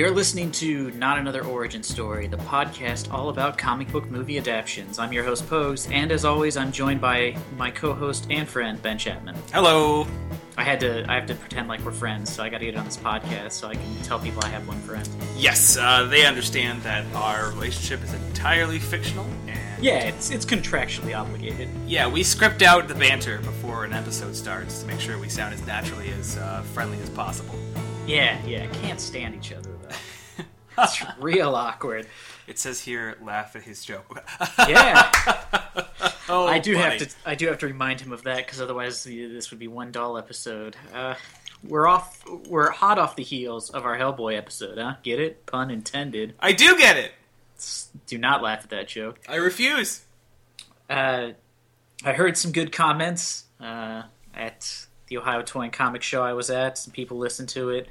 You're 0.00 0.10
listening 0.10 0.50
to 0.52 0.90
Not 0.92 1.18
Another 1.18 1.44
Origin 1.44 1.82
Story, 1.82 2.26
the 2.26 2.38
podcast 2.38 3.12
all 3.12 3.28
about 3.28 3.58
comic 3.58 3.92
book 3.92 4.10
movie 4.10 4.38
adaptations. 4.38 4.98
I'm 4.98 5.12
your 5.12 5.24
host, 5.24 5.46
Pose, 5.46 5.90
and 5.90 6.10
as 6.10 6.24
always, 6.24 6.56
I'm 6.56 6.72
joined 6.72 7.02
by 7.02 7.36
my 7.58 7.70
co-host 7.70 8.26
and 8.30 8.48
friend, 8.48 8.80
Ben 8.80 8.96
Chapman. 8.96 9.36
Hello. 9.52 10.06
I 10.56 10.64
had 10.64 10.80
to 10.80 11.04
I 11.06 11.16
have 11.16 11.26
to 11.26 11.34
pretend 11.34 11.68
like 11.68 11.84
we're 11.84 11.92
friends, 11.92 12.32
so 12.32 12.42
I 12.42 12.48
got 12.48 12.60
to 12.60 12.64
get 12.64 12.76
on 12.76 12.86
this 12.86 12.96
podcast 12.96 13.52
so 13.52 13.68
I 13.68 13.74
can 13.74 14.02
tell 14.02 14.18
people 14.18 14.42
I 14.42 14.48
have 14.48 14.66
one 14.66 14.80
friend. 14.80 15.06
Yes, 15.36 15.76
uh, 15.76 16.04
they 16.04 16.24
understand 16.24 16.80
that 16.80 17.04
our 17.14 17.50
relationship 17.50 18.02
is 18.02 18.14
entirely 18.14 18.78
fictional. 18.78 19.26
And 19.48 19.84
Yeah, 19.84 19.98
it's 20.04 20.30
it's 20.30 20.46
contractually 20.46 21.14
obligated. 21.14 21.68
yeah, 21.86 22.08
we 22.08 22.22
script 22.22 22.62
out 22.62 22.88
the 22.88 22.94
banter 22.94 23.36
before 23.40 23.84
an 23.84 23.92
episode 23.92 24.34
starts 24.34 24.80
to 24.80 24.86
make 24.86 24.98
sure 24.98 25.18
we 25.18 25.28
sound 25.28 25.52
as 25.52 25.66
naturally 25.66 26.08
as 26.18 26.38
uh, 26.38 26.62
friendly 26.72 26.98
as 27.00 27.10
possible. 27.10 27.54
Yeah, 28.06 28.42
yeah, 28.46 28.66
can't 28.68 28.98
stand 28.98 29.34
each 29.34 29.52
other. 29.52 29.69
It's 30.82 31.04
real 31.20 31.54
awkward. 31.54 32.06
It 32.46 32.58
says 32.58 32.80
here, 32.80 33.16
laugh 33.22 33.54
at 33.56 33.62
his 33.62 33.84
joke. 33.84 34.24
Yeah, 34.68 35.10
oh, 36.28 36.46
I 36.46 36.58
do 36.58 36.74
have 36.74 36.98
to 36.98 37.08
I 37.24 37.34
do 37.34 37.46
have 37.46 37.58
to 37.58 37.66
remind 37.66 38.00
him 38.00 38.12
of 38.12 38.22
that 38.24 38.38
because 38.38 38.60
otherwise 38.60 39.04
this 39.04 39.50
would 39.50 39.60
be 39.60 39.68
one 39.68 39.92
doll 39.92 40.18
episode. 40.18 40.76
Uh, 40.92 41.14
we're 41.62 41.86
off. 41.86 42.24
We're 42.48 42.70
hot 42.70 42.98
off 42.98 43.16
the 43.16 43.22
heels 43.22 43.70
of 43.70 43.84
our 43.84 43.98
Hellboy 43.98 44.36
episode, 44.36 44.78
huh? 44.78 44.94
Get 45.02 45.20
it? 45.20 45.46
Pun 45.46 45.70
intended. 45.70 46.34
I 46.40 46.52
do 46.52 46.76
get 46.78 46.96
it. 46.96 47.12
Do 48.06 48.18
not 48.18 48.42
laugh 48.42 48.64
at 48.64 48.70
that 48.70 48.88
joke. 48.88 49.20
I 49.28 49.36
refuse. 49.36 50.02
Uh, 50.88 51.32
I 52.04 52.12
heard 52.12 52.38
some 52.38 52.52
good 52.52 52.72
comments 52.72 53.44
uh, 53.60 54.04
at 54.34 54.86
the 55.08 55.18
Ohio 55.18 55.42
Toy 55.42 55.62
and 55.62 55.72
Comic 55.72 56.02
Show 56.02 56.22
I 56.22 56.32
was 56.32 56.48
at. 56.48 56.78
Some 56.78 56.92
people 56.92 57.18
listened 57.18 57.50
to 57.50 57.70
it. 57.70 57.88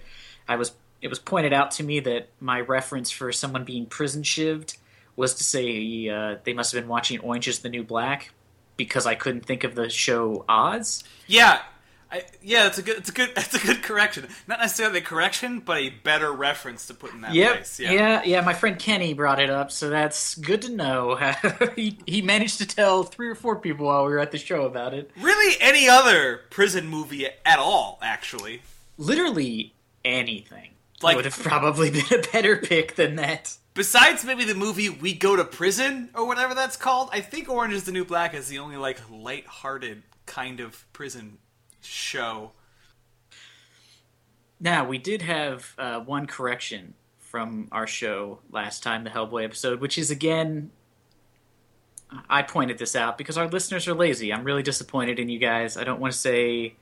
I 0.47 0.55
was. 0.55 0.71
It 1.01 1.07
was 1.07 1.19
pointed 1.19 1.53
out 1.53 1.71
to 1.71 1.83
me 1.83 1.99
that 2.01 2.29
my 2.39 2.59
reference 2.61 3.09
for 3.11 3.31
someone 3.31 3.63
being 3.63 3.85
prison 3.85 4.23
shivved 4.23 4.77
was 5.15 5.33
to 5.35 5.43
say 5.43 6.07
uh, 6.09 6.37
they 6.43 6.53
must 6.53 6.71
have 6.73 6.81
been 6.81 6.89
watching 6.89 7.19
Orange 7.19 7.47
Is 7.47 7.59
the 7.59 7.69
New 7.69 7.83
Black 7.83 8.31
because 8.77 9.05
I 9.05 9.15
couldn't 9.15 9.45
think 9.45 9.63
of 9.63 9.75
the 9.75 9.89
show 9.89 10.45
Oz. 10.47 11.03
Yeah. 11.27 11.59
I, 12.11 12.23
yeah, 12.41 12.65
it's 12.65 12.79
a 12.79 12.81
good, 12.81 12.97
it's 12.97 13.09
a 13.09 13.11
good, 13.11 13.29
it's 13.37 13.53
a 13.53 13.59
good 13.65 13.83
correction. 13.83 14.27
Not 14.47 14.59
necessarily 14.59 14.97
a 14.99 15.01
correction, 15.01 15.59
but 15.59 15.77
a 15.77 15.89
better 15.89 16.31
reference 16.33 16.87
to 16.87 16.93
put 16.95 17.13
in 17.13 17.21
that 17.21 17.33
Yep. 17.35 17.51
place. 17.57 17.79
Yeah. 17.79 17.91
yeah, 17.91 18.23
yeah. 18.23 18.41
My 18.41 18.53
friend 18.55 18.79
Kenny 18.79 19.13
brought 19.13 19.39
it 19.39 19.49
up, 19.51 19.71
so 19.71 19.89
that's 19.89 20.33
good 20.35 20.63
to 20.63 20.71
know. 20.71 21.15
he 21.75 21.99
he 22.07 22.21
managed 22.23 22.57
to 22.59 22.65
tell 22.65 23.03
three 23.03 23.29
or 23.29 23.35
four 23.35 23.57
people 23.57 23.85
while 23.85 24.05
we 24.05 24.11
were 24.11 24.19
at 24.19 24.31
the 24.31 24.39
show 24.39 24.63
about 24.63 24.93
it. 24.95 25.11
Really, 25.21 25.55
any 25.61 25.87
other 25.87 26.41
prison 26.49 26.87
movie 26.87 27.27
at 27.45 27.59
all? 27.59 27.99
Actually, 28.01 28.61
Literally 28.97 29.73
anything 30.03 30.71
Like- 31.01 31.15
would 31.15 31.25
have 31.25 31.37
probably 31.39 31.89
been 31.91 32.13
a 32.13 32.21
better 32.31 32.57
pick 32.57 32.95
than 32.95 33.15
that. 33.15 33.55
besides 33.73 34.25
maybe 34.25 34.43
the 34.43 34.55
movie 34.55 34.89
We 34.89 35.13
Go 35.13 35.35
to 35.35 35.43
Prison 35.45 36.09
or 36.13 36.25
whatever 36.27 36.53
that's 36.53 36.75
called, 36.75 37.09
I 37.13 37.21
think 37.21 37.47
Orange 37.49 37.73
is 37.73 37.83
the 37.85 37.91
New 37.91 38.05
Black 38.05 38.33
is 38.33 38.47
the 38.49 38.59
only 38.59 38.75
like 38.77 38.99
light-hearted 39.09 40.03
kind 40.25 40.59
of 40.59 40.85
prison 40.93 41.37
show. 41.81 42.51
Now 44.59 44.85
we 44.85 44.97
did 44.97 45.21
have 45.21 45.73
uh, 45.77 45.99
one 46.01 46.27
correction 46.27 46.93
from 47.19 47.67
our 47.71 47.87
show 47.87 48.39
last 48.51 48.83
time, 48.83 49.03
the 49.03 49.09
Hellboy 49.09 49.45
episode, 49.45 49.79
which 49.79 49.97
is 49.97 50.11
again. 50.11 50.71
I 52.27 52.41
pointed 52.41 52.79
this 52.79 52.95
out 52.95 53.19
because 53.19 53.37
our 53.37 53.47
listeners 53.47 53.87
are 53.87 53.93
lazy. 53.93 54.33
I'm 54.33 54.43
really 54.43 54.63
disappointed 54.63 55.19
in 55.19 55.29
you 55.29 55.37
guys. 55.37 55.77
I 55.77 55.83
don't 55.83 55.99
want 55.99 56.11
to 56.11 56.17
say, 56.19 56.73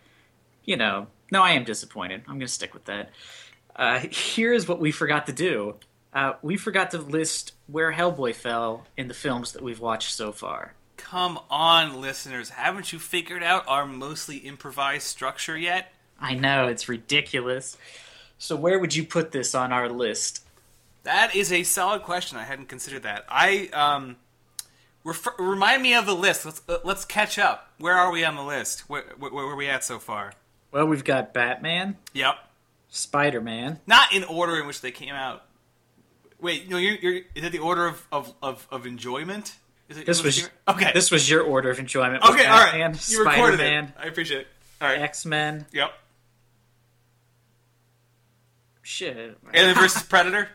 you 0.63 0.77
know, 0.77 1.07
no, 1.33 1.43
I 1.43 1.51
am 1.51 1.65
disappointed. 1.65 2.21
I'm 2.21 2.35
going 2.35 2.39
to 2.39 2.47
stick 2.47 2.73
with 2.73 2.85
that. 2.85 3.09
Uh, 3.77 3.99
here's 4.09 4.67
what 4.67 4.79
we 4.79 4.91
forgot 4.91 5.27
to 5.27 5.33
do. 5.33 5.75
Uh, 6.13 6.33
we 6.41 6.57
forgot 6.57 6.91
to 6.91 6.97
list 6.97 7.53
where 7.67 7.93
Hellboy 7.93 8.33
fell 8.33 8.85
in 8.97 9.07
the 9.07 9.13
films 9.13 9.53
that 9.53 9.61
we've 9.61 9.79
watched 9.79 10.13
so 10.13 10.31
far. 10.31 10.73
Come 10.97 11.39
on, 11.49 12.01
listeners, 12.01 12.49
haven't 12.49 12.91
you 12.91 12.97
figured 12.97 13.43
out 13.43 13.67
our 13.67 13.85
mostly 13.85 14.37
improvised 14.37 15.05
structure 15.05 15.55
yet? 15.55 15.93
I 16.19 16.33
know 16.33 16.67
it's 16.67 16.89
ridiculous. 16.89 17.77
So 18.39 18.55
where 18.55 18.79
would 18.79 18.95
you 18.95 19.03
put 19.03 19.31
this 19.31 19.53
on 19.53 19.71
our 19.71 19.89
list? 19.89 20.43
That 21.03 21.35
is 21.35 21.51
a 21.51 21.63
solid 21.63 22.03
question. 22.03 22.37
I 22.37 22.43
hadn't 22.43 22.67
considered 22.67 23.03
that. 23.03 23.25
I 23.29 23.69
um, 23.73 24.17
refer, 25.03 25.31
remind 25.37 25.83
me 25.83 25.93
of 25.93 26.05
the 26.05 26.15
list. 26.15 26.45
Let's 26.45 26.61
uh, 26.67 26.79
let's 26.83 27.05
catch 27.05 27.39
up. 27.39 27.71
Where 27.77 27.93
are 27.93 28.11
we 28.11 28.25
on 28.25 28.35
the 28.35 28.43
list? 28.43 28.89
Where, 28.89 29.03
where, 29.17 29.31
where 29.31 29.45
are 29.45 29.55
we 29.55 29.67
at 29.67 29.83
so 29.83 29.99
far? 29.99 30.33
Well, 30.71 30.85
we've 30.87 31.03
got 31.03 31.33
Batman, 31.33 31.97
Yep. 32.13 32.35
Spider 32.89 33.41
Man. 33.41 33.79
Not 33.87 34.13
in 34.13 34.23
order 34.23 34.57
in 34.59 34.67
which 34.67 34.81
they 34.81 34.91
came 34.91 35.13
out. 35.13 35.43
Wait, 36.39 36.69
no, 36.69 36.77
you're, 36.77 36.95
you're 36.95 37.21
is 37.35 37.43
it 37.43 37.51
the 37.51 37.59
order 37.59 37.85
of 37.87 38.05
of, 38.11 38.33
of, 38.41 38.67
of 38.71 38.85
enjoyment? 38.85 39.55
Is 39.89 39.97
it, 39.97 40.05
This 40.05 40.21
was 40.23 40.39
your- 40.39 40.49
okay. 40.67 40.91
This 40.93 41.09
was 41.11 41.29
your 41.29 41.41
order 41.43 41.69
of 41.69 41.79
enjoyment. 41.79 42.23
okay, 42.23 42.45
all 42.45 42.59
right. 42.59 42.75
You 43.09 43.19
recorded 43.23 43.55
Spider-Man, 43.59 43.83
it. 43.85 43.91
I 43.97 44.05
appreciate 44.07 44.41
it. 44.41 44.47
All 44.81 44.87
right. 44.87 45.01
X 45.01 45.25
Men. 45.25 45.65
Yep. 45.71 45.91
Shit. 48.81 49.37
Alien 49.53 49.75
versus 49.79 50.03
Predator. 50.03 50.49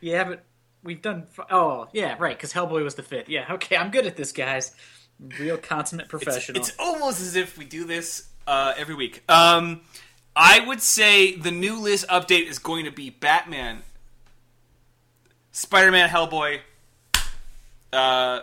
yeah, 0.00 0.24
but 0.24 0.44
we've 0.82 1.02
done. 1.02 1.26
Oh, 1.50 1.88
yeah, 1.92 2.16
right. 2.18 2.36
Because 2.36 2.52
Hellboy 2.52 2.82
was 2.82 2.94
the 2.94 3.02
fifth. 3.02 3.28
Yeah. 3.28 3.52
Okay, 3.54 3.76
I'm 3.76 3.90
good 3.90 4.06
at 4.06 4.16
this, 4.16 4.32
guys. 4.32 4.72
Real 5.38 5.56
consummate 5.56 6.04
It's, 6.06 6.10
professional. 6.10 6.60
it's 6.60 6.72
almost 6.78 7.20
as 7.20 7.36
if 7.36 7.56
we 7.56 7.64
do 7.64 7.84
this 7.84 8.28
uh, 8.46 8.74
every 8.76 8.94
week. 8.96 9.22
Um, 9.28 9.82
I 10.34 10.60
would 10.60 10.80
say 10.80 11.36
the 11.36 11.50
new 11.50 11.78
list 11.78 12.08
update 12.08 12.48
is 12.48 12.58
going 12.58 12.84
to 12.84 12.90
be 12.90 13.10
Batman, 13.10 13.82
Spider-Man, 15.52 16.08
Hellboy, 16.08 16.60
uh, 17.92 18.40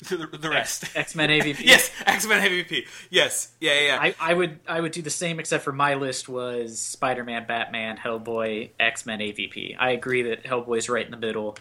the, 0.00 0.28
the 0.40 0.48
rest. 0.48 0.96
X 0.96 1.14
Men 1.14 1.28
AVP. 1.28 1.60
yes, 1.64 1.90
X-Men 2.06 2.48
MVP. 2.48 2.86
Yes, 3.10 3.52
yeah, 3.60 3.74
yeah. 3.74 3.86
yeah. 3.86 3.98
I, 4.00 4.14
I 4.20 4.34
would 4.34 4.60
I 4.66 4.80
would 4.80 4.92
do 4.92 5.02
the 5.02 5.10
same 5.10 5.40
except 5.40 5.64
for 5.64 5.72
my 5.72 5.94
list 5.94 6.28
was 6.28 6.78
Spider 6.78 7.24
Man, 7.24 7.46
Batman, 7.46 7.96
Hellboy, 7.96 8.70
X 8.78 9.06
Men 9.06 9.18
AVP. 9.18 9.76
I 9.78 9.90
agree 9.90 10.22
that 10.22 10.44
Hellboy's 10.44 10.88
right 10.88 11.04
in 11.04 11.10
the 11.10 11.16
middle, 11.16 11.56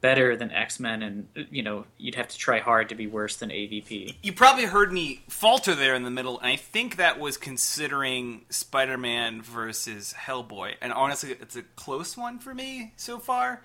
better 0.00 0.36
than 0.36 0.50
X 0.50 0.78
Men, 0.78 1.02
and 1.02 1.28
you 1.50 1.62
know 1.62 1.84
you'd 1.96 2.14
have 2.14 2.28
to 2.28 2.38
try 2.38 2.60
hard 2.60 2.88
to 2.90 2.94
be 2.94 3.06
worse 3.06 3.36
than 3.36 3.50
AVP. 3.50 4.14
you 4.22 4.32
probably 4.32 4.64
heard 4.64 4.92
me 4.92 5.22
falter 5.28 5.74
there 5.74 5.94
in 5.94 6.04
the 6.04 6.10
middle, 6.10 6.38
and 6.38 6.48
I 6.48 6.56
think 6.56 6.96
that 6.96 7.18
was 7.18 7.36
considering 7.36 8.42
Spider-Man 8.48 9.42
versus 9.42 10.14
Hellboy. 10.16 10.74
And 10.80 10.92
honestly, 10.92 11.32
it's 11.32 11.56
a 11.56 11.62
close 11.62 12.16
one 12.16 12.38
for 12.38 12.54
me 12.54 12.92
so 12.96 13.18
far, 13.18 13.62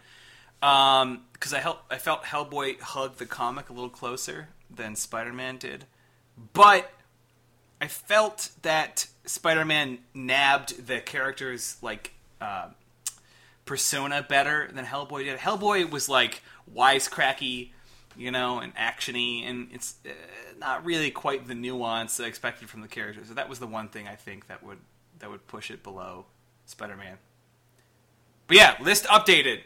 because 0.60 1.54
I 1.54 1.60
hel- 1.60 1.84
I 1.90 1.98
felt 1.98 2.24
Hellboy 2.24 2.80
hugged 2.80 3.20
the 3.20 3.26
comic 3.26 3.70
a 3.70 3.74
little 3.74 3.90
closer 3.90 4.50
than 4.70 4.96
Spider-Man 4.96 5.58
did, 5.58 5.86
but 6.54 6.90
I 7.80 7.88
felt 7.88 8.50
that 8.64 9.08
Spider-Man 9.26 10.00
nabbed 10.14 10.88
the 10.88 11.00
character's 11.00 11.78
like. 11.82 12.14
Uh, 12.42 12.70
persona 13.66 14.26
better 14.28 14.70
than 14.74 14.86
Hellboy 14.86 15.24
did. 15.24 15.40
Hellboy 15.40 15.90
was 15.90 16.10
like 16.10 16.42
wisecracky, 16.74 17.72
you 18.18 18.32
know, 18.32 18.60
and 18.60 18.76
actiony, 18.76 19.48
and 19.48 19.70
it's 19.72 19.96
uh, 20.06 20.10
not 20.60 20.86
really 20.86 21.12
quite 21.12 21.48
the 21.48 21.56
nuance 21.56 22.20
I 22.20 22.26
expected 22.26 22.70
from 22.70 22.82
the 22.82 22.88
character. 22.88 23.22
So 23.26 23.34
that 23.34 23.50
was 23.50 23.60
the 23.60 23.68
one 23.68 23.90
thing 23.90 24.08
I 24.08 24.16
think 24.16 24.48
that 24.48 24.64
would 24.64 24.80
that 25.20 25.30
would 25.30 25.48
push 25.48 25.72
it 25.72 25.84
below 25.84 26.26
Spider-Man. 26.66 27.18
But 28.48 28.58
yeah, 28.58 28.76
list 28.82 29.06
updated, 29.06 29.62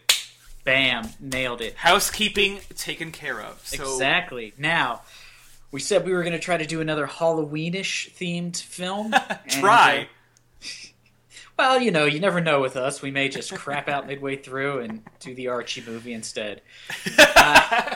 Bam, 0.63 1.09
nailed 1.19 1.61
it. 1.61 1.75
housekeeping 1.75 2.59
taken 2.75 3.11
care 3.11 3.41
of. 3.41 3.65
So 3.65 3.83
Exactly. 3.83 4.53
Now, 4.57 5.01
we 5.71 5.79
said 5.79 6.05
we 6.05 6.13
were 6.13 6.23
going 6.23 6.33
to 6.33 6.39
try 6.39 6.57
to 6.57 6.65
do 6.65 6.79
another 6.81 7.07
Halloweenish 7.07 8.11
themed 8.13 8.61
film. 8.61 9.13
and, 9.29 9.51
try. 9.51 10.07
uh, 10.61 10.65
well, 11.57 11.81
you 11.81 11.91
know, 11.91 12.05
you 12.05 12.19
never 12.19 12.39
know 12.39 12.61
with 12.61 12.75
us. 12.75 13.01
We 13.01 13.11
may 13.11 13.29
just 13.29 13.53
crap 13.53 13.87
out 13.87 14.07
midway 14.07 14.35
through 14.35 14.81
and 14.81 15.03
do 15.19 15.33
the 15.33 15.47
Archie 15.47 15.83
movie 15.85 16.13
instead. 16.13 16.61
Uh, 17.17 17.95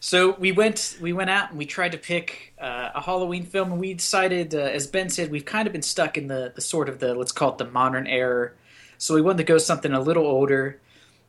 so 0.00 0.34
we 0.36 0.52
went, 0.52 0.96
we 1.00 1.12
went 1.12 1.30
out 1.30 1.50
and 1.50 1.58
we 1.58 1.66
tried 1.66 1.92
to 1.92 1.98
pick 1.98 2.54
uh, 2.58 2.90
a 2.94 3.00
Halloween 3.00 3.44
film, 3.44 3.72
and 3.72 3.80
we 3.80 3.94
decided, 3.94 4.54
uh, 4.54 4.58
as 4.58 4.86
Ben 4.86 5.10
said, 5.10 5.30
we've 5.30 5.44
kind 5.44 5.66
of 5.66 5.72
been 5.72 5.82
stuck 5.82 6.16
in 6.16 6.28
the, 6.28 6.52
the 6.54 6.60
sort 6.60 6.88
of 6.88 6.98
the 6.98 7.14
let's 7.14 7.32
call 7.32 7.52
it 7.52 7.58
the 7.58 7.66
modern 7.66 8.06
era. 8.06 8.52
So 8.96 9.14
we 9.14 9.20
wanted 9.20 9.38
to 9.38 9.44
go 9.44 9.58
something 9.58 9.92
a 9.92 10.00
little 10.00 10.26
older. 10.26 10.80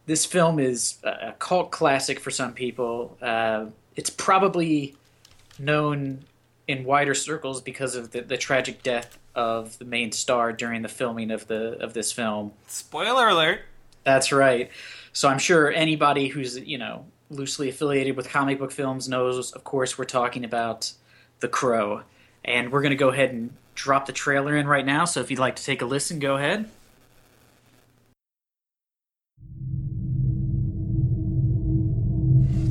This 0.06 0.26
film 0.26 0.60
is 0.60 0.98
a 1.04 1.34
cult 1.40 1.72
classic 1.72 2.20
for 2.20 2.32
some 2.32 2.54
people. 2.54 3.18
Uh, 3.22 3.68
it's 3.96 4.10
probably 4.10 4.96
known 5.58 6.26
in 6.68 6.84
wider 6.84 7.16
circles 7.16 7.62
because 7.62 7.96
of 7.96 8.12
the, 8.12 8.22
the 8.22 8.38
tragic 8.38 8.84
death 8.84 9.18
of 9.36 9.78
the 9.78 9.86
main 9.86 10.12
star 10.12 10.54
during 10.54 10.82
the 10.82 10.90
filming 10.90 11.32
of 11.32 11.48
the 11.48 11.78
of 11.82 11.94
this 11.94 12.12
film. 12.12 12.54
Spoiler 12.68 13.28
alert. 13.28 13.62
That's 14.04 14.32
right. 14.32 14.70
So 15.14 15.28
I'm 15.28 15.40
sure 15.40 15.72
anybody 15.72 16.28
who's 16.28 16.58
you 16.58 16.78
know 16.78 17.06
loosely 17.30 17.70
affiliated 17.70 18.16
with 18.16 18.30
comic 18.30 18.60
book 18.60 18.72
films 18.72 19.10
knows. 19.10 19.52
Of 19.52 19.64
course, 19.64 19.98
we're 19.98 20.06
talking 20.06 20.46
about 20.46 20.92
The 21.40 21.48
Crow, 21.48 22.04
and 22.44 22.72
we're 22.72 22.82
going 22.82 22.92
to 22.92 22.96
go 22.96 23.10
ahead 23.10 23.32
and 23.32 23.52
drop 23.76 24.06
the 24.06 24.14
trailer 24.14 24.56
in 24.56 24.68
right 24.68 24.86
now. 24.86 25.06
So 25.06 25.20
if 25.20 25.30
you'd 25.30 25.40
like 25.40 25.58
to 25.58 25.64
take 25.64 25.82
a 25.82 25.86
listen, 25.86 26.20
go 26.20 26.38
ahead. 26.38 26.70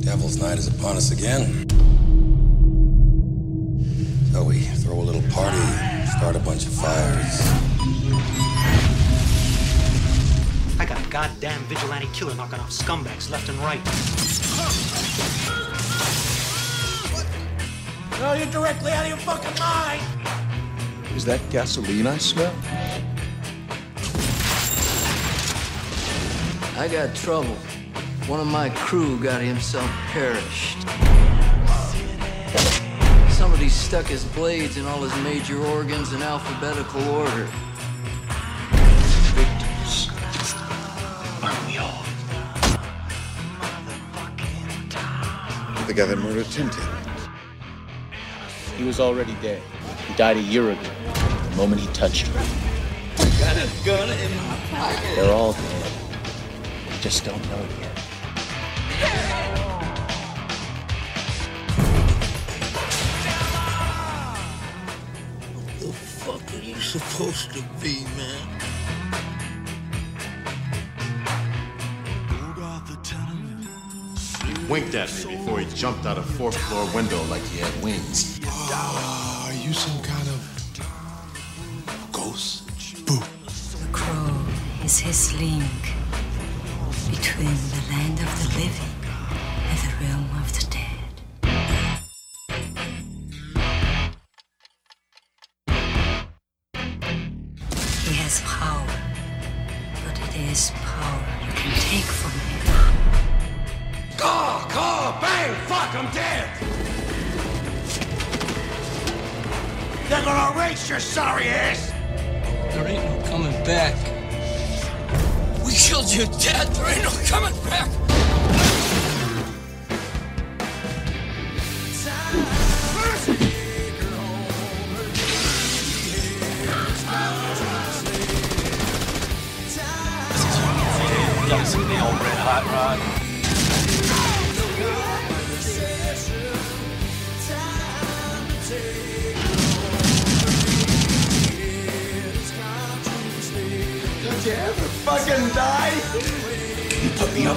Devil's 0.01 0.39
Night 0.39 0.57
is 0.57 0.67
upon 0.67 0.97
us 0.97 1.11
again. 1.11 1.67
So 4.31 4.43
we 4.43 4.59
throw 4.59 4.95
a 4.95 5.01
little 5.01 5.21
party 5.31 5.84
start 6.17 6.35
a 6.35 6.39
bunch 6.39 6.65
of 6.65 6.73
fires. 6.73 7.41
I 10.79 10.85
got 10.85 11.05
a 11.05 11.09
goddamn 11.09 11.61
vigilante 11.63 12.07
killer 12.13 12.33
knocking 12.35 12.59
off 12.59 12.69
scumbags 12.69 13.29
left 13.29 13.49
and 13.49 13.57
right. 13.59 13.83
No, 18.19 18.33
you're 18.33 18.51
directly 18.51 18.91
out 18.91 19.03
of 19.03 19.09
your 19.09 19.17
fucking 19.17 19.59
mind! 19.59 20.01
Is 21.15 21.25
that 21.25 21.41
gasoline 21.49 22.07
I 22.07 22.17
smell? 22.17 22.53
I 26.77 26.87
got 26.87 27.13
trouble. 27.15 27.55
One 28.27 28.39
of 28.39 28.47
my 28.47 28.69
crew 28.69 29.19
got 29.19 29.41
himself 29.41 29.89
perished. 30.11 30.85
Somebody 33.65 33.87
stuck 33.87 34.05
his 34.05 34.23
blades 34.25 34.77
in 34.77 34.85
all 34.85 35.01
his 35.01 35.23
major 35.23 35.59
organs 35.59 36.13
in 36.13 36.21
alphabetical 36.21 37.01
order. 37.09 37.47
Victims. 39.33 40.09
Aren't 41.41 41.65
we 41.65 41.79
all? 41.79 42.05
The 45.87 45.93
guy 45.95 46.05
that 46.05 46.17
murdered 46.17 46.45
Tintin. 46.45 46.85
He 48.77 48.83
was 48.83 48.99
already 48.99 49.33
dead. 49.41 49.63
He 50.07 50.13
died 50.13 50.37
a 50.37 50.41
year 50.41 50.69
ago, 50.69 50.91
the 51.49 51.55
moment 51.55 51.81
he 51.81 51.87
touched 51.87 52.27
her. 52.27 52.33
Got 53.39 53.57
a 53.57 53.67
gun 53.83 54.09
in 54.11 54.37
my 54.37 54.59
pocket. 54.69 55.15
They're 55.15 55.33
all 55.33 55.53
dead. 55.53 55.91
We 56.91 56.97
just 57.01 57.25
don't 57.25 57.43
know 57.49 57.65
yet. 57.81 59.24
Supposed 66.99 67.51
to 67.51 67.61
be, 67.81 68.05
man? 68.15 68.47
He 74.45 74.71
winked 74.71 74.95
at 74.95 75.11
me 75.25 75.35
before 75.35 75.59
he 75.59 75.65
jumped 75.75 76.05
out 76.05 76.17
a 76.17 76.21
fourth 76.21 76.57
floor 76.67 76.87
window 76.95 77.21
like 77.23 77.41
he 77.43 77.59
had 77.59 77.83
wings. 77.83 78.39
are 78.71 79.53
you 79.53 79.73
some 79.73 80.01
kind 80.03 80.27
of 80.29 82.09
ghost? 82.13 82.63
Boo. 83.05 83.19
The 83.81 83.91
crow 83.91 84.45
is 84.85 84.99
his 84.99 85.33
link 85.33 85.63
between 87.09 87.55
the 87.75 87.83
land 87.91 88.19
of 88.19 88.31
the 88.39 88.49
living 88.59 88.95
and 89.69 89.79
the 89.83 90.05
realm 90.05 90.29
of 90.39 90.47
the 90.57 90.64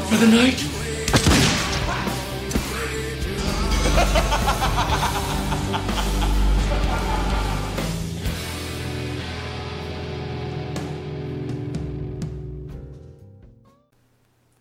for 0.09 0.17
the 0.17 0.27
night? 0.27 0.65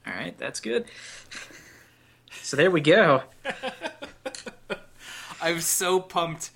All 0.06 0.14
right, 0.14 0.38
that's 0.38 0.60
good. 0.60 0.84
So 2.42 2.58
there 2.58 2.70
we 2.70 2.82
go. 2.82 3.24
I'm 5.42 5.62
so 5.62 6.02
pumped 6.02 6.52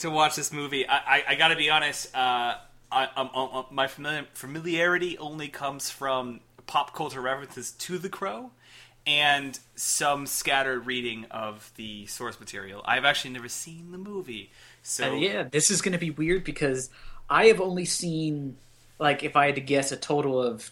to 0.00 0.10
watch 0.10 0.36
this 0.36 0.52
movie. 0.52 0.86
I, 0.86 0.96
I, 0.96 1.24
I 1.28 1.34
got 1.36 1.48
to 1.48 1.56
be 1.56 1.70
honest. 1.70 2.14
Uh, 2.14 2.56
I, 2.92 3.08
um, 3.16 3.30
um, 3.34 3.48
um, 3.54 3.66
my 3.70 3.86
familiar, 3.86 4.26
familiarity 4.34 5.16
only 5.16 5.48
comes 5.48 5.88
from 5.88 6.40
pop 6.68 6.94
culture 6.94 7.20
references 7.20 7.72
to 7.72 7.98
The 7.98 8.08
Crow 8.08 8.52
and 9.06 9.58
some 9.74 10.26
scattered 10.26 10.86
reading 10.86 11.24
of 11.30 11.72
the 11.74 12.06
source 12.06 12.38
material. 12.38 12.82
I've 12.84 13.04
actually 13.04 13.30
never 13.32 13.48
seen 13.48 13.90
the 13.90 13.98
movie, 13.98 14.52
so 14.82 15.12
Uh, 15.12 15.16
yeah, 15.16 15.42
this 15.44 15.70
is 15.70 15.82
going 15.82 15.92
to 15.94 15.98
be 15.98 16.10
weird 16.10 16.44
because 16.44 16.90
I 17.28 17.46
have 17.46 17.60
only 17.60 17.86
seen, 17.86 18.56
like, 18.98 19.24
if 19.24 19.34
I 19.34 19.46
had 19.46 19.54
to 19.56 19.60
guess, 19.60 19.90
a 19.90 19.96
total 19.96 20.40
of 20.40 20.70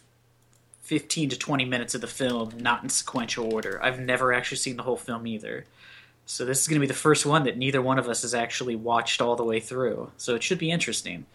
15 0.83 1.31
to 1.31 1.39
20 1.39 1.65
minutes 1.65 1.95
of 1.95 2.01
the 2.01 2.07
film, 2.07 2.53
not 2.59 2.83
in 2.83 2.89
sequential 2.91 3.53
order. 3.53 3.83
I've 3.83 3.99
never 3.99 4.33
actually 4.33 4.59
seen 4.59 4.77
the 4.77 4.85
whole 4.85 4.97
film 4.97 5.27
either. 5.27 5.65
So 6.27 6.45
this 6.45 6.61
is 6.61 6.69
going 6.69 6.77
to 6.77 6.81
be 6.81 6.87
the 6.87 6.95
first 6.95 7.25
one 7.25 7.45
that 7.45 7.57
neither 7.57 7.81
one 7.81 7.99
of 7.99 8.09
us 8.09 8.23
has 8.23 8.35
actually 8.35 8.77
watched 8.77 9.21
all 9.21 9.35
the 9.35 9.45
way 9.45 9.61
through. 9.61 10.11
So 10.17 10.35
it 10.35 10.43
should 10.43 10.59
be 10.59 10.71
interesting. 10.71 11.27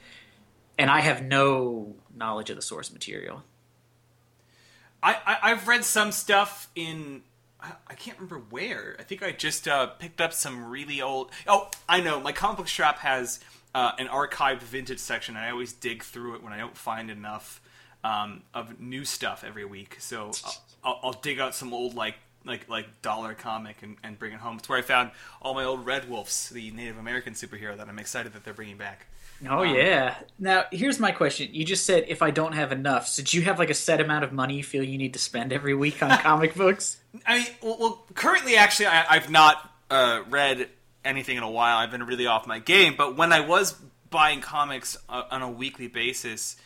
And 0.78 0.90
I 0.90 1.02
have 1.02 1.24
no 1.24 1.96
knowledge 2.16 2.50
of 2.50 2.56
the 2.56 2.62
source 2.62 2.94
material. 2.94 3.44
I, 5.04 5.18
I 5.26 5.38
I've 5.52 5.68
read 5.68 5.84
some 5.84 6.12
stuff 6.12 6.70
in 6.76 7.24
I, 7.62 7.72
I 7.88 7.94
can't 7.94 8.18
remember 8.18 8.44
where. 8.50 8.96
I 9.00 9.04
think 9.04 9.24
I 9.24 9.32
just 9.32 9.68
uh, 9.68 9.88
picked 9.88 10.20
up 10.20 10.34
some 10.34 10.70
really 10.70 11.02
old. 11.02 11.32
Oh, 11.48 11.70
I 11.88 12.02
know. 12.02 12.20
My 12.20 12.32
comic 12.32 12.58
book 12.58 12.68
shop 12.68 13.00
has 13.00 13.40
uh, 13.76 13.92
an 14.00 14.08
archived 14.08 14.62
vintage 14.62 15.00
section, 15.00 15.36
and 15.36 15.46
I 15.46 15.52
always 15.52 15.74
dig 15.74 16.04
through 16.04 16.36
it 16.36 16.44
when 16.44 16.54
I 16.54 16.58
don't 16.58 16.78
find 16.78 17.10
enough 17.12 17.62
um, 18.04 18.44
of 18.54 18.80
new 18.80 19.06
stuff 19.06 19.44
every 19.46 19.66
week. 19.66 19.98
So 20.00 20.32
I'll, 20.44 20.56
I'll, 20.84 21.00
I'll 21.04 21.14
dig 21.14 21.40
out 21.40 21.56
some 21.56 21.74
old 21.74 21.94
like 21.94 22.16
like 22.46 22.70
like 22.70 23.02
dollar 23.02 23.34
comic 23.34 23.78
and, 23.82 23.98
and 24.04 24.18
bring 24.18 24.34
it 24.34 24.40
home. 24.40 24.58
It's 24.58 24.70
where 24.70 24.80
I 24.80 24.82
found 24.82 25.12
all 25.42 25.54
my 25.54 25.64
old 25.64 25.86
Red 25.86 26.10
Wolves, 26.10 26.50
the 26.50 26.72
Native 26.72 26.98
American 26.98 27.34
superhero 27.34 27.78
that 27.78 27.88
I'm 27.88 28.00
excited 28.00 28.34
that 28.34 28.44
they're 28.44 28.54
bringing 28.54 28.78
back. 28.78 29.08
Oh 29.50 29.64
yeah. 29.64 30.16
Now 30.38 30.66
here's 30.72 31.00
my 31.00 31.12
question. 31.12 31.50
You 31.52 31.66
just 31.66 31.86
said 31.86 32.06
if 32.08 32.22
I 32.22 32.32
don't 32.32 32.54
have 32.54 32.72
enough, 32.72 33.08
so 33.08 33.24
do 33.24 33.38
you 33.38 33.44
have 33.44 33.58
like 33.58 33.70
a 33.70 33.76
set 33.76 34.00
amount 34.00 34.24
of 34.24 34.32
money 34.32 34.56
you 34.56 34.64
feel 34.64 34.84
you 34.84 34.98
need 34.98 35.14
to 35.14 35.20
spend 35.20 35.52
every 35.52 35.74
week 35.74 36.04
on 36.04 36.18
comic 36.20 36.56
books? 36.56 36.98
I 37.26 37.40
mean, 37.40 37.48
well, 37.62 37.78
well 37.80 38.06
currently, 38.14 38.56
actually, 38.56 38.88
I, 38.88 39.06
I've 39.10 39.30
not 39.30 39.72
uh, 39.90 40.22
read 40.30 40.70
anything 41.04 41.38
in 41.38 41.44
a 41.44 41.50
while. 41.50 41.78
I've 41.78 41.92
been 41.92 42.04
really 42.04 42.28
off 42.28 42.48
my 42.48 42.60
game. 42.60 42.96
But 42.98 43.18
when 43.18 43.34
I 43.34 43.42
was 43.42 43.74
buying 44.10 44.42
comics 44.42 44.98
uh, 45.10 45.24
on 45.32 45.42
a 45.42 45.50
weekly 45.50 45.88
basis, 45.88 46.58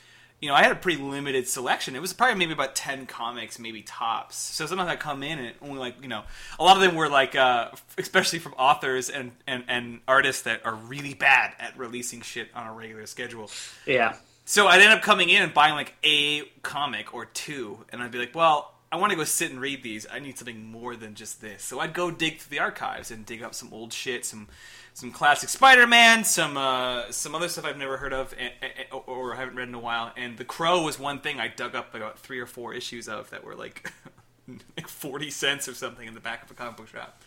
you 0.41 0.49
know, 0.49 0.55
I 0.55 0.63
had 0.63 0.71
a 0.71 0.75
pretty 0.75 1.01
limited 1.01 1.47
selection. 1.47 1.95
It 1.95 2.01
was 2.01 2.13
probably 2.13 2.35
maybe 2.35 2.53
about 2.53 2.75
ten 2.75 3.05
comics, 3.05 3.57
maybe 3.57 3.81
tops. 3.81 4.35
So 4.35 4.65
sometimes 4.65 4.89
I 4.89 4.95
come 4.95 5.23
in 5.23 5.39
and 5.39 5.55
only 5.61 5.79
like 5.79 5.95
you 6.01 6.07
know, 6.07 6.23
a 6.59 6.63
lot 6.63 6.75
of 6.75 6.83
them 6.83 6.95
were 6.95 7.09
like, 7.09 7.35
uh, 7.35 7.71
especially 7.97 8.39
from 8.39 8.53
authors 8.53 9.09
and, 9.09 9.31
and 9.47 9.63
and 9.67 10.01
artists 10.07 10.43
that 10.43 10.65
are 10.65 10.75
really 10.75 11.13
bad 11.13 11.53
at 11.59 11.77
releasing 11.77 12.21
shit 12.21 12.49
on 12.53 12.67
a 12.67 12.73
regular 12.73 13.05
schedule. 13.05 13.49
Yeah. 13.85 14.15
So 14.45 14.67
I'd 14.67 14.81
end 14.81 14.93
up 14.93 15.01
coming 15.01 15.29
in 15.29 15.41
and 15.41 15.53
buying 15.53 15.73
like 15.73 15.95
a 16.03 16.41
comic 16.61 17.13
or 17.13 17.25
two, 17.25 17.79
and 17.89 18.01
I'd 18.01 18.11
be 18.11 18.19
like, 18.19 18.35
well. 18.35 18.71
I 18.91 18.97
want 18.97 19.11
to 19.11 19.17
go 19.17 19.25
sit 19.25 19.51
and 19.51 19.59
read 19.59 19.83
these. 19.83 20.05
I 20.09 20.19
need 20.19 20.37
something 20.37 20.71
more 20.71 20.95
than 20.95 21.15
just 21.15 21.41
this. 21.41 21.63
So 21.63 21.81
I'd 21.81 21.93
go 21.93 22.11
dig 22.11 22.37
through 22.39 22.55
the 22.55 22.61
archives 22.61 23.11
and 23.11 23.25
dig 23.25 23.43
up 23.43 23.53
some 23.53 23.73
old 23.73 23.91
shit, 23.91 24.23
some 24.23 24.47
some 24.95 25.11
classic 25.11 25.49
Spider-Man, 25.49 26.23
some 26.23 26.55
uh, 26.55 27.11
some 27.11 27.35
other 27.35 27.49
stuff 27.49 27.65
I've 27.65 27.77
never 27.77 27.97
heard 27.97 28.13
of 28.13 28.33
and, 28.39 28.53
and, 28.61 29.01
or 29.05 29.35
haven't 29.35 29.57
read 29.57 29.67
in 29.67 29.75
a 29.75 29.79
while. 29.79 30.13
And 30.15 30.37
The 30.37 30.45
Crow 30.45 30.83
was 30.83 30.97
one 30.97 31.19
thing 31.19 31.37
I 31.37 31.49
dug 31.49 31.75
up 31.75 31.93
about 31.93 32.17
three 32.17 32.39
or 32.39 32.45
four 32.45 32.73
issues 32.73 33.09
of 33.09 33.29
that 33.31 33.43
were 33.43 33.55
like 33.55 33.91
like 34.47 34.87
forty 34.87 35.29
cents 35.29 35.67
or 35.67 35.73
something 35.73 36.07
in 36.07 36.13
the 36.13 36.21
back 36.21 36.43
of 36.45 36.51
a 36.51 36.53
comic 36.53 36.77
book 36.77 36.87
shop. 36.87 37.21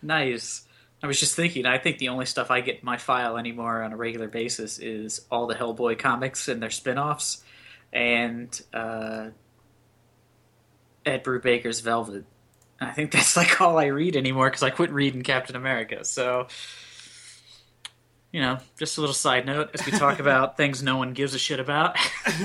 Nice. 0.00 0.62
I 1.02 1.08
was 1.08 1.18
just 1.18 1.34
thinking, 1.34 1.66
I 1.66 1.78
think 1.78 1.98
the 1.98 2.10
only 2.10 2.26
stuff 2.26 2.48
I 2.50 2.60
get 2.60 2.76
in 2.76 2.84
my 2.84 2.96
file 2.96 3.36
anymore 3.38 3.82
on 3.82 3.92
a 3.92 3.96
regular 3.96 4.28
basis 4.28 4.78
is 4.78 5.22
all 5.32 5.48
the 5.48 5.54
Hellboy 5.56 5.98
comics 5.98 6.46
and 6.46 6.62
their 6.62 6.70
spin 6.70 6.96
offs 6.96 7.42
and 7.92 8.60
uh, 8.72 9.30
Ed 11.04 11.24
Brubaker's 11.24 11.80
Velvet. 11.80 12.24
I 12.80 12.92
think 12.92 13.10
that's 13.12 13.36
like 13.36 13.60
all 13.60 13.78
I 13.78 13.86
read 13.86 14.14
anymore 14.14 14.48
because 14.48 14.62
I 14.62 14.70
quit 14.70 14.92
reading 14.92 15.22
Captain 15.22 15.56
America. 15.56 16.04
So, 16.04 16.46
you 18.32 18.40
know, 18.40 18.58
just 18.78 18.96
a 18.98 19.00
little 19.00 19.14
side 19.14 19.46
note 19.46 19.70
as 19.74 19.84
we 19.84 19.92
talk 19.92 20.18
about 20.18 20.56
things 20.56 20.82
no 20.82 20.96
one 20.96 21.12
gives 21.12 21.34
a 21.34 21.38
shit 21.38 21.60
about. 21.60 21.96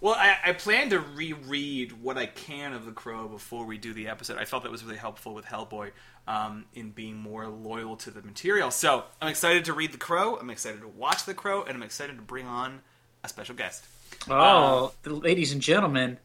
Well, 0.00 0.14
I, 0.14 0.36
I 0.44 0.52
plan 0.52 0.90
to 0.90 1.00
reread 1.00 1.90
what 2.02 2.16
I 2.16 2.26
can 2.26 2.72
of 2.72 2.86
The 2.86 2.92
Crow 2.92 3.26
before 3.26 3.64
we 3.66 3.78
do 3.78 3.92
the 3.92 4.06
episode. 4.06 4.38
I 4.38 4.44
felt 4.44 4.62
that 4.62 4.70
was 4.70 4.84
really 4.84 4.96
helpful 4.96 5.34
with 5.34 5.44
Hellboy 5.44 5.90
um, 6.28 6.66
in 6.72 6.90
being 6.90 7.16
more 7.16 7.48
loyal 7.48 7.96
to 7.96 8.12
the 8.12 8.22
material. 8.22 8.70
So 8.70 9.04
I'm 9.20 9.28
excited 9.28 9.64
to 9.64 9.72
read 9.72 9.90
The 9.90 9.98
Crow. 9.98 10.36
I'm 10.36 10.50
excited 10.50 10.82
to 10.82 10.88
watch 10.88 11.24
The 11.24 11.34
Crow, 11.34 11.64
and 11.64 11.76
I'm 11.76 11.82
excited 11.82 12.14
to 12.14 12.22
bring 12.22 12.46
on 12.46 12.82
a 13.24 13.28
special 13.28 13.56
guest. 13.56 13.86
oh, 14.30 14.92
the, 15.02 15.12
ladies 15.14 15.52
and 15.52 15.60
gentlemen, 15.60 16.18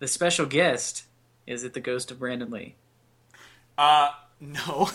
the 0.00 0.08
special 0.08 0.46
guest 0.46 1.04
is 1.46 1.62
it 1.62 1.74
the 1.74 1.80
ghost 1.80 2.10
of 2.10 2.18
Brandon 2.18 2.50
Lee? 2.50 2.74
Uh, 3.78 4.10
no. 4.40 4.90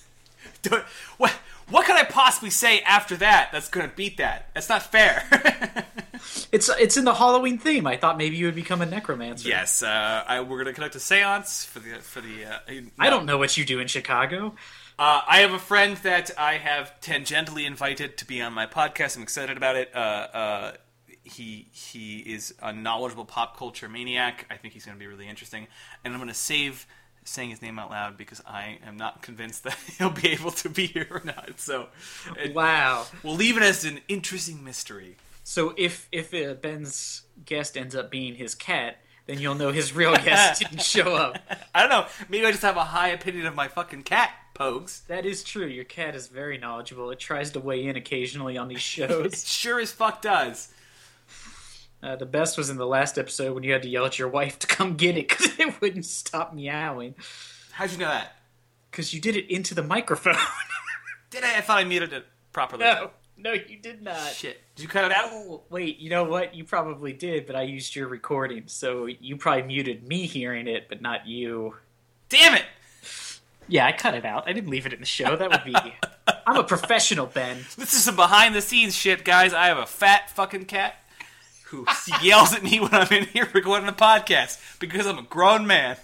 Don't- 0.62 0.84
what? 1.18 1.34
What 1.68 1.86
could 1.86 1.96
I 1.96 2.04
possibly 2.04 2.50
say 2.50 2.80
after 2.80 3.16
that 3.16 3.50
that's 3.52 3.68
going 3.68 3.88
to 3.88 3.94
beat 3.94 4.18
that? 4.18 4.50
That's 4.54 4.68
not 4.68 4.82
fair. 4.82 5.84
It's 6.52 6.68
it's 6.68 6.96
in 6.96 7.04
the 7.04 7.14
Halloween 7.14 7.58
theme. 7.58 7.86
I 7.86 7.96
thought 7.96 8.16
maybe 8.16 8.36
you 8.36 8.46
would 8.46 8.54
become 8.54 8.80
a 8.80 8.86
necromancer. 8.86 9.48
yes, 9.48 9.82
uh, 9.82 10.24
I, 10.26 10.40
we're 10.40 10.62
going 10.62 10.66
to 10.66 10.72
conduct 10.72 10.94
a 10.96 10.98
séance 10.98 11.66
for 11.66 11.80
the 11.80 11.96
for 12.00 12.20
the. 12.20 12.44
Uh, 12.46 12.80
I 12.98 13.10
don't 13.10 13.26
know 13.26 13.38
what 13.38 13.56
you 13.56 13.64
do 13.64 13.78
in 13.80 13.86
Chicago. 13.86 14.54
Uh, 14.98 15.20
I 15.26 15.40
have 15.40 15.52
a 15.52 15.58
friend 15.58 15.96
that 15.98 16.30
I 16.38 16.54
have 16.54 16.94
tangentially 17.00 17.66
invited 17.66 18.16
to 18.18 18.26
be 18.26 18.40
on 18.40 18.54
my 18.54 18.66
podcast. 18.66 19.16
I'm 19.16 19.22
excited 19.22 19.56
about 19.56 19.76
it. 19.76 19.94
Uh, 19.94 19.98
uh, 19.98 20.72
he 21.22 21.68
he 21.72 22.20
is 22.20 22.54
a 22.62 22.72
knowledgeable 22.72 23.24
pop 23.24 23.56
culture 23.56 23.88
maniac. 23.88 24.46
I 24.50 24.56
think 24.56 24.74
he's 24.74 24.86
going 24.86 24.96
to 24.96 25.00
be 25.00 25.06
really 25.06 25.28
interesting, 25.28 25.66
and 26.04 26.14
I'm 26.14 26.20
going 26.20 26.28
to 26.28 26.34
save 26.34 26.86
saying 27.26 27.50
his 27.50 27.60
name 27.60 27.78
out 27.78 27.90
loud 27.90 28.16
because 28.16 28.40
I 28.46 28.78
am 28.86 28.96
not 28.96 29.20
convinced 29.22 29.64
that 29.64 29.76
he'll 29.98 30.10
be 30.10 30.28
able 30.30 30.50
to 30.52 30.68
be 30.68 30.86
here 30.86 31.06
or 31.10 31.22
not. 31.24 31.58
So, 31.60 31.88
it- 32.38 32.54
Wow. 32.54 33.06
we'll 33.22 33.34
leave 33.36 33.56
it 33.56 33.62
as 33.62 33.84
an 33.84 34.00
interesting 34.08 34.62
mystery. 34.64 35.16
So 35.44 35.74
if 35.76 36.08
if 36.10 36.34
uh, 36.34 36.54
Ben's 36.54 37.22
guest 37.44 37.76
ends 37.76 37.94
up 37.94 38.10
being 38.10 38.34
his 38.34 38.54
cat, 38.54 38.98
then 39.26 39.38
you'll 39.38 39.54
know 39.54 39.70
his 39.72 39.92
real 39.92 40.14
guest 40.16 40.60
didn't 40.62 40.82
show 40.82 41.14
up. 41.14 41.38
I 41.74 41.80
don't 41.82 41.90
know. 41.90 42.06
Maybe 42.28 42.46
I 42.46 42.50
just 42.50 42.62
have 42.62 42.76
a 42.76 42.84
high 42.84 43.08
opinion 43.08 43.46
of 43.46 43.54
my 43.54 43.68
fucking 43.68 44.02
cat, 44.04 44.30
Pogues. 44.54 45.06
That 45.06 45.24
is 45.26 45.44
true. 45.44 45.66
Your 45.66 45.84
cat 45.84 46.14
is 46.16 46.26
very 46.28 46.58
knowledgeable. 46.58 47.10
It 47.10 47.18
tries 47.20 47.50
to 47.52 47.60
weigh 47.60 47.86
in 47.86 47.94
occasionally 47.96 48.56
on 48.56 48.68
these 48.68 48.80
shows. 48.96 49.46
Sure 49.46 49.78
as 49.80 49.92
fuck 49.92 50.20
does. 50.22 50.72
Uh, 52.06 52.14
the 52.14 52.24
best 52.24 52.56
was 52.56 52.70
in 52.70 52.76
the 52.76 52.86
last 52.86 53.18
episode 53.18 53.52
when 53.52 53.64
you 53.64 53.72
had 53.72 53.82
to 53.82 53.88
yell 53.88 54.06
at 54.06 54.16
your 54.16 54.28
wife 54.28 54.60
to 54.60 54.68
come 54.68 54.94
get 54.94 55.18
it 55.18 55.28
because 55.28 55.46
it 55.58 55.80
wouldn't 55.80 56.04
stop 56.04 56.54
meowing. 56.54 57.16
How'd 57.72 57.90
you 57.90 57.98
know 57.98 58.06
that? 58.06 58.36
Because 58.88 59.12
you 59.12 59.20
did 59.20 59.34
it 59.34 59.52
into 59.52 59.74
the 59.74 59.82
microphone. 59.82 60.36
Did 61.30 61.42
I? 61.42 61.58
I 61.58 61.60
thought 61.62 61.78
I 61.78 61.84
muted 61.84 62.12
it 62.12 62.24
properly. 62.52 62.84
no, 62.84 63.10
no, 63.36 63.52
you 63.52 63.76
did 63.76 64.00
not. 64.00 64.30
Shit. 64.30 64.62
Did 64.76 64.84
you 64.84 64.88
cut 64.88 65.04
it 65.04 65.12
out? 65.12 65.24
Oh, 65.32 65.64
wait, 65.68 65.98
you 65.98 66.08
know 66.08 66.22
what? 66.22 66.54
You 66.54 66.62
probably 66.62 67.12
did, 67.12 67.46
but 67.46 67.56
I 67.56 67.62
used 67.62 67.96
your 67.96 68.06
recording, 68.06 68.62
so 68.66 69.06
you 69.06 69.36
probably 69.36 69.64
muted 69.64 70.06
me 70.06 70.26
hearing 70.26 70.68
it, 70.68 70.88
but 70.88 71.02
not 71.02 71.26
you. 71.26 71.74
Damn 72.28 72.54
it! 72.54 72.64
Yeah, 73.66 73.84
I 73.84 73.92
cut 73.92 74.14
it 74.14 74.24
out. 74.24 74.48
I 74.48 74.52
didn't 74.52 74.70
leave 74.70 74.86
it 74.86 74.92
in 74.92 75.00
the 75.00 75.06
show. 75.06 75.34
That 75.34 75.50
would 75.50 75.64
be. 75.64 75.74
I'm 76.46 76.56
a 76.56 76.64
professional, 76.64 77.26
Ben. 77.26 77.58
This 77.76 77.92
is 77.92 78.04
some 78.04 78.14
behind 78.14 78.54
the 78.54 78.62
scenes 78.62 78.94
shit, 78.94 79.24
guys. 79.24 79.52
I 79.52 79.66
have 79.66 79.78
a 79.78 79.86
fat 79.86 80.30
fucking 80.30 80.66
cat 80.66 80.94
who 81.66 81.86
yells 82.22 82.54
at 82.54 82.62
me 82.62 82.80
when 82.80 82.94
I'm 82.94 83.12
in 83.12 83.24
here 83.26 83.48
recording 83.52 83.88
a 83.88 83.92
podcast 83.92 84.60
because 84.78 85.06
I'm 85.06 85.18
a 85.18 85.22
grown 85.22 85.66
man. 85.66 85.96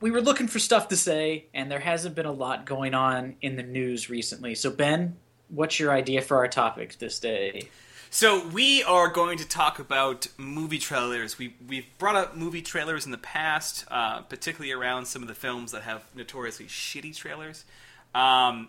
we 0.00 0.10
were 0.10 0.20
looking 0.20 0.48
for 0.48 0.58
stuff 0.58 0.88
to 0.88 0.96
say, 0.96 1.46
and 1.52 1.70
there 1.70 1.80
hasn't 1.80 2.14
been 2.14 2.26
a 2.26 2.32
lot 2.32 2.64
going 2.66 2.94
on 2.94 3.36
in 3.42 3.56
the 3.56 3.62
news 3.62 4.08
recently. 4.08 4.54
So, 4.54 4.70
Ben, 4.70 5.16
what's 5.48 5.78
your 5.78 5.92
idea 5.92 6.22
for 6.22 6.38
our 6.38 6.48
topic 6.48 6.98
this 6.98 7.18
day? 7.18 7.68
So 8.12 8.44
we 8.48 8.82
are 8.82 9.06
going 9.06 9.38
to 9.38 9.46
talk 9.46 9.78
about 9.78 10.26
movie 10.36 10.78
trailers. 10.78 11.38
We 11.38 11.54
we've 11.68 11.86
brought 11.96 12.16
up 12.16 12.36
movie 12.36 12.60
trailers 12.60 13.04
in 13.04 13.12
the 13.12 13.18
past, 13.18 13.84
uh, 13.88 14.22
particularly 14.22 14.72
around 14.72 15.06
some 15.06 15.22
of 15.22 15.28
the 15.28 15.34
films 15.34 15.70
that 15.70 15.82
have 15.82 16.02
notoriously 16.16 16.66
shitty 16.66 17.14
trailers. 17.14 17.64
Um, 18.12 18.68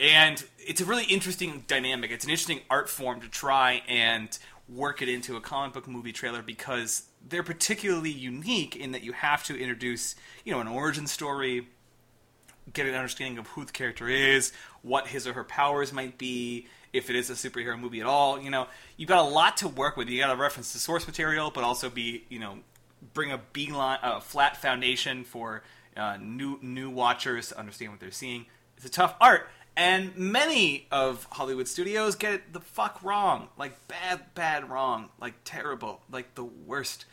and 0.00 0.42
it's 0.58 0.80
a 0.80 0.84
really 0.84 1.04
interesting 1.04 1.64
dynamic. 1.68 2.10
It's 2.10 2.24
an 2.24 2.30
interesting 2.30 2.60
art 2.70 2.88
form 2.88 3.20
to 3.20 3.28
try 3.28 3.82
and 3.86 4.36
work 4.68 5.02
it 5.02 5.08
into 5.08 5.36
a 5.36 5.40
comic 5.40 5.74
book 5.74 5.86
movie 5.86 6.12
trailer 6.12 6.42
because 6.42 7.04
they're 7.28 7.42
particularly 7.42 8.10
unique 8.10 8.76
in 8.76 8.92
that 8.92 9.02
you 9.02 9.12
have 9.12 9.44
to 9.44 9.58
introduce, 9.58 10.14
you 10.44 10.52
know, 10.52 10.60
an 10.60 10.68
origin 10.68 11.06
story, 11.06 11.68
get 12.72 12.86
an 12.86 12.94
understanding 12.94 13.38
of 13.38 13.46
who 13.48 13.64
the 13.64 13.72
character 13.72 14.08
is, 14.08 14.52
what 14.82 15.08
his 15.08 15.26
or 15.26 15.34
her 15.34 15.44
powers 15.44 15.92
might 15.92 16.16
be, 16.16 16.66
if 16.92 17.10
it 17.10 17.16
is 17.16 17.28
a 17.30 17.34
superhero 17.34 17.78
movie 17.78 18.00
at 18.00 18.06
all. 18.06 18.40
You 18.40 18.50
know, 18.50 18.68
you've 18.96 19.08
got 19.08 19.24
a 19.24 19.28
lot 19.28 19.58
to 19.58 19.68
work 19.68 19.96
with. 19.96 20.08
You 20.08 20.20
got 20.20 20.32
to 20.32 20.40
reference 20.40 20.72
the 20.72 20.78
source 20.78 21.06
material, 21.06 21.50
but 21.50 21.64
also 21.64 21.90
be, 21.90 22.24
you 22.28 22.38
know, 22.38 22.58
bring 23.12 23.32
a 23.32 23.38
beeline, 23.52 23.98
a 24.02 24.20
flat 24.20 24.56
foundation 24.56 25.24
for 25.24 25.62
uh, 25.96 26.16
new 26.20 26.58
new 26.62 26.88
watchers 26.90 27.48
to 27.48 27.58
understand 27.58 27.90
what 27.90 28.00
they're 28.00 28.10
seeing. 28.10 28.46
It's 28.76 28.86
a 28.86 28.90
tough 28.90 29.14
art, 29.20 29.48
and 29.80 30.14
many 30.14 30.86
of 30.90 31.26
Hollywood 31.32 31.66
studios 31.66 32.14
get 32.14 32.34
it 32.34 32.52
the 32.52 32.60
fuck 32.60 33.02
wrong, 33.02 33.48
like 33.56 33.88
bad, 33.88 34.20
bad 34.34 34.68
wrong, 34.68 35.08
like 35.18 35.32
terrible, 35.42 36.02
like 36.12 36.34
the 36.34 36.44
worst. 36.44 37.06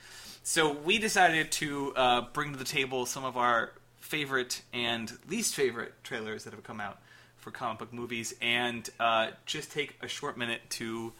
So 0.43 0.73
we 0.73 0.97
decided 0.97 1.49
to 1.53 1.93
uh, 1.95 2.21
bring 2.33 2.51
to 2.51 2.59
the 2.59 2.65
table 2.65 3.05
some 3.05 3.23
of 3.23 3.37
our 3.37 3.71
favorite 4.01 4.63
and 4.73 5.09
least 5.29 5.55
favorite 5.55 5.93
trailers 6.03 6.43
that 6.43 6.51
have 6.51 6.63
come 6.63 6.81
out 6.81 6.99
for 7.37 7.51
comic 7.51 7.79
book 7.79 7.93
movies, 7.93 8.35
and 8.41 8.89
uh, 8.99 9.29
just 9.45 9.71
take 9.71 9.97
a 10.01 10.09
short 10.09 10.37
minute 10.37 10.59
to 10.71 11.13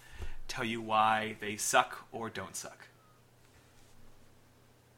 tell 0.50 0.66
you 0.66 0.82
why 0.82 1.38
they 1.40 1.56
suck 1.56 2.06
or 2.12 2.30
don't 2.30 2.58
suck. 2.58 2.90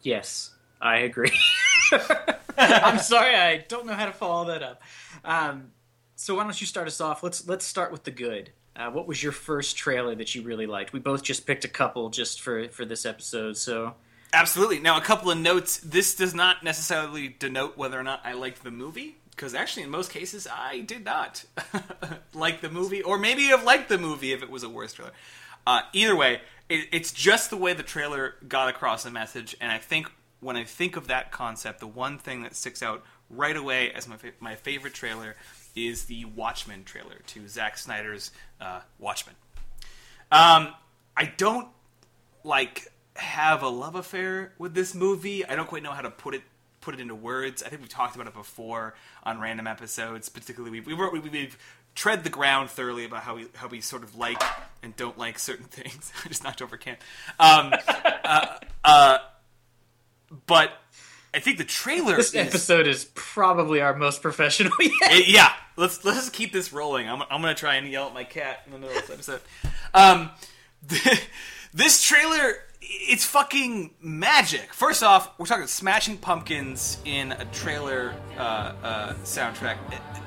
Yes, 0.01 0.55
I 0.81 0.97
agree. 0.97 1.37
I'm 2.57 2.97
sorry, 2.97 3.35
I 3.35 3.57
don't 3.67 3.85
know 3.85 3.93
how 3.93 4.07
to 4.07 4.13
follow 4.13 4.45
that 4.45 4.63
up. 4.63 4.81
Um, 5.23 5.71
so 6.19 6.35
why 6.35 6.43
don't 6.43 6.59
you 6.59 6.67
start 6.67 6.85
us 6.85 6.99
off? 6.99 7.23
Let's 7.23 7.47
let's 7.47 7.65
start 7.65 7.93
with 7.93 8.03
the 8.03 8.11
good. 8.11 8.51
Uh, 8.75 8.91
what 8.91 9.07
was 9.07 9.23
your 9.23 9.31
first 9.31 9.77
trailer 9.77 10.15
that 10.15 10.35
you 10.35 10.41
really 10.41 10.65
liked? 10.65 10.91
We 10.91 10.99
both 10.99 11.23
just 11.23 11.47
picked 11.47 11.63
a 11.63 11.69
couple 11.69 12.09
just 12.09 12.41
for 12.41 12.67
for 12.67 12.83
this 12.83 13.05
episode. 13.05 13.55
So 13.55 13.95
Absolutely. 14.33 14.79
Now, 14.79 14.97
a 14.97 15.01
couple 15.01 15.31
of 15.31 15.38
notes. 15.38 15.77
This 15.77 16.13
does 16.15 16.35
not 16.35 16.61
necessarily 16.61 17.35
denote 17.39 17.77
whether 17.77 17.97
or 17.97 18.03
not 18.03 18.19
I 18.25 18.33
liked 18.33 18.63
the 18.63 18.69
movie, 18.69 19.15
because 19.31 19.55
actually, 19.55 19.83
in 19.83 19.89
most 19.89 20.11
cases, 20.11 20.45
I 20.45 20.81
did 20.81 21.05
not 21.05 21.45
like 22.33 22.61
the 22.61 22.69
movie, 22.69 23.01
or 23.01 23.17
maybe 23.17 23.43
have 23.45 23.63
liked 23.63 23.88
the 23.89 23.97
movie 23.97 24.33
if 24.33 24.43
it 24.43 24.49
was 24.49 24.61
a 24.61 24.69
worse 24.69 24.93
trailer. 24.93 25.13
Uh, 25.65 25.81
either 25.93 26.15
way, 26.15 26.41
it, 26.67 26.89
it's 26.91 27.11
just 27.11 27.49
the 27.49 27.57
way 27.57 27.73
the 27.73 27.81
trailer 27.81 28.35
got 28.47 28.69
across 28.69 29.03
the 29.03 29.09
message, 29.09 29.55
and 29.61 29.71
I 29.71 29.77
think 29.77 30.11
when 30.41 30.57
I 30.57 30.65
think 30.65 30.95
of 30.95 31.07
that 31.07 31.31
concept, 31.31 31.79
the 31.79 31.88
one 31.88 32.17
thing 32.17 32.43
that 32.43 32.55
sticks 32.55 32.83
out 32.83 33.03
right 33.29 33.55
away 33.55 33.91
as 33.91 34.07
my 34.07 34.17
my 34.39 34.55
favorite 34.55 34.93
trailer 34.93 35.35
is 35.88 36.05
the 36.05 36.25
Watchmen 36.25 36.83
trailer 36.83 37.19
to 37.27 37.48
Zack 37.48 37.77
Snyder's 37.77 38.31
uh, 38.59 38.81
Watchmen. 38.98 39.36
Um, 40.31 40.74
I 41.17 41.33
don't 41.38 41.67
like 42.43 42.91
have 43.15 43.63
a 43.63 43.67
love 43.67 43.95
affair 43.95 44.53
with 44.57 44.74
this 44.74 44.95
movie. 44.95 45.45
I 45.45 45.55
don't 45.55 45.67
quite 45.67 45.83
know 45.83 45.91
how 45.91 46.01
to 46.01 46.12
put 46.12 46.36
it 46.36 46.43
put 46.81 46.93
it 46.93 47.01
into 47.01 47.15
words. 47.15 47.62
I 47.62 47.69
think 47.69 47.81
we've 47.81 47.89
talked 47.89 48.15
about 48.15 48.27
it 48.27 48.33
before 48.33 48.95
on 49.24 49.39
random 49.39 49.67
episodes. 49.67 50.29
Particularly, 50.29 50.79
we 50.79 50.93
we, 50.93 51.19
we 51.19 51.19
we've 51.19 51.57
tread 51.95 52.24
the 52.24 52.29
ground 52.29 52.69
thoroughly 52.69 53.05
about 53.05 53.24
how 53.24 53.36
we 53.36 53.48
how 53.55 53.67
we 53.67 53.81
sort 53.81 54.03
of 54.03 54.15
like 54.15 54.41
and 54.81 54.95
don't 54.95 55.17
like 55.17 55.39
certain 55.39 55.65
things. 55.69 56.12
I 56.24 56.27
just 56.27 56.43
knocked 56.43 56.62
over 56.62 56.77
can. 56.77 56.98
Um, 57.39 57.74
uh, 58.24 58.57
uh, 58.83 59.17
but 60.45 60.71
I 61.33 61.39
think 61.39 61.57
the 61.57 61.63
trailer 61.63 62.15
this 62.15 62.29
is, 62.29 62.36
episode 62.36 62.88
is 62.88 63.05
probably 63.13 63.81
our 63.81 63.95
most 63.95 64.21
professional 64.21 64.71
yet. 64.79 64.91
Eh, 65.12 65.21
yeah, 65.27 65.51
let's 65.79 66.03
let's 66.03 66.19
just 66.19 66.33
keep 66.33 66.51
this 66.51 66.71
rolling. 66.71 67.09
I'm, 67.09 67.21
I'm 67.24 67.41
gonna 67.41 67.55
try 67.55 67.75
and 67.75 67.88
yell 67.88 68.07
at 68.07 68.13
my 68.13 68.25
cat 68.25 68.62
in 68.65 68.74
the 68.74 68.77
middle 68.77 68.95
of 68.95 69.07
this 69.07 69.09
episode. 69.09 69.41
Um, 69.93 70.29
this 71.74 72.03
trailer, 72.03 72.57
it's 72.81 73.25
fucking 73.25 73.91
magic. 74.01 74.74
First 74.74 75.01
off, 75.01 75.31
we're 75.39 75.45
talking 75.45 75.67
Smashing 75.67 76.17
Pumpkins 76.17 77.00
in 77.05 77.31
a 77.31 77.45
trailer 77.45 78.13
uh, 78.38 78.74
uh, 78.83 79.13
soundtrack. 79.24 79.77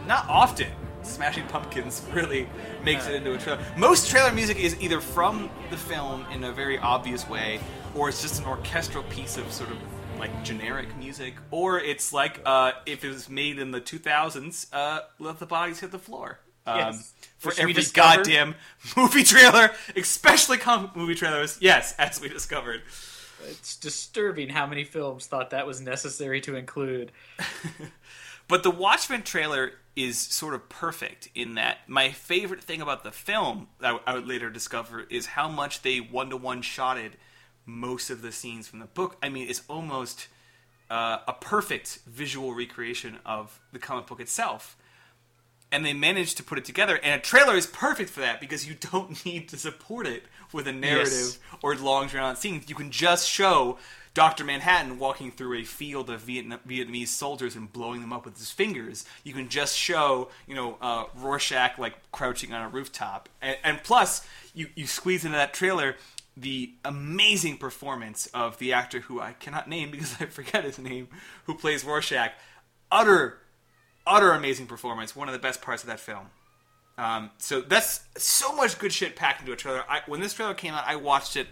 Not 0.06 0.28
often. 0.28 0.68
Smashing 1.02 1.46
Pumpkins 1.48 2.02
really 2.12 2.48
makes 2.84 3.06
it 3.06 3.14
into 3.14 3.34
a 3.34 3.38
trailer. 3.38 3.60
Most 3.76 4.08
trailer 4.08 4.32
music 4.32 4.58
is 4.58 4.80
either 4.80 5.00
from 5.00 5.50
the 5.70 5.76
film 5.76 6.24
in 6.32 6.44
a 6.44 6.52
very 6.52 6.78
obvious 6.78 7.28
way, 7.28 7.60
or 7.94 8.08
it's 8.08 8.22
just 8.22 8.40
an 8.40 8.46
orchestral 8.46 9.02
piece 9.04 9.36
of 9.36 9.50
sort 9.52 9.70
of 9.70 9.78
like 10.22 10.44
generic 10.44 10.96
music, 10.96 11.34
or 11.50 11.80
it's 11.80 12.12
like 12.12 12.40
uh, 12.46 12.70
if 12.86 13.02
it 13.02 13.08
was 13.08 13.28
made 13.28 13.58
in 13.58 13.72
the 13.72 13.80
2000s, 13.80 14.68
uh, 14.72 15.00
let 15.18 15.40
the 15.40 15.46
bodies 15.46 15.80
hit 15.80 15.90
the 15.90 15.98
floor. 15.98 16.38
Um, 16.64 16.78
Yes. 16.78 17.12
For 17.38 17.48
Which 17.48 17.58
every 17.58 17.74
goddamn 17.92 18.54
movie 18.96 19.24
trailer, 19.24 19.72
especially 19.96 20.58
comic 20.58 20.94
movie 20.94 21.16
trailers. 21.16 21.58
Yes, 21.60 21.96
as 21.98 22.20
we 22.20 22.28
discovered. 22.28 22.82
It's 23.48 23.76
disturbing 23.76 24.48
how 24.50 24.64
many 24.64 24.84
films 24.84 25.26
thought 25.26 25.50
that 25.50 25.66
was 25.66 25.80
necessary 25.80 26.40
to 26.42 26.54
include. 26.54 27.10
But 28.48 28.64
the 28.64 28.70
Watchmen 28.70 29.22
trailer 29.22 29.72
is 29.96 30.18
sort 30.18 30.52
of 30.52 30.68
perfect 30.68 31.28
in 31.34 31.54
that 31.54 31.78
my 31.88 32.10
favorite 32.10 32.62
thing 32.62 32.82
about 32.82 33.02
the 33.02 33.12
film 33.12 33.68
I, 33.80 33.98
I 34.06 34.14
would 34.14 34.26
later 34.26 34.50
discover 34.50 35.06
is 35.08 35.24
how 35.26 35.48
much 35.48 35.80
they 35.80 35.98
one 35.98 36.28
to 36.30 36.36
one 36.36 36.60
shotted 36.60 37.16
most 37.66 38.10
of 38.10 38.22
the 38.22 38.32
scenes 38.32 38.68
from 38.68 38.78
the 38.80 38.86
book. 38.86 39.16
I 39.22 39.28
mean, 39.28 39.48
it's 39.48 39.62
almost 39.68 40.28
uh, 40.90 41.18
a 41.26 41.32
perfect 41.32 42.00
visual 42.06 42.54
recreation 42.54 43.18
of 43.24 43.60
the 43.72 43.78
comic 43.78 44.06
book 44.06 44.20
itself. 44.20 44.76
And 45.70 45.86
they 45.86 45.94
managed 45.94 46.36
to 46.36 46.42
put 46.42 46.58
it 46.58 46.66
together, 46.66 46.98
and 47.02 47.18
a 47.18 47.22
trailer 47.22 47.56
is 47.56 47.66
perfect 47.66 48.10
for 48.10 48.20
that 48.20 48.40
because 48.40 48.68
you 48.68 48.74
don't 48.92 49.24
need 49.24 49.48
to 49.48 49.56
support 49.56 50.06
it 50.06 50.24
with 50.52 50.66
a 50.68 50.72
narrative 50.72 51.12
Yes. 51.12 51.38
or 51.62 51.74
long 51.76 52.08
drawn 52.08 52.32
out 52.32 52.38
scenes. 52.38 52.68
You 52.68 52.74
can 52.74 52.90
just 52.90 53.26
show 53.26 53.78
Dr. 54.12 54.44
Manhattan 54.44 54.98
walking 54.98 55.30
through 55.32 55.58
a 55.58 55.64
field 55.64 56.10
of 56.10 56.20
Vietnam- 56.20 56.60
Vietnamese 56.68 57.08
soldiers 57.08 57.56
and 57.56 57.72
blowing 57.72 58.02
them 58.02 58.12
up 58.12 58.26
with 58.26 58.36
his 58.36 58.50
fingers. 58.50 59.06
You 59.24 59.32
can 59.32 59.48
just 59.48 59.74
show, 59.74 60.28
you 60.46 60.54
know, 60.54 60.76
uh, 60.82 61.04
Rorschach 61.16 61.78
like 61.78 61.94
crouching 62.12 62.52
on 62.52 62.60
a 62.60 62.68
rooftop. 62.68 63.30
And, 63.40 63.56
and 63.64 63.82
plus, 63.82 64.26
you, 64.52 64.66
you 64.74 64.86
squeeze 64.86 65.24
into 65.24 65.38
that 65.38 65.54
trailer 65.54 65.96
the 66.36 66.74
amazing 66.84 67.58
performance 67.58 68.26
of 68.28 68.58
the 68.58 68.72
actor 68.72 69.00
who 69.00 69.20
I 69.20 69.32
cannot 69.32 69.68
name 69.68 69.90
because 69.90 70.16
I 70.20 70.26
forget 70.26 70.64
his 70.64 70.78
name, 70.78 71.08
who 71.44 71.54
plays 71.54 71.84
Rorschach. 71.84 72.32
Utter, 72.90 73.38
utter 74.06 74.32
amazing 74.32 74.66
performance. 74.66 75.16
One 75.16 75.28
of 75.28 75.32
the 75.32 75.38
best 75.38 75.62
parts 75.62 75.82
of 75.82 75.88
that 75.88 76.00
film. 76.00 76.28
Um, 76.98 77.30
so 77.38 77.60
that's 77.60 78.02
so 78.16 78.54
much 78.54 78.78
good 78.78 78.92
shit 78.92 79.16
packed 79.16 79.40
into 79.40 79.52
a 79.52 79.56
trailer. 79.56 79.82
I, 79.88 80.02
when 80.06 80.20
this 80.20 80.34
trailer 80.34 80.54
came 80.54 80.74
out, 80.74 80.84
I 80.86 80.96
watched 80.96 81.36
it 81.36 81.48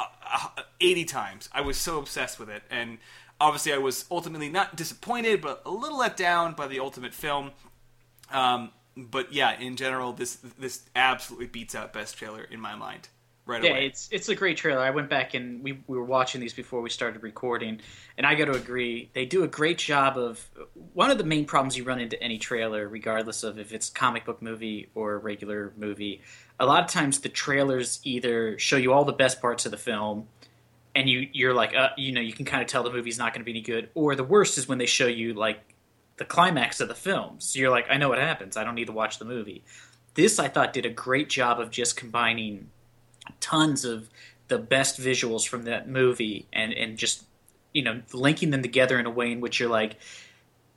uh, 0.00 0.06
uh, 0.24 0.62
80 0.80 1.04
times. 1.04 1.48
I 1.52 1.60
was 1.60 1.76
so 1.76 1.98
obsessed 1.98 2.38
with 2.40 2.50
it. 2.50 2.62
And 2.70 2.98
obviously, 3.40 3.72
I 3.72 3.78
was 3.78 4.04
ultimately 4.10 4.48
not 4.48 4.76
disappointed, 4.76 5.40
but 5.40 5.62
a 5.64 5.70
little 5.70 5.98
let 5.98 6.16
down 6.16 6.54
by 6.54 6.66
the 6.66 6.80
ultimate 6.80 7.14
film. 7.14 7.52
Um, 8.32 8.72
but 8.96 9.32
yeah, 9.32 9.58
in 9.58 9.76
general, 9.76 10.12
this 10.12 10.36
this 10.36 10.82
absolutely 10.94 11.46
beats 11.46 11.74
out 11.74 11.92
best 11.92 12.16
trailer 12.16 12.42
in 12.42 12.60
my 12.60 12.74
mind. 12.74 13.08
Right 13.46 13.62
yeah, 13.62 13.70
away. 13.72 13.86
it's 13.86 14.08
it's 14.10 14.30
a 14.30 14.34
great 14.34 14.56
trailer. 14.56 14.80
I 14.80 14.88
went 14.88 15.10
back 15.10 15.34
and 15.34 15.62
we, 15.62 15.72
we 15.86 15.98
were 15.98 16.04
watching 16.04 16.40
these 16.40 16.54
before 16.54 16.80
we 16.80 16.88
started 16.88 17.22
recording, 17.22 17.82
and 18.16 18.26
I 18.26 18.36
got 18.36 18.46
to 18.46 18.52
agree, 18.52 19.10
they 19.12 19.26
do 19.26 19.44
a 19.44 19.48
great 19.48 19.76
job 19.76 20.16
of 20.16 20.48
one 20.94 21.10
of 21.10 21.18
the 21.18 21.24
main 21.24 21.44
problems 21.44 21.76
you 21.76 21.84
run 21.84 22.00
into 22.00 22.20
any 22.22 22.38
trailer, 22.38 22.88
regardless 22.88 23.42
of 23.42 23.58
if 23.58 23.74
it's 23.74 23.90
comic 23.90 24.24
book 24.24 24.40
movie 24.40 24.88
or 24.94 25.12
a 25.12 25.18
regular 25.18 25.74
movie. 25.76 26.22
A 26.58 26.64
lot 26.64 26.84
of 26.84 26.90
times, 26.90 27.20
the 27.20 27.28
trailers 27.28 28.00
either 28.02 28.58
show 28.58 28.78
you 28.78 28.94
all 28.94 29.04
the 29.04 29.12
best 29.12 29.42
parts 29.42 29.66
of 29.66 29.72
the 29.72 29.78
film, 29.78 30.26
and 30.94 31.06
you 31.06 31.28
you're 31.34 31.52
like, 31.52 31.74
uh, 31.74 31.90
you 31.98 32.12
know, 32.12 32.22
you 32.22 32.32
can 32.32 32.46
kind 32.46 32.62
of 32.62 32.68
tell 32.68 32.82
the 32.82 32.92
movie's 32.92 33.18
not 33.18 33.34
going 33.34 33.42
to 33.42 33.44
be 33.44 33.52
any 33.52 33.60
good. 33.60 33.90
Or 33.94 34.14
the 34.14 34.24
worst 34.24 34.56
is 34.56 34.66
when 34.66 34.78
they 34.78 34.86
show 34.86 35.06
you 35.06 35.34
like 35.34 35.60
the 36.16 36.24
climax 36.24 36.80
of 36.80 36.88
the 36.88 36.94
film, 36.94 37.40
so 37.40 37.58
you're 37.58 37.70
like, 37.70 37.88
I 37.90 37.98
know 37.98 38.08
what 38.08 38.18
happens. 38.18 38.56
I 38.56 38.64
don't 38.64 38.74
need 38.74 38.86
to 38.86 38.92
watch 38.92 39.18
the 39.18 39.26
movie. 39.26 39.64
This 40.14 40.38
I 40.38 40.48
thought 40.48 40.72
did 40.72 40.86
a 40.86 40.90
great 40.90 41.28
job 41.28 41.60
of 41.60 41.70
just 41.70 41.94
combining 41.94 42.70
tons 43.40 43.84
of 43.84 44.08
the 44.48 44.58
best 44.58 45.00
visuals 45.00 45.46
from 45.46 45.64
that 45.64 45.88
movie 45.88 46.46
and 46.52 46.72
and 46.72 46.98
just 46.98 47.24
you 47.72 47.82
know 47.82 48.02
linking 48.12 48.50
them 48.50 48.62
together 48.62 48.98
in 48.98 49.06
a 49.06 49.10
way 49.10 49.32
in 49.32 49.40
which 49.40 49.58
you're 49.58 49.70
like 49.70 49.96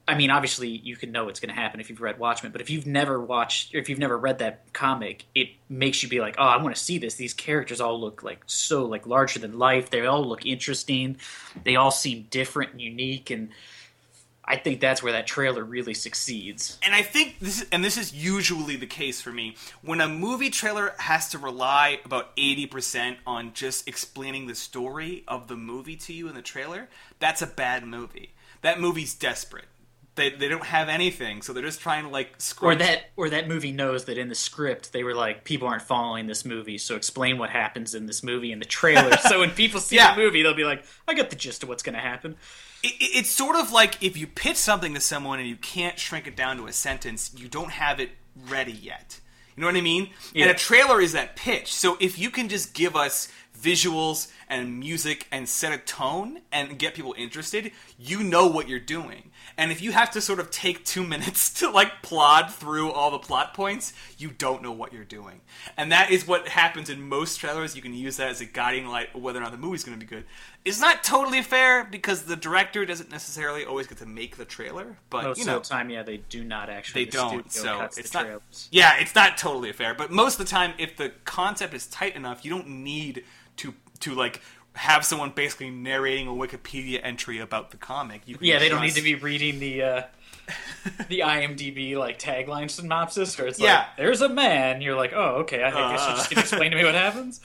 I 0.07 0.15
mean 0.15 0.31
obviously 0.31 0.69
you 0.69 0.95
can 0.95 1.11
know 1.11 1.25
what's 1.25 1.39
going 1.39 1.53
to 1.53 1.59
happen 1.59 1.79
if 1.79 1.89
you've 1.89 1.99
read 1.99 2.17
Watchmen 2.17 2.51
but 2.51 2.61
if 2.61 2.69
you've 2.69 2.87
never 2.87 3.19
watched 3.19 3.75
or 3.75 3.79
if 3.79 3.89
you've 3.89 3.99
never 3.99 4.17
read 4.17 4.39
that 4.39 4.71
comic 4.73 5.25
it 5.35 5.49
makes 5.67 6.01
you 6.01 6.09
be 6.09 6.21
like 6.21 6.35
oh 6.37 6.43
I 6.43 6.61
want 6.61 6.75
to 6.75 6.81
see 6.81 6.97
this. 6.97 7.15
These 7.15 7.33
characters 7.33 7.81
all 7.81 7.99
look 7.99 8.23
like 8.23 8.41
so 8.45 8.85
like 8.85 9.05
larger 9.05 9.39
than 9.39 9.59
life. 9.59 9.89
They 9.89 10.05
all 10.05 10.23
look 10.25 10.45
interesting. 10.45 11.17
They 11.63 11.75
all 11.75 11.91
seem 11.91 12.27
different 12.29 12.71
and 12.71 12.81
unique 12.81 13.29
and 13.29 13.49
I 14.49 14.55
think 14.55 14.79
that's 14.79 15.03
where 15.03 15.11
that 15.11 15.27
trailer 15.27 15.63
really 15.63 15.93
succeeds. 15.93 16.79
And 16.81 16.95
I 16.95 17.01
think 17.01 17.39
this 17.39 17.61
is, 17.61 17.67
and 17.71 17.83
this 17.83 17.97
is 17.97 18.13
usually 18.13 18.77
the 18.77 18.85
case 18.87 19.21
for 19.21 19.31
me. 19.31 19.55
When 19.81 19.99
a 19.99 20.07
movie 20.07 20.49
trailer 20.49 20.93
has 20.99 21.27
to 21.29 21.37
rely 21.37 21.99
about 22.05 22.33
80% 22.37 23.17
on 23.27 23.51
just 23.53 23.87
explaining 23.89 24.47
the 24.47 24.55
story 24.55 25.23
of 25.27 25.47
the 25.49 25.57
movie 25.57 25.97
to 25.97 26.13
you 26.13 26.29
in 26.29 26.35
the 26.35 26.41
trailer 26.41 26.87
that's 27.19 27.41
a 27.41 27.47
bad 27.47 27.85
movie. 27.85 28.31
That 28.61 28.79
movie's 28.79 29.13
desperate. 29.13 29.65
They, 30.15 30.29
they 30.31 30.47
don't 30.47 30.63
have 30.65 30.89
anything 30.89 31.41
so 31.43 31.53
they're 31.53 31.61
just 31.61 31.79
trying 31.81 32.03
to 32.05 32.09
like 32.09 32.39
or 32.61 32.73
that 32.73 33.11
or 33.17 33.29
that 33.29 33.47
movie 33.47 33.71
knows 33.71 34.05
that 34.05 34.17
in 34.17 34.29
the 34.29 34.35
script 34.35 34.91
they 34.91 35.03
were 35.03 35.13
like 35.13 35.43
people 35.43 35.67
aren't 35.67 35.83
following 35.83 36.25
this 36.25 36.43
movie 36.43 36.79
so 36.79 36.95
explain 36.95 37.37
what 37.37 37.51
happens 37.51 37.93
in 37.93 38.07
this 38.07 38.23
movie 38.23 38.51
in 38.51 38.57
the 38.57 38.65
trailer. 38.65 39.15
So 39.29 39.41
when 39.41 39.51
people 39.51 39.79
see 39.79 39.95
Yeah. 39.97 40.15
the 40.15 40.21
movie 40.23 40.41
they'll 40.41 40.55
be 40.55 40.63
like 40.63 40.83
i 41.07 41.13
got 41.13 41.29
the 41.29 41.35
gist 41.35 41.61
of 41.61 41.69
what's 41.69 41.83
going 41.83 41.93
to 41.93 42.01
happen 42.01 42.35
it, 42.83 42.93
it- 43.01 43.17
it's 43.19 43.29
sort 43.29 43.55
of 43.55 43.71
like 43.71 44.01
if 44.03 44.17
you 44.17 44.27
pitch 44.27 44.57
something 44.57 44.93
to 44.93 44.99
someone 45.01 45.39
and 45.39 45.47
you 45.47 45.55
can't 45.57 45.97
shrink 45.99 46.27
it 46.27 46.35
down 46.35 46.57
to 46.57 46.67
a 46.67 46.73
sentence, 46.73 47.31
you 47.35 47.47
don't 47.47 47.71
have 47.71 47.99
it 47.99 48.11
ready 48.47 48.71
yet. 48.71 49.19
You 49.55 49.61
know 49.61 49.67
what 49.67 49.75
I 49.75 49.81
mean? 49.81 50.11
Yeah. 50.33 50.43
And 50.43 50.51
a 50.51 50.53
trailer 50.53 51.01
is 51.01 51.13
that 51.13 51.35
pitch. 51.35 51.73
So 51.73 51.97
if 51.99 52.19
you 52.19 52.29
can 52.29 52.47
just 52.47 52.73
give 52.75 52.95
us 52.95 53.27
visuals 53.59 54.31
and 54.47 54.79
music 54.79 55.25
and 55.31 55.49
set 55.49 55.73
a 55.73 55.77
tone 55.79 56.41
and 56.51 56.77
get 56.77 56.93
people 56.93 57.15
interested, 57.17 57.71
you 57.97 58.21
know 58.23 58.45
what 58.45 58.69
you're 58.69 58.79
doing. 58.79 59.31
And 59.57 59.71
if 59.71 59.81
you 59.81 59.91
have 59.91 60.11
to 60.11 60.21
sort 60.21 60.39
of 60.39 60.51
take 60.51 60.83
two 60.85 61.03
minutes 61.03 61.49
to 61.59 61.69
like 61.69 62.01
plod 62.01 62.51
through 62.51 62.91
all 62.91 63.11
the 63.11 63.19
plot 63.19 63.53
points, 63.53 63.93
you 64.17 64.29
don't 64.29 64.61
know 64.61 64.71
what 64.71 64.93
you're 64.93 65.03
doing. 65.03 65.41
And 65.77 65.91
that 65.91 66.11
is 66.11 66.27
what 66.27 66.47
happens 66.47 66.89
in 66.89 67.01
most 67.01 67.37
trailers. 67.37 67.75
You 67.75 67.81
can 67.81 67.93
use 67.93 68.17
that 68.17 68.29
as 68.29 68.41
a 68.41 68.45
guiding 68.45 68.87
light 68.87 69.17
whether 69.17 69.39
or 69.39 69.43
not 69.43 69.51
the 69.51 69.57
movie's 69.57 69.83
going 69.83 69.97
to 69.97 70.05
be 70.05 70.09
good. 70.09 70.25
It's 70.65 70.81
not 70.81 71.03
totally 71.03 71.41
fair 71.41 71.85
because 71.85 72.23
the 72.23 72.35
director 72.35 72.85
doesn't 72.85 73.09
necessarily 73.09 73.63
always 73.63 73.87
get 73.87 73.99
to 73.99 74.05
make 74.05 74.35
the 74.35 74.45
trailer, 74.45 74.97
but 75.09 75.23
most 75.23 75.39
you 75.39 75.45
know 75.45 75.57
of 75.57 75.63
the 75.63 75.69
time 75.69 75.89
yeah 75.89 76.03
they 76.03 76.17
do 76.17 76.43
not 76.43 76.69
actually 76.69 77.05
they 77.05 77.11
the 77.11 77.17
don't. 77.17 77.51
So 77.51 77.87
it's 77.97 78.13
not. 78.13 78.25
trailers. 78.25 78.67
Yeah, 78.71 78.97
it's 78.99 79.15
not 79.15 79.37
totally 79.37 79.71
fair. 79.71 79.93
But 79.93 80.11
most 80.11 80.39
of 80.39 80.45
the 80.45 80.51
time, 80.51 80.73
if 80.77 80.97
the 80.97 81.13
concept 81.23 81.73
is 81.73 81.87
tight 81.87 82.15
enough, 82.15 82.43
you 82.43 82.51
don't 82.51 82.67
need 82.67 83.23
to 83.57 83.73
to 83.99 84.13
like 84.13 84.41
have 84.77 85.03
someone 85.05 85.31
basically 85.31 85.69
narrating 85.69 86.27
a 86.27 86.31
Wikipedia 86.31 86.99
entry 87.03 87.39
about 87.39 87.71
the 87.71 87.77
comic. 87.77 88.21
You 88.25 88.37
yeah 88.41 88.59
they 88.59 88.69
don't 88.69 88.81
need 88.81 88.93
to 88.95 89.01
be 89.01 89.15
reading 89.15 89.59
the 89.59 89.81
uh 89.83 90.01
the 91.09 91.19
imdb 91.19 91.97
like 91.97 92.17
tagline 92.19 92.69
synopsis 92.71 93.37
or 93.39 93.47
it's 93.47 93.59
Yeah. 93.59 93.79
like 93.79 93.97
there's 93.97 94.21
a 94.21 94.29
man 94.29 94.81
you're 94.81 94.95
like 94.95 95.11
oh 95.13 95.41
okay 95.41 95.61
i 95.61 95.71
guess 95.71 96.07
you're 96.07 96.15
just 96.15 96.31
explain 96.31 96.71
to 96.71 96.77
me 96.77 96.85
what 96.85 96.95
happens 96.95 97.41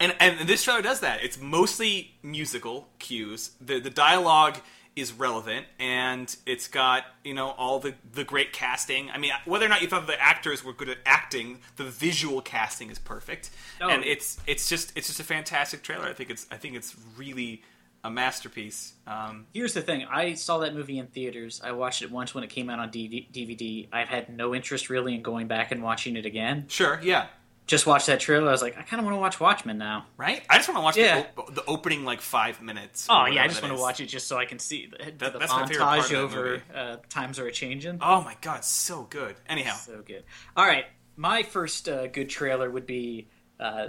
And 0.00 0.14
and 0.20 0.48
this 0.48 0.62
trailer 0.64 0.82
does 0.82 1.00
that. 1.00 1.22
It's 1.24 1.38
mostly 1.40 2.16
musical 2.22 2.88
cues. 2.98 3.52
The 3.60 3.80
the 3.80 3.88
dialogue 3.88 4.56
is 4.96 5.12
relevant 5.12 5.66
and 5.78 6.34
it's 6.46 6.66
got, 6.66 7.04
you 7.22 7.34
know, 7.34 7.50
all 7.50 7.78
the 7.78 7.94
the 8.12 8.24
great 8.24 8.52
casting. 8.52 9.10
I 9.10 9.18
mean, 9.18 9.30
whether 9.44 9.66
or 9.66 9.68
not 9.68 9.82
you 9.82 9.88
thought 9.88 10.06
the 10.06 10.20
actors 10.20 10.64
were 10.64 10.72
good 10.72 10.88
at 10.88 10.98
acting, 11.04 11.58
the 11.76 11.84
visual 11.84 12.40
casting 12.40 12.90
is 12.90 12.98
perfect. 12.98 13.50
Oh. 13.80 13.88
And 13.88 14.02
it's 14.04 14.40
it's 14.46 14.68
just 14.68 14.96
it's 14.96 15.06
just 15.06 15.20
a 15.20 15.24
fantastic 15.24 15.82
trailer. 15.82 16.06
I 16.06 16.14
think 16.14 16.30
it's 16.30 16.46
I 16.50 16.56
think 16.56 16.74
it's 16.74 16.96
really 17.16 17.62
a 18.02 18.10
masterpiece. 18.10 18.94
Um, 19.06 19.46
Here's 19.52 19.74
the 19.74 19.82
thing. 19.82 20.06
I 20.10 20.34
saw 20.34 20.58
that 20.58 20.74
movie 20.74 20.98
in 20.98 21.08
theaters. 21.08 21.60
I 21.62 21.72
watched 21.72 22.02
it 22.02 22.10
once 22.10 22.34
when 22.34 22.44
it 22.44 22.50
came 22.50 22.70
out 22.70 22.78
on 22.78 22.90
DVD. 22.90 23.88
I've 23.92 24.08
had 24.08 24.34
no 24.34 24.54
interest 24.54 24.88
really 24.88 25.14
in 25.14 25.22
going 25.22 25.48
back 25.48 25.72
and 25.72 25.82
watching 25.82 26.16
it 26.16 26.24
again. 26.24 26.66
sure, 26.68 27.00
yeah. 27.02 27.26
Just 27.66 27.84
watched 27.84 28.06
that 28.06 28.20
trailer. 28.20 28.46
I 28.48 28.52
was 28.52 28.62
like, 28.62 28.78
I 28.78 28.82
kind 28.82 29.00
of 29.00 29.04
want 29.06 29.16
to 29.16 29.20
watch 29.20 29.40
Watchmen 29.40 29.76
now. 29.76 30.06
Right? 30.16 30.40
I 30.48 30.56
just 30.56 30.68
want 30.68 30.78
to 30.78 30.82
watch 30.82 30.96
Yeah. 30.96 31.22
the, 31.34 31.40
op- 31.40 31.54
the 31.54 31.64
opening 31.66 32.04
like 32.04 32.20
5 32.20 32.62
minutes. 32.62 33.08
Oh 33.10 33.26
yeah, 33.26 33.42
I 33.42 33.48
just 33.48 33.60
want 33.60 33.74
is. 33.74 33.80
to 33.80 33.82
watch 33.82 34.00
it 34.00 34.06
just 34.06 34.28
so 34.28 34.36
I 34.36 34.44
can 34.44 34.58
see 34.60 34.86
the, 34.86 34.98
That- 35.18 35.32
the 35.32 35.38
that's 35.40 35.52
my 35.52 35.66
favorite 35.66 35.84
part 35.84 35.98
of 35.98 36.04
montage 36.06 36.14
over 36.14 36.62
uh, 36.74 36.96
times 37.08 37.38
are 37.40 37.46
a 37.46 37.52
changing. 37.52 37.98
Oh 38.00 38.22
my 38.22 38.36
god, 38.40 38.64
so 38.64 39.02
good. 39.10 39.34
Anyhow, 39.48 39.74
So 39.74 40.00
good. 40.06 40.22
All 40.56 40.64
right, 40.64 40.84
my 41.16 41.42
first 41.42 41.88
uh, 41.88 42.06
good 42.06 42.28
trailer 42.28 42.70
would 42.70 42.86
be. 42.86 43.26
Uh, 43.58 43.88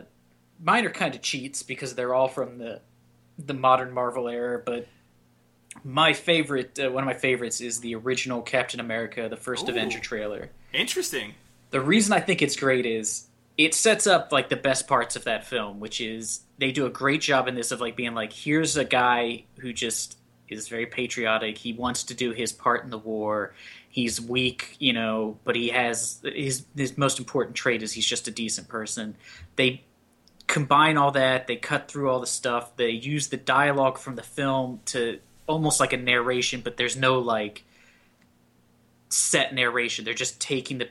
mine 0.60 0.86
are 0.86 0.90
kind 0.90 1.14
of 1.14 1.22
cheats 1.22 1.62
because 1.62 1.94
they're 1.94 2.16
all 2.16 2.28
from 2.30 2.58
the 2.58 2.82
the 3.38 3.54
modern 3.54 3.94
Marvel 3.94 4.28
era, 4.28 4.60
but 4.66 4.88
my 5.84 6.14
favorite, 6.14 6.80
uh, 6.80 6.90
one 6.90 7.04
of 7.04 7.06
my 7.06 7.14
favorites, 7.14 7.62
is 7.62 7.80
the 7.80 7.94
original 7.94 8.42
Captain 8.42 8.80
America, 8.80 9.28
the 9.30 9.38
first 9.38 9.68
Ooh. 9.68 9.72
Avenger 9.72 10.00
trailer. 10.00 10.50
interesting. 10.74 11.36
The 11.70 11.82
reason 11.82 12.14
I 12.14 12.22
think 12.22 12.42
it's 12.42 12.56
great 12.56 12.86
is 12.86 13.27
it 13.58 13.74
sets 13.74 14.06
up 14.06 14.32
like 14.32 14.50
the 14.50 14.56
best 14.56 14.88
parts 14.88 15.16
of 15.16 15.24
that 15.24 15.46
film, 15.46 15.80
which 15.80 16.00
is 16.00 16.42
they 16.60 16.72
do 16.72 16.86
a 16.86 16.90
great 16.90 17.22
job 17.22 17.48
in 17.48 17.56
this 17.56 17.72
of 17.72 17.82
like 17.82 17.96
being 17.96 18.14
like, 18.14 18.32
here's 18.32 18.78
a 18.78 18.86
guy 18.86 19.46
who 19.60 19.74
just 19.74 20.18
is 20.48 20.68
very 20.68 20.86
patriotic. 20.86 21.58
He 21.58 21.74
wants 21.74 22.04
to 22.06 22.14
do 22.14 22.32
his 22.32 22.54
part 22.54 22.84
in 22.84 22.92
the 22.92 22.98
war. 22.98 23.54
He's 23.90 24.22
weak, 24.22 24.76
you 24.80 24.94
know, 24.94 25.40
but 25.44 25.56
he 25.56 25.70
has 25.70 26.22
his 26.24 26.66
his 26.76 26.98
most 26.98 27.18
important 27.18 27.56
trait 27.56 27.82
is 27.82 27.94
he's 27.94 28.06
just 28.06 28.28
a 28.28 28.32
decent 28.32 28.68
person. 28.68 29.18
They 29.56 29.84
combine 30.46 30.98
all 30.98 31.12
that, 31.12 31.48
they 31.48 31.56
cut 31.56 31.90
through 31.90 32.10
all 32.10 32.20
the 32.20 32.28
stuff, 32.28 32.76
they 32.78 32.92
use 32.92 33.28
the 33.28 33.38
dialogue 33.38 33.98
from 33.98 34.16
the 34.16 34.24
film 34.24 34.80
to 34.86 35.20
almost 35.48 35.80
like 35.80 35.94
a 35.94 35.98
narration, 35.98 36.62
but 36.62 36.78
there's 36.78 36.96
no 36.96 37.20
like 37.20 37.64
set 39.10 39.54
narration. 39.54 40.06
They're 40.06 40.14
just 40.14 40.40
taking 40.40 40.78
the 40.78 40.90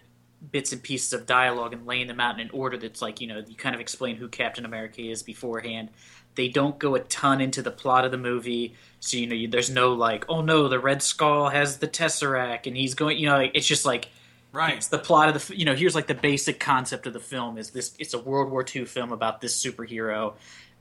bits 0.51 0.73
and 0.73 0.83
pieces 0.83 1.13
of 1.13 1.27
dialogue 1.27 1.73
and 1.73 1.87
laying 1.87 2.07
them 2.07 2.21
out 2.21 2.35
in 2.35 2.41
an 2.41 2.51
order 2.53 2.77
that's 2.77 3.03
like 3.03 3.21
you 3.21 3.27
know 3.27 3.43
you 3.47 3.57
kind 3.57 3.75
of 3.75 3.81
explain 3.81 4.17
who 4.17 4.29
Captain 4.29 4.65
America 4.65 5.03
is 5.03 5.23
beforehand. 5.23 5.91
They 6.35 6.49
don't 6.49 6.79
go 6.79 6.95
a 6.95 7.01
ton 7.01 7.41
into 7.41 7.63
the 7.63 7.71
plot 7.71 8.05
of 8.05 8.11
the 8.11 8.19
movie, 8.19 8.75
so 9.01 9.17
you 9.17 9.27
know 9.27 9.35
you, 9.35 9.49
there's 9.49 9.71
no 9.71 9.95
like, 9.95 10.25
oh 10.29 10.43
no, 10.43 10.69
the 10.69 10.79
Red 10.79 11.03
Skull 11.03 11.49
has 11.49 11.79
the 11.79 11.89
Tesseract 11.89 12.67
and 12.67 12.77
he's 12.77 12.95
going. 12.95 13.19
You 13.19 13.27
know, 13.27 13.37
like, 13.37 13.53
it's 13.55 13.67
just 13.67 13.85
like 13.85 14.09
Right. 14.53 14.77
it's 14.77 14.89
the 14.89 14.99
plot 14.99 15.29
of 15.29 15.47
the 15.49 15.57
you 15.57 15.67
know 15.67 15.75
here's 15.75 15.95
like 15.95 16.07
the 16.07 16.15
basic 16.15 16.59
concept 16.59 17.07
of 17.07 17.13
the 17.13 17.21
film 17.21 17.59
is 17.59 17.71
this 17.71 17.95
it's 17.99 18.15
a 18.15 18.19
world 18.19 18.51
war 18.51 18.65
ii 18.75 18.87
film 18.87 19.13
about 19.13 19.43
this 19.43 19.63
superhero 19.63 20.33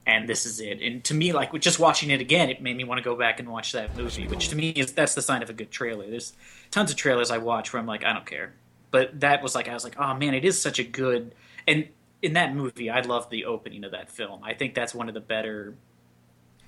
and 0.06 0.30
this 0.30 0.46
is 0.46 0.62
it 0.62 0.82
and 0.82 1.04
to 1.04 1.14
me 1.14 1.34
like 1.34 1.52
with 1.52 1.62
just 1.62 1.78
watching 1.78 2.10
it 2.10 2.22
again 2.22 2.50
it 2.50 2.62
made 2.62 2.78
me 2.78 2.86
want 2.86 3.00
to 3.00 3.04
go 3.04 3.18
back 3.18 3.40
and 3.40 3.50
watch 3.50 3.74
that 3.74 3.96
movie 3.98 4.28
which 4.28 4.48
to 4.48 4.56
me 4.56 4.70
is 4.70 4.94
that's 4.94 5.14
the 5.16 5.22
sign 5.22 5.44
of 5.44 5.50
a 5.50 5.54
good 5.54 5.72
trailer 5.72 6.10
there's 6.10 6.32
tons 6.72 6.90
of 6.90 6.96
trailers 6.96 7.32
i 7.32 7.38
watch 7.38 7.74
where 7.74 7.80
i'm 7.82 7.86
like 7.86 8.06
i 8.06 8.14
don't 8.14 8.26
care 8.26 8.54
but 8.96 9.20
that 9.20 9.44
was 9.44 9.54
like 9.54 9.68
i 9.68 9.74
was 9.74 9.84
like 9.84 9.98
oh 10.00 10.14
man 10.14 10.34
it 10.34 10.46
is 10.46 10.58
such 10.62 10.80
a 10.80 10.84
good 10.84 11.36
and 11.68 11.86
in 12.22 12.32
that 12.32 12.56
movie 12.56 12.90
i 12.90 13.02
love 13.02 13.30
the 13.30 13.44
opening 13.44 13.84
of 13.84 13.92
that 13.92 14.10
film 14.10 14.42
i 14.42 14.54
think 14.54 14.74
that's 14.74 14.96
one 14.96 15.10
of 15.10 15.14
the 15.14 15.20
better 15.20 15.76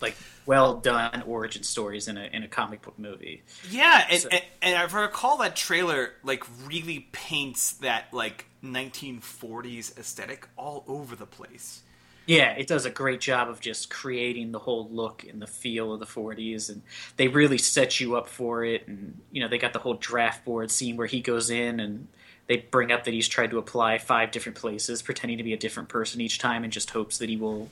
like 0.02 0.14
well 0.46 0.76
done 0.76 1.22
origin 1.22 1.64
stories 1.64 2.10
in 2.10 2.18
a 2.18 2.26
in 2.34 2.44
a 2.44 2.48
comic 2.50 2.82
book 2.82 3.00
movie 3.00 3.44
Yeah, 3.72 4.06
and, 4.12 4.26
and, 4.30 4.42
and 4.62 4.76
I 4.76 5.02
recall 5.02 5.38
that 5.38 5.56
trailer 5.56 6.12
like 6.22 6.44
really 6.66 7.08
paints 7.14 7.72
that 7.78 8.14
like 8.14 8.46
1940s 8.62 9.98
aesthetic 9.98 10.50
all 10.58 10.84
over 10.88 11.16
the 11.16 11.26
place. 11.26 11.82
Yeah, 12.28 12.52
it 12.52 12.68
does 12.68 12.86
a 12.86 12.90
great 12.90 13.22
job 13.22 13.48
of 13.48 13.62
just 13.62 13.90
creating 13.90 14.52
the 14.52 14.60
whole 14.60 14.90
look 14.90 15.26
and 15.28 15.42
the 15.42 15.48
feel 15.48 15.94
of 15.94 16.02
the 16.02 16.06
40s, 16.06 16.70
and 16.70 16.82
they 17.16 17.30
really 17.30 17.58
set 17.58 18.02
you 18.02 18.18
up 18.18 18.28
for 18.28 18.66
it. 18.66 18.86
And 18.86 19.22
you 19.32 19.42
know, 19.42 19.48
they 19.48 19.58
got 19.58 19.72
the 19.72 19.80
whole 19.80 19.94
draft 19.94 20.44
board 20.44 20.70
scene 20.70 20.98
where 20.98 21.08
he 21.08 21.22
goes 21.22 21.50
in 21.50 21.80
and 21.80 22.08
they 22.48 22.58
bring 22.58 22.92
up 22.92 23.04
that 23.04 23.14
he's 23.14 23.28
tried 23.28 23.52
to 23.52 23.58
apply 23.58 23.98
five 23.98 24.32
different 24.32 24.58
places, 24.58 25.02
pretending 25.02 25.38
to 25.38 25.44
be 25.44 25.54
a 25.54 25.58
different 25.58 25.90
person 25.90 26.22
each 26.22 26.40
time, 26.40 26.64
and 26.64 26.72
just 26.72 26.92
hopes 26.92 27.18
that 27.18 27.30
he 27.30 27.38
will 27.38 27.70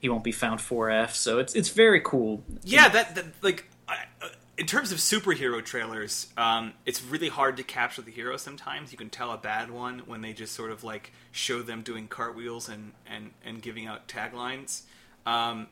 he 0.00 0.08
won't 0.08 0.24
be 0.24 0.32
found 0.32 0.60
4F. 0.60 1.10
So 1.10 1.38
it's 1.38 1.54
it's 1.54 1.68
very 1.68 2.00
cool. 2.00 2.42
Yeah, 2.64 2.88
that, 2.88 3.14
that 3.14 3.24
like 3.42 3.68
I, 3.88 4.04
uh, 4.22 4.28
in 4.56 4.66
terms 4.66 4.90
of 4.90 4.98
superhero 4.98 5.64
trailers, 5.64 6.26
um, 6.36 6.72
it's 6.84 7.02
really 7.02 7.28
hard 7.28 7.56
to 7.58 7.62
capture 7.62 8.02
the 8.02 8.10
hero. 8.10 8.36
Sometimes 8.36 8.92
you 8.92 8.98
can 8.98 9.10
tell 9.10 9.30
a 9.30 9.38
bad 9.38 9.70
one 9.70 10.00
when 10.00 10.20
they 10.20 10.32
just 10.32 10.54
sort 10.54 10.72
of 10.72 10.82
like 10.82 11.12
show 11.30 11.62
them 11.62 11.82
doing 11.82 12.08
cartwheels 12.08 12.68
and 12.68 12.92
and 13.06 13.30
and 13.44 13.62
giving 13.62 13.86
out 13.86 14.08
taglines. 14.08 14.82
Um, 15.26 15.68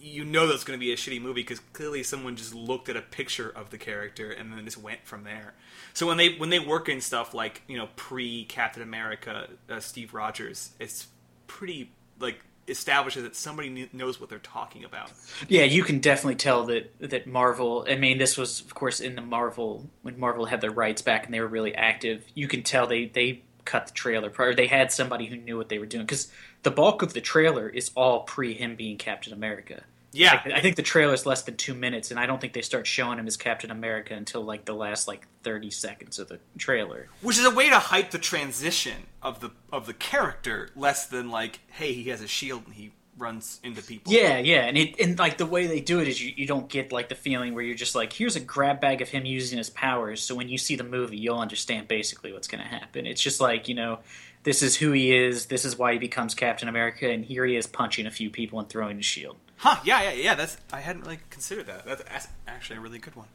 you 0.00 0.24
know 0.24 0.46
that's 0.46 0.64
going 0.64 0.78
to 0.78 0.84
be 0.84 0.92
a 0.92 0.96
shitty 0.96 1.20
movie 1.20 1.42
because 1.42 1.60
clearly 1.72 2.02
someone 2.02 2.36
just 2.36 2.54
looked 2.54 2.88
at 2.88 2.96
a 2.96 3.02
picture 3.02 3.50
of 3.50 3.70
the 3.70 3.78
character 3.78 4.30
and 4.30 4.52
then 4.52 4.64
just 4.64 4.78
went 4.78 5.04
from 5.04 5.24
there. 5.24 5.54
So 5.94 6.06
when 6.06 6.16
they 6.16 6.34
when 6.34 6.50
they 6.50 6.58
work 6.58 6.88
in 6.88 7.00
stuff 7.00 7.34
like 7.34 7.62
you 7.66 7.76
know 7.76 7.88
pre 7.96 8.44
Captain 8.44 8.82
America, 8.82 9.48
uh, 9.68 9.80
Steve 9.80 10.14
Rogers, 10.14 10.70
it's 10.78 11.08
pretty 11.46 11.90
like 12.18 12.40
establishes 12.68 13.22
that 13.22 13.34
somebody 13.34 13.88
knows 13.92 14.20
what 14.20 14.28
they're 14.28 14.38
talking 14.38 14.84
about. 14.84 15.10
Yeah, 15.48 15.64
you 15.64 15.82
can 15.82 16.00
definitely 16.00 16.36
tell 16.36 16.64
that 16.66 16.92
that 17.00 17.26
Marvel. 17.26 17.86
I 17.88 17.96
mean, 17.96 18.18
this 18.18 18.36
was 18.36 18.60
of 18.60 18.74
course 18.74 19.00
in 19.00 19.16
the 19.16 19.22
Marvel 19.22 19.88
when 20.02 20.18
Marvel 20.18 20.46
had 20.46 20.60
their 20.60 20.70
rights 20.70 21.02
back 21.02 21.24
and 21.24 21.34
they 21.34 21.40
were 21.40 21.48
really 21.48 21.74
active. 21.74 22.24
You 22.34 22.48
can 22.48 22.62
tell 22.62 22.86
they 22.86 23.06
they 23.06 23.42
cut 23.68 23.86
the 23.86 23.92
trailer 23.92 24.30
prior. 24.30 24.54
They 24.54 24.66
had 24.66 24.90
somebody 24.90 25.26
who 25.26 25.36
knew 25.36 25.58
what 25.58 25.68
they 25.68 25.78
were 25.78 25.86
doing 25.86 26.06
because 26.06 26.32
the 26.62 26.70
bulk 26.70 27.02
of 27.02 27.12
the 27.12 27.20
trailer 27.20 27.68
is 27.68 27.90
all 27.94 28.20
pre 28.20 28.54
him 28.54 28.74
being 28.76 28.96
Captain 28.96 29.32
America. 29.32 29.82
Yeah. 30.10 30.40
Like, 30.44 30.54
I 30.54 30.60
think 30.62 30.76
the 30.76 30.82
trailer 30.82 31.12
is 31.12 31.26
less 31.26 31.42
than 31.42 31.56
two 31.56 31.74
minutes, 31.74 32.10
and 32.10 32.18
I 32.18 32.24
don't 32.24 32.40
think 32.40 32.54
they 32.54 32.62
start 32.62 32.86
showing 32.86 33.18
him 33.18 33.26
as 33.26 33.36
Captain 33.36 33.70
America 33.70 34.14
until 34.14 34.42
like 34.42 34.64
the 34.64 34.72
last 34.72 35.06
like 35.06 35.26
thirty 35.42 35.70
seconds 35.70 36.18
of 36.18 36.28
the 36.28 36.40
trailer. 36.56 37.08
which 37.20 37.38
is 37.38 37.44
a 37.44 37.50
way 37.50 37.68
to 37.68 37.78
hype 37.78 38.10
the 38.10 38.18
transition 38.18 39.06
of 39.22 39.40
the 39.40 39.50
of 39.70 39.86
the 39.86 39.94
character 39.94 40.70
less 40.74 41.06
than 41.06 41.30
like 41.30 41.60
hey 41.68 41.92
he 41.92 42.08
has 42.08 42.22
a 42.22 42.26
shield 42.26 42.64
and 42.64 42.74
he 42.74 42.92
runs 43.18 43.60
into 43.62 43.82
people 43.82 44.12
Yeah, 44.12 44.38
yeah, 44.38 44.62
and 44.62 44.78
it 44.78 44.98
and 45.00 45.18
like 45.18 45.38
the 45.38 45.46
way 45.46 45.66
they 45.66 45.80
do 45.80 46.00
it 46.00 46.08
is 46.08 46.22
you, 46.22 46.32
you 46.36 46.46
don't 46.46 46.68
get 46.68 46.92
like 46.92 47.08
the 47.08 47.14
feeling 47.14 47.54
where 47.54 47.64
you're 47.64 47.76
just 47.76 47.94
like 47.94 48.12
here's 48.12 48.36
a 48.36 48.40
grab 48.40 48.80
bag 48.80 49.02
of 49.02 49.08
him 49.08 49.24
using 49.24 49.58
his 49.58 49.70
powers. 49.70 50.22
So 50.22 50.34
when 50.34 50.48
you 50.48 50.58
see 50.58 50.76
the 50.76 50.84
movie, 50.84 51.16
you'll 51.18 51.38
understand 51.38 51.88
basically 51.88 52.32
what's 52.32 52.48
going 52.48 52.62
to 52.62 52.68
happen. 52.68 53.06
It's 53.06 53.20
just 53.20 53.40
like 53.40 53.68
you 53.68 53.74
know, 53.74 53.98
this 54.44 54.62
is 54.62 54.76
who 54.76 54.92
he 54.92 55.14
is. 55.14 55.46
This 55.46 55.64
is 55.64 55.76
why 55.76 55.92
he 55.92 55.98
becomes 55.98 56.34
Captain 56.34 56.68
America, 56.68 57.10
and 57.10 57.24
here 57.24 57.44
he 57.44 57.56
is 57.56 57.66
punching 57.66 58.06
a 58.06 58.10
few 58.10 58.30
people 58.30 58.58
and 58.60 58.68
throwing 58.68 58.96
his 58.96 59.06
shield. 59.06 59.36
huh 59.56 59.80
yeah 59.84 60.02
yeah 60.02 60.12
yeah 60.12 60.34
that's 60.36 60.56
i 60.72 60.78
hadn't 60.80 61.02
really 61.02 61.18
considered 61.30 61.66
that 61.66 61.84
that's, 61.84 62.02
that's 62.04 62.28
actually 62.46 62.76
a 62.76 62.80
really 62.80 62.98
good 62.98 63.16
one 63.16 63.26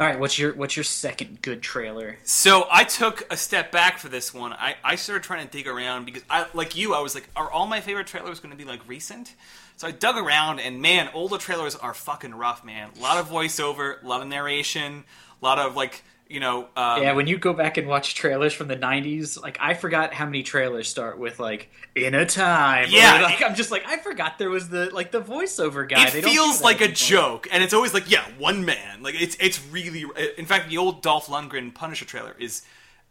All 0.00 0.06
right, 0.06 0.20
what's 0.20 0.38
your 0.38 0.54
what's 0.54 0.76
your 0.76 0.84
second 0.84 1.42
good 1.42 1.60
trailer? 1.60 2.18
so 2.22 2.68
i 2.70 2.84
took 2.84 3.26
a 3.32 3.36
step 3.36 3.72
back 3.72 3.98
for 3.98 4.08
this 4.08 4.32
one. 4.32 4.52
I, 4.52 4.76
I 4.84 4.94
started 4.94 5.24
trying 5.24 5.44
to 5.44 5.50
dig 5.50 5.66
around 5.66 6.04
because 6.04 6.22
i 6.30 6.46
like 6.54 6.76
you 6.76 6.94
i 6.94 7.00
was 7.00 7.16
like 7.16 7.28
are 7.34 7.50
all 7.50 7.66
my 7.66 7.80
favorite 7.80 8.06
trailers 8.06 8.38
going 8.38 8.52
to 8.52 8.56
be 8.56 8.64
like 8.64 8.86
recent? 8.86 9.34
So 9.76 9.88
i 9.88 9.90
dug 9.90 10.16
around 10.16 10.60
and 10.60 10.80
man 10.80 11.10
older 11.14 11.36
trailers 11.36 11.74
are 11.74 11.94
fucking 11.94 12.32
rough 12.32 12.64
man. 12.64 12.90
A 12.96 13.02
lot 13.02 13.18
of 13.18 13.28
voiceover 13.28 14.00
a 14.00 14.06
lot 14.06 14.22
of 14.22 14.28
narration 14.28 15.02
a 15.42 15.44
lot 15.44 15.58
of 15.58 15.74
like 15.74 16.04
you 16.28 16.40
know 16.40 16.68
um, 16.76 17.02
yeah, 17.02 17.12
when 17.12 17.26
you 17.26 17.38
go 17.38 17.52
back 17.52 17.76
and 17.76 17.88
watch 17.88 18.14
trailers 18.14 18.52
from 18.52 18.68
the 18.68 18.76
'90s, 18.76 19.40
like 19.40 19.56
I 19.60 19.74
forgot 19.74 20.12
how 20.12 20.26
many 20.26 20.42
trailers 20.42 20.88
start 20.88 21.18
with 21.18 21.40
like 21.40 21.70
"in 21.94 22.14
a 22.14 22.26
time." 22.26 22.88
Yeah. 22.90 23.22
like, 23.22 23.42
I'm 23.42 23.54
just 23.54 23.70
like 23.70 23.86
I 23.86 23.96
forgot 23.96 24.38
there 24.38 24.50
was 24.50 24.68
the 24.68 24.90
like 24.92 25.10
the 25.10 25.20
voiceover 25.20 25.88
guy. 25.88 26.06
it 26.08 26.12
They 26.12 26.20
do 26.20 26.28
feels 26.28 26.58
that 26.58 26.64
like 26.64 26.80
a 26.80 26.88
joke, 26.88 27.48
and 27.50 27.62
it's 27.62 27.72
always 27.72 27.94
like, 27.94 28.10
yeah, 28.10 28.24
one 28.38 28.64
man. 28.64 29.02
Like 29.02 29.20
it's 29.20 29.36
it's 29.40 29.64
really. 29.70 30.04
In 30.36 30.44
fact, 30.44 30.68
the 30.68 30.78
old 30.78 31.02
Dolph 31.02 31.26
Lundgren 31.26 31.74
Punisher 31.74 32.04
trailer 32.04 32.34
is 32.38 32.62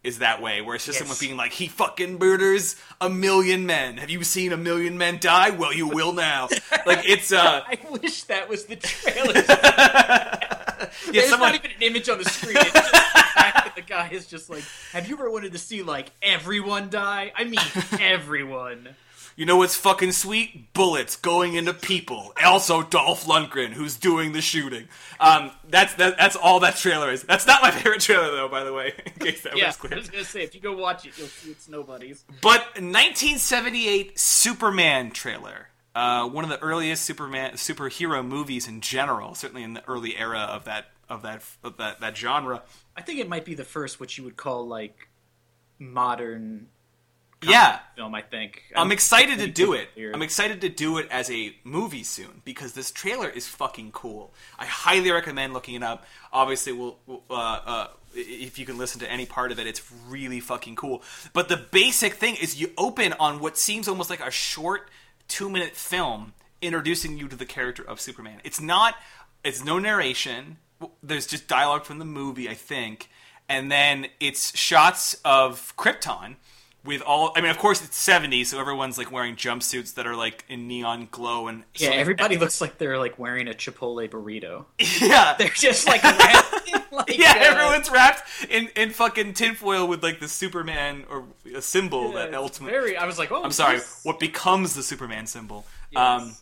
is 0.07 0.19
that 0.19 0.41
way, 0.41 0.61
where 0.61 0.75
it's 0.75 0.85
just 0.85 0.99
Yes. 0.99 1.07
someone 1.07 1.17
being 1.19 1.35
like, 1.37 1.51
he 1.51 1.67
fucking 1.67 2.17
murders 2.17 2.75
a 3.01 3.09
million 3.09 3.65
men. 3.65 3.97
Have 3.97 4.09
you 4.09 4.23
seen 4.23 4.53
a 4.53 4.57
million 4.57 4.97
men 4.97 5.17
die? 5.19 5.49
Well, 5.51 5.73
you 5.73 5.87
will 5.87 6.13
now. 6.13 6.47
like 6.85 7.07
it's 7.07 7.31
uh, 7.31 7.61
I 7.67 7.77
wish 8.01 8.23
that 8.23 8.47
was 8.49 8.65
the 8.65 8.77
trailer. 8.77 9.33
yeah, 9.47 10.89
There's 11.11 11.29
someone. 11.29 11.51
not 11.51 11.55
even 11.65 11.71
an 11.75 11.81
image 11.81 12.09
on 12.09 12.17
the 12.19 12.25
screen. 12.25 12.57
It's 12.57 12.71
just 12.71 12.91
the 12.91 12.97
fact 13.35 13.65
that 13.65 13.73
the 13.75 13.81
guy 13.81 14.09
is 14.11 14.27
just 14.27 14.49
like, 14.49 14.63
"Have 14.93 15.07
you 15.09 15.15
ever 15.15 15.29
wanted 15.29 15.51
to 15.51 15.57
see 15.59 15.81
like 15.83 16.11
everyone 16.21 16.89
die? 16.89 17.31
I 17.35 17.43
mean, 17.43 17.59
everyone." 17.99 18.89
You 19.37 19.45
know 19.45 19.57
what's 19.57 19.75
fucking 19.75 20.13
sweet? 20.13 20.73
Bullets 20.73 21.15
going 21.15 21.53
into 21.53 21.71
people. 21.71 22.33
Also, 22.43 22.81
Dolph 22.81 23.25
Lundgren, 23.27 23.73
who's 23.73 23.95
doing 23.95 24.31
the 24.31 24.41
shooting. 24.41 24.87
Um, 25.19 25.51
that's 25.69 25.93
that, 25.93 26.17
that's 26.17 26.35
all 26.35 26.59
that 26.61 26.77
trailer 26.77 27.11
is. 27.11 27.21
That's 27.21 27.45
not 27.45 27.61
my 27.61 27.69
favorite 27.71 28.01
trailer, 28.01 28.31
though. 28.31 28.47
By 28.47 28.63
the 28.63 28.73
way, 28.73 28.93
in 29.05 29.11
case 29.13 29.43
that 29.43 29.55
yeah, 29.55 29.67
was 29.67 29.91
I 29.91 29.95
was 29.95 30.09
gonna 30.09 30.23
say 30.23 30.41
if 30.41 30.55
you 30.55 30.59
go 30.59 30.75
watch 30.75 31.05
it, 31.05 31.15
you'll 31.19 31.27
see 31.27 31.51
it's 31.51 31.69
nobody's. 31.69 32.25
But 32.41 32.61
1978 32.81 34.17
Superman 34.17 35.11
trailer. 35.11 35.69
Uh, 35.93 36.27
one 36.27 36.43
of 36.43 36.49
the 36.49 36.59
earliest 36.59 37.03
Superman 37.05 37.53
superhero 37.53 38.25
movies 38.25 38.67
in 38.67 38.81
general, 38.81 39.35
certainly 39.35 39.61
in 39.61 39.75
the 39.75 39.87
early 39.87 40.17
era 40.17 40.39
of 40.39 40.65
that 40.65 40.85
of 41.09 41.21
that 41.21 41.43
of 41.63 41.77
that, 41.77 41.99
that 41.99 42.17
genre. 42.17 42.63
I 42.95 43.01
think 43.03 43.19
it 43.19 43.29
might 43.29 43.45
be 43.45 43.53
the 43.53 43.63
first 43.63 43.99
what 43.99 44.17
you 44.17 44.23
would 44.23 44.35
call 44.35 44.67
like 44.67 45.09
modern. 45.77 46.69
Yeah. 47.41 47.79
film. 47.95 48.15
I 48.15 48.21
think 48.21 48.63
I'm 48.75 48.91
excited 48.91 49.39
to 49.39 49.47
do 49.47 49.73
it. 49.73 49.89
weird. 49.95 50.15
I'm 50.15 50.21
excited 50.21 50.61
to 50.61 50.69
do 50.69 50.97
it 50.97 51.07
as 51.11 51.29
a 51.29 51.55
movie 51.63 52.03
soon 52.03 52.41
because 52.45 52.73
this 52.73 52.91
trailer 52.91 53.29
is 53.29 53.47
fucking 53.47 53.91
cool. 53.91 54.33
I 54.57 54.65
highly 54.65 55.11
recommend 55.11 55.53
looking 55.53 55.75
it 55.75 55.83
up. 55.83 56.05
Obviously, 56.33 56.73
we'll, 56.73 56.97
we'll, 57.05 57.23
uh, 57.29 57.59
uh, 57.65 57.87
if 58.13 58.57
you 58.57 58.65
can 58.65 58.77
listen 58.77 58.99
to 59.01 59.11
any 59.11 59.25
part 59.25 59.51
of 59.51 59.59
it, 59.59 59.67
it's 59.67 59.81
really 60.07 60.39
fucking 60.39 60.75
cool. 60.75 61.03
But 61.33 61.49
the 61.49 61.57
basic 61.57 62.13
thing 62.15 62.35
is 62.35 62.59
you 62.59 62.71
open 62.77 63.13
on 63.19 63.39
what 63.39 63.57
seems 63.57 63.87
almost 63.87 64.09
like 64.09 64.25
a 64.25 64.31
short 64.31 64.89
two 65.27 65.49
minute 65.49 65.75
film 65.75 66.33
introducing 66.61 67.17
you 67.17 67.27
to 67.27 67.35
the 67.35 67.45
character 67.45 67.83
of 67.87 68.01
Superman. 68.01 68.39
It's 68.43 68.61
not. 68.61 68.95
It's 69.43 69.63
no 69.63 69.77
narration. 69.79 70.57
There's 71.03 71.27
just 71.27 71.47
dialogue 71.47 71.85
from 71.85 71.99
the 71.99 72.05
movie, 72.05 72.49
I 72.49 72.53
think, 72.53 73.09
and 73.49 73.71
then 73.71 74.07
it's 74.19 74.55
shots 74.57 75.19
of 75.25 75.73
Krypton 75.77 76.35
with 76.87 77.01
all 77.03 77.31
I 77.35 77.41
mean 77.41 77.51
of 77.51 77.57
course 77.59 77.83
it's 77.83 78.03
70s 78.03 78.47
so 78.47 78.59
everyone's 78.59 78.97
like 78.97 79.11
wearing 79.11 79.35
jumpsuits 79.35 79.93
that 79.95 80.07
are 80.07 80.15
like 80.15 80.45
in 80.49 80.67
neon 80.67 81.09
glow 81.11 81.47
and 81.47 81.63
Yeah, 81.75 81.89
everybody 81.89 82.37
looks 82.37 82.61
like 82.61 82.77
they're 82.79 82.97
like 82.97 83.19
wearing 83.19 83.47
a 83.47 83.51
Chipotle 83.53 84.09
burrito. 84.09 84.65
yeah 85.01 85.35
They're 85.37 85.49
just 85.49 85.85
like, 85.85 86.01
wrapped 86.03 86.67
in, 86.69 86.81
like 86.91 87.17
yeah 87.17 87.33
uh, 87.37 87.43
everyone's 87.51 87.91
wrapped 87.91 88.23
in 88.49 88.69
in 88.75 88.89
fucking 88.91 89.33
tinfoil 89.33 89.87
with 89.87 90.01
like 90.01 90.19
the 90.19 90.27
superman 90.27 91.03
or 91.09 91.25
a 91.53 91.61
symbol 91.61 92.13
yeah, 92.13 92.27
that 92.27 92.33
ultimately 92.33 92.71
Very. 92.77 92.97
I 92.97 93.05
was 93.05 93.19
like, 93.19 93.31
oh, 93.31 93.43
i'm 93.43 93.51
sorry 93.51 93.77
this- 93.77 93.99
what 94.03 94.19
becomes 94.19 94.73
the 94.73 94.81
superman 94.81 95.27
symbol 95.27 95.65
um 95.95 96.35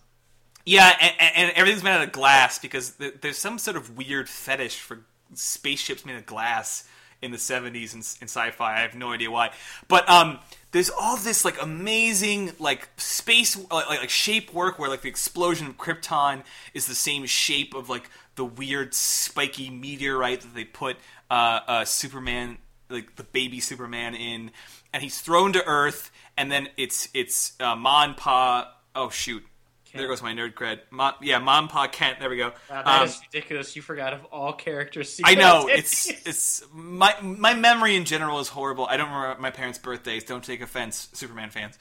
yeah 0.65 0.95
and, 1.01 1.13
and- 1.19 1.31
and 1.35 1.51
everything's 1.57 1.83
made 1.83 1.91
out 1.91 2.03
of 2.03 2.11
glass 2.11 2.59
because 2.59 2.93
there's 3.21 3.37
some 3.37 3.57
sort 3.57 3.75
of 3.77 3.97
weird 3.97 4.29
fetish 4.29 4.79
for 4.79 5.01
spaceships 5.33 6.05
made 6.05 6.15
of 6.15 6.25
glass 6.25 6.87
in 7.21 7.31
the 7.31 7.37
70s 7.37 7.93
in, 7.93 7.99
in 7.99 8.27
sci-fi 8.27 8.77
i 8.77 8.81
have 8.81 8.95
no 8.95 9.11
idea 9.11 9.29
why 9.31 9.51
but 9.87 10.07
um 10.09 10.39
there's 10.71 10.89
all 10.89 11.17
this 11.17 11.45
like 11.45 11.61
amazing 11.61 12.51
like 12.59 12.89
space 12.97 13.57
like, 13.71 13.87
like 13.87 14.09
shape 14.09 14.53
work 14.53 14.77
where 14.77 14.89
like 14.89 15.01
the 15.01 15.09
explosion 15.09 15.67
of 15.67 15.77
krypton 15.77 16.43
is 16.73 16.87
the 16.87 16.95
same 16.95 17.25
shape 17.25 17.73
of 17.73 17.89
like 17.89 18.09
the 18.35 18.45
weird 18.45 18.93
spiky 18.93 19.69
meteorite 19.69 20.41
that 20.41 20.53
they 20.53 20.65
put 20.65 20.97
uh, 21.31 21.59
uh, 21.67 21.85
superman 21.85 22.57
like 22.89 23.15
the 23.15 23.23
baby 23.23 23.59
Superman 23.59 24.15
in, 24.15 24.51
and 24.93 25.03
he's 25.03 25.19
thrown 25.19 25.53
to 25.53 25.65
Earth, 25.65 26.11
and 26.37 26.51
then 26.51 26.69
it's 26.77 27.09
it's 27.13 27.53
uh, 27.59 27.75
Ma 27.75 28.03
and 28.03 28.17
Pa. 28.17 28.73
Oh 28.95 29.09
shoot. 29.09 29.43
There 29.95 30.07
goes 30.07 30.21
my 30.21 30.33
nerd 30.33 30.53
cred. 30.53 30.79
Ma, 30.91 31.13
yeah, 31.21 31.39
Mom, 31.39 31.67
Pa, 31.67 31.87
Kent. 31.87 32.19
There 32.19 32.29
we 32.29 32.37
go. 32.37 32.53
Wow, 32.69 32.83
that 32.83 32.87
Um, 32.87 33.07
is 33.07 33.21
ridiculous. 33.31 33.75
You 33.75 33.81
forgot 33.81 34.13
of 34.13 34.25
all 34.25 34.53
characters. 34.53 35.19
I 35.23 35.35
know 35.35 35.67
it's 35.69 36.07
it's 36.27 36.63
my 36.73 37.15
my 37.21 37.53
memory 37.53 37.95
in 37.95 38.05
general 38.05 38.39
is 38.39 38.47
horrible. 38.49 38.85
I 38.85 38.97
don't 38.97 39.09
remember 39.11 39.41
my 39.41 39.51
parents' 39.51 39.79
birthdays. 39.79 40.23
Don't 40.23 40.43
take 40.43 40.61
offense, 40.61 41.09
Superman 41.13 41.49
fans. 41.49 41.77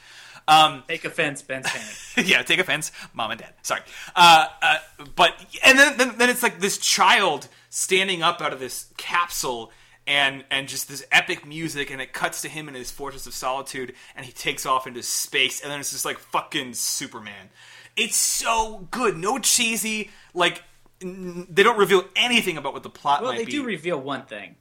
Um, 0.46 0.82
take 0.86 1.04
offense, 1.06 1.40
Ben 1.42 1.62
yeah, 2.22 2.42
take 2.42 2.58
offense, 2.60 2.92
mom 3.14 3.30
and 3.30 3.40
dad. 3.40 3.54
Sorry, 3.62 3.80
uh, 4.14 4.46
uh, 4.60 4.76
but 5.16 5.32
and 5.64 5.78
then, 5.78 5.96
then 5.96 6.18
then 6.18 6.28
it's 6.28 6.42
like 6.42 6.60
this 6.60 6.76
child 6.78 7.48
standing 7.70 8.22
up 8.22 8.40
out 8.42 8.52
of 8.52 8.60
this 8.60 8.86
capsule. 8.96 9.72
And, 10.06 10.44
and 10.50 10.68
just 10.68 10.86
this 10.86 11.02
epic 11.10 11.46
music, 11.46 11.90
and 11.90 11.98
it 11.98 12.12
cuts 12.12 12.42
to 12.42 12.48
him 12.50 12.68
in 12.68 12.74
his 12.74 12.90
fortress 12.90 13.26
of 13.26 13.32
solitude, 13.32 13.94
and 14.14 14.26
he 14.26 14.32
takes 14.32 14.66
off 14.66 14.86
into 14.86 15.02
space, 15.02 15.62
and 15.62 15.70
then 15.72 15.80
it's 15.80 15.92
just 15.92 16.04
like 16.04 16.18
fucking 16.18 16.74
Superman. 16.74 17.48
It's 17.96 18.16
so 18.16 18.88
good, 18.90 19.16
no 19.16 19.38
cheesy. 19.38 20.10
Like 20.34 20.62
n- 21.02 21.46
they 21.48 21.62
don't 21.62 21.78
reveal 21.78 22.04
anything 22.16 22.56
about 22.56 22.72
what 22.72 22.82
the 22.82 22.90
plot 22.90 23.22
Well, 23.22 23.32
might 23.32 23.38
they 23.38 23.44
be. 23.44 23.52
do 23.52 23.64
reveal 23.64 24.00
one 24.00 24.24
thing, 24.26 24.56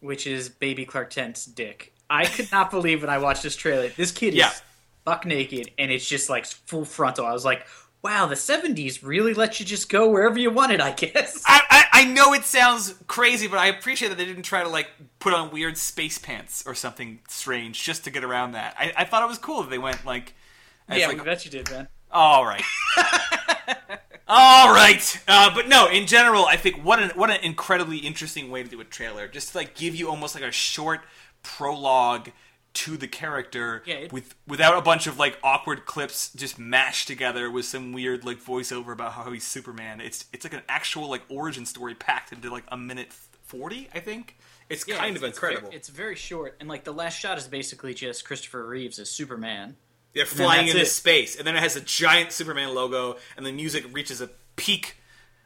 which 0.00 0.26
is 0.26 0.48
baby 0.48 0.84
Clark 0.84 1.10
Kent's 1.10 1.46
dick. 1.46 1.94
I 2.08 2.26
could 2.26 2.50
not 2.52 2.70
believe 2.70 3.00
when 3.00 3.10
I 3.10 3.18
watched 3.18 3.42
this 3.42 3.56
trailer. 3.56 3.88
This 3.88 4.12
kid 4.12 4.28
is 4.28 4.34
Yeah. 4.36 4.52
buck 5.04 5.24
naked, 5.26 5.70
and 5.78 5.90
it's 5.90 6.06
just 6.08 6.28
like 6.30 6.46
full 6.46 6.84
frontal. 6.84 7.26
I 7.26 7.32
was 7.32 7.44
like, 7.44 7.66
"Wow, 8.02 8.26
the 8.26 8.36
'70s 8.36 9.02
really 9.02 9.34
let 9.34 9.58
you 9.58 9.66
just 9.66 9.88
go 9.88 10.08
wherever 10.08 10.38
you 10.38 10.50
wanted." 10.50 10.80
I 10.80 10.92
guess. 10.92 11.42
I, 11.46 11.62
I, 11.70 11.84
I 12.00 12.04
know 12.04 12.32
it 12.34 12.44
sounds 12.44 12.94
crazy, 13.08 13.48
but 13.48 13.58
I 13.58 13.66
appreciate 13.68 14.08
that 14.10 14.18
they 14.18 14.24
didn't 14.26 14.44
try 14.44 14.62
to 14.62 14.68
like 14.68 14.88
put 15.18 15.32
on 15.32 15.50
weird 15.50 15.76
space 15.78 16.18
pants 16.18 16.62
or 16.66 16.74
something 16.74 17.20
strange 17.28 17.82
just 17.82 18.04
to 18.04 18.10
get 18.10 18.22
around 18.22 18.52
that. 18.52 18.76
I, 18.78 18.92
I 18.98 19.04
thought 19.04 19.22
it 19.24 19.28
was 19.28 19.38
cool 19.38 19.62
that 19.62 19.70
they 19.70 19.78
went 19.78 20.04
like, 20.04 20.34
yeah, 20.88 21.08
like 21.08 21.18
we 21.18 21.24
bet 21.24 21.44
you 21.44 21.50
did, 21.50 21.68
man. 21.70 21.88
All 22.10 22.44
right, 22.46 22.62
all 24.28 24.72
right. 24.72 25.20
Uh, 25.28 25.54
but 25.54 25.68
no, 25.68 25.88
in 25.88 26.06
general, 26.06 26.44
I 26.46 26.56
think 26.56 26.84
what 26.84 27.00
an 27.02 27.10
what 27.14 27.30
an 27.30 27.40
incredibly 27.42 27.98
interesting 27.98 28.50
way 28.50 28.62
to 28.62 28.68
do 28.68 28.80
a 28.80 28.84
trailer, 28.84 29.28
just 29.28 29.52
to 29.52 29.58
like 29.58 29.74
give 29.74 29.94
you 29.94 30.08
almost 30.08 30.34
like 30.34 30.44
a 30.44 30.52
short 30.52 31.00
prologue 31.42 32.30
to 32.74 32.96
the 32.98 33.08
character 33.08 33.82
Yeah, 33.86 33.94
it- 33.94 34.12
with 34.12 34.34
without 34.46 34.76
a 34.76 34.82
bunch 34.82 35.06
of 35.06 35.18
like 35.18 35.38
awkward 35.42 35.86
clips 35.86 36.30
just 36.34 36.58
mashed 36.58 37.06
together 37.08 37.50
with 37.50 37.64
some 37.64 37.92
weird 37.92 38.24
like 38.24 38.38
voiceover 38.42 38.92
about 38.92 39.12
how 39.12 39.30
he's 39.32 39.46
Superman. 39.46 40.00
It's 40.00 40.26
it's 40.32 40.44
like 40.44 40.52
an 40.54 40.62
actual 40.68 41.08
like 41.08 41.22
origin 41.28 41.64
story 41.66 41.94
packed 41.94 42.32
into 42.32 42.50
like 42.50 42.64
a 42.68 42.76
minute 42.76 43.12
forty, 43.44 43.88
I 43.94 44.00
think. 44.00 44.36
It's 44.68 44.86
Yeah, 44.88 44.96
kind 44.96 45.14
it's, 45.14 45.22
of 45.24 45.28
incredible. 45.30 45.70
It's 45.72 45.88
very 45.88 46.16
short, 46.16 46.56
and 46.58 46.68
like 46.68 46.82
the 46.84 46.92
last 46.92 47.18
shot 47.18 47.38
is 47.38 47.46
basically 47.46 47.94
just 47.94 48.24
Christopher 48.24 48.66
Reeves 48.66 48.98
as 48.98 49.08
Superman. 49.08 49.76
They're 50.16 50.26
flying 50.26 50.66
into 50.68 50.80
it. 50.80 50.86
space, 50.86 51.36
and 51.36 51.46
then 51.46 51.54
it 51.56 51.60
has 51.62 51.76
a 51.76 51.80
giant 51.80 52.32
Superman 52.32 52.74
logo, 52.74 53.16
and 53.36 53.46
the 53.46 53.52
music 53.52 53.84
reaches 53.92 54.20
a 54.20 54.28
peak, 54.56 54.96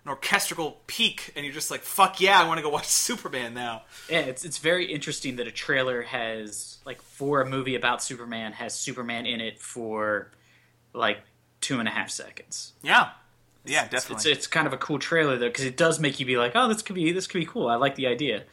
an 0.05 0.11
orchestral 0.11 0.81
peak, 0.87 1.33
and 1.37 1.45
you're 1.45 1.53
just 1.55 1.71
like, 1.71 1.83
"Fuck 1.83 2.21
yeah, 2.21 2.41
I 2.41 2.47
want 2.47 2.59
to 2.59 2.63
go 2.63 2.71
watch 2.71 2.87
Superman 3.09 3.53
now." 3.53 3.83
Yeah, 4.09 4.21
it's 4.21 4.45
it's 4.45 4.59
very 4.59 4.87
interesting 4.87 5.37
that 5.37 5.47
a 5.47 5.51
trailer 5.53 6.03
has 6.03 6.79
like 6.87 7.03
for 7.03 7.43
a 7.43 7.47
movie 7.47 7.75
about 7.75 8.03
Superman 8.03 8.53
has 8.53 8.75
Superman 8.75 9.27
in 9.27 9.41
it 9.41 9.59
for 9.61 10.31
like 10.95 11.19
two 11.61 11.79
and 11.79 11.87
a 11.89 11.91
half 11.93 12.09
seconds. 12.11 12.73
Yeah, 12.83 13.11
yeah, 13.65 13.85
It's- 13.87 13.91
definitely. 14.05 14.31
It's, 14.31 14.39
it's 14.41 14.47
kind 14.47 14.67
of 14.67 14.73
a 14.73 14.79
cool 14.79 14.99
trailer 14.99 15.37
though 15.37 15.49
because 15.49 15.65
it 15.65 15.77
does 15.77 16.01
make 16.01 16.19
you 16.21 16.27
be 16.27 16.37
like, 16.39 16.53
oh, 16.55 16.69
this 16.69 16.81
could 16.83 16.95
be 16.95 17.13
this 17.13 17.27
could 17.27 17.39
be 17.41 17.47
cool. 17.47 17.69
I 17.69 17.75
like 17.77 17.97
the 17.97 18.07
idea. 18.07 18.45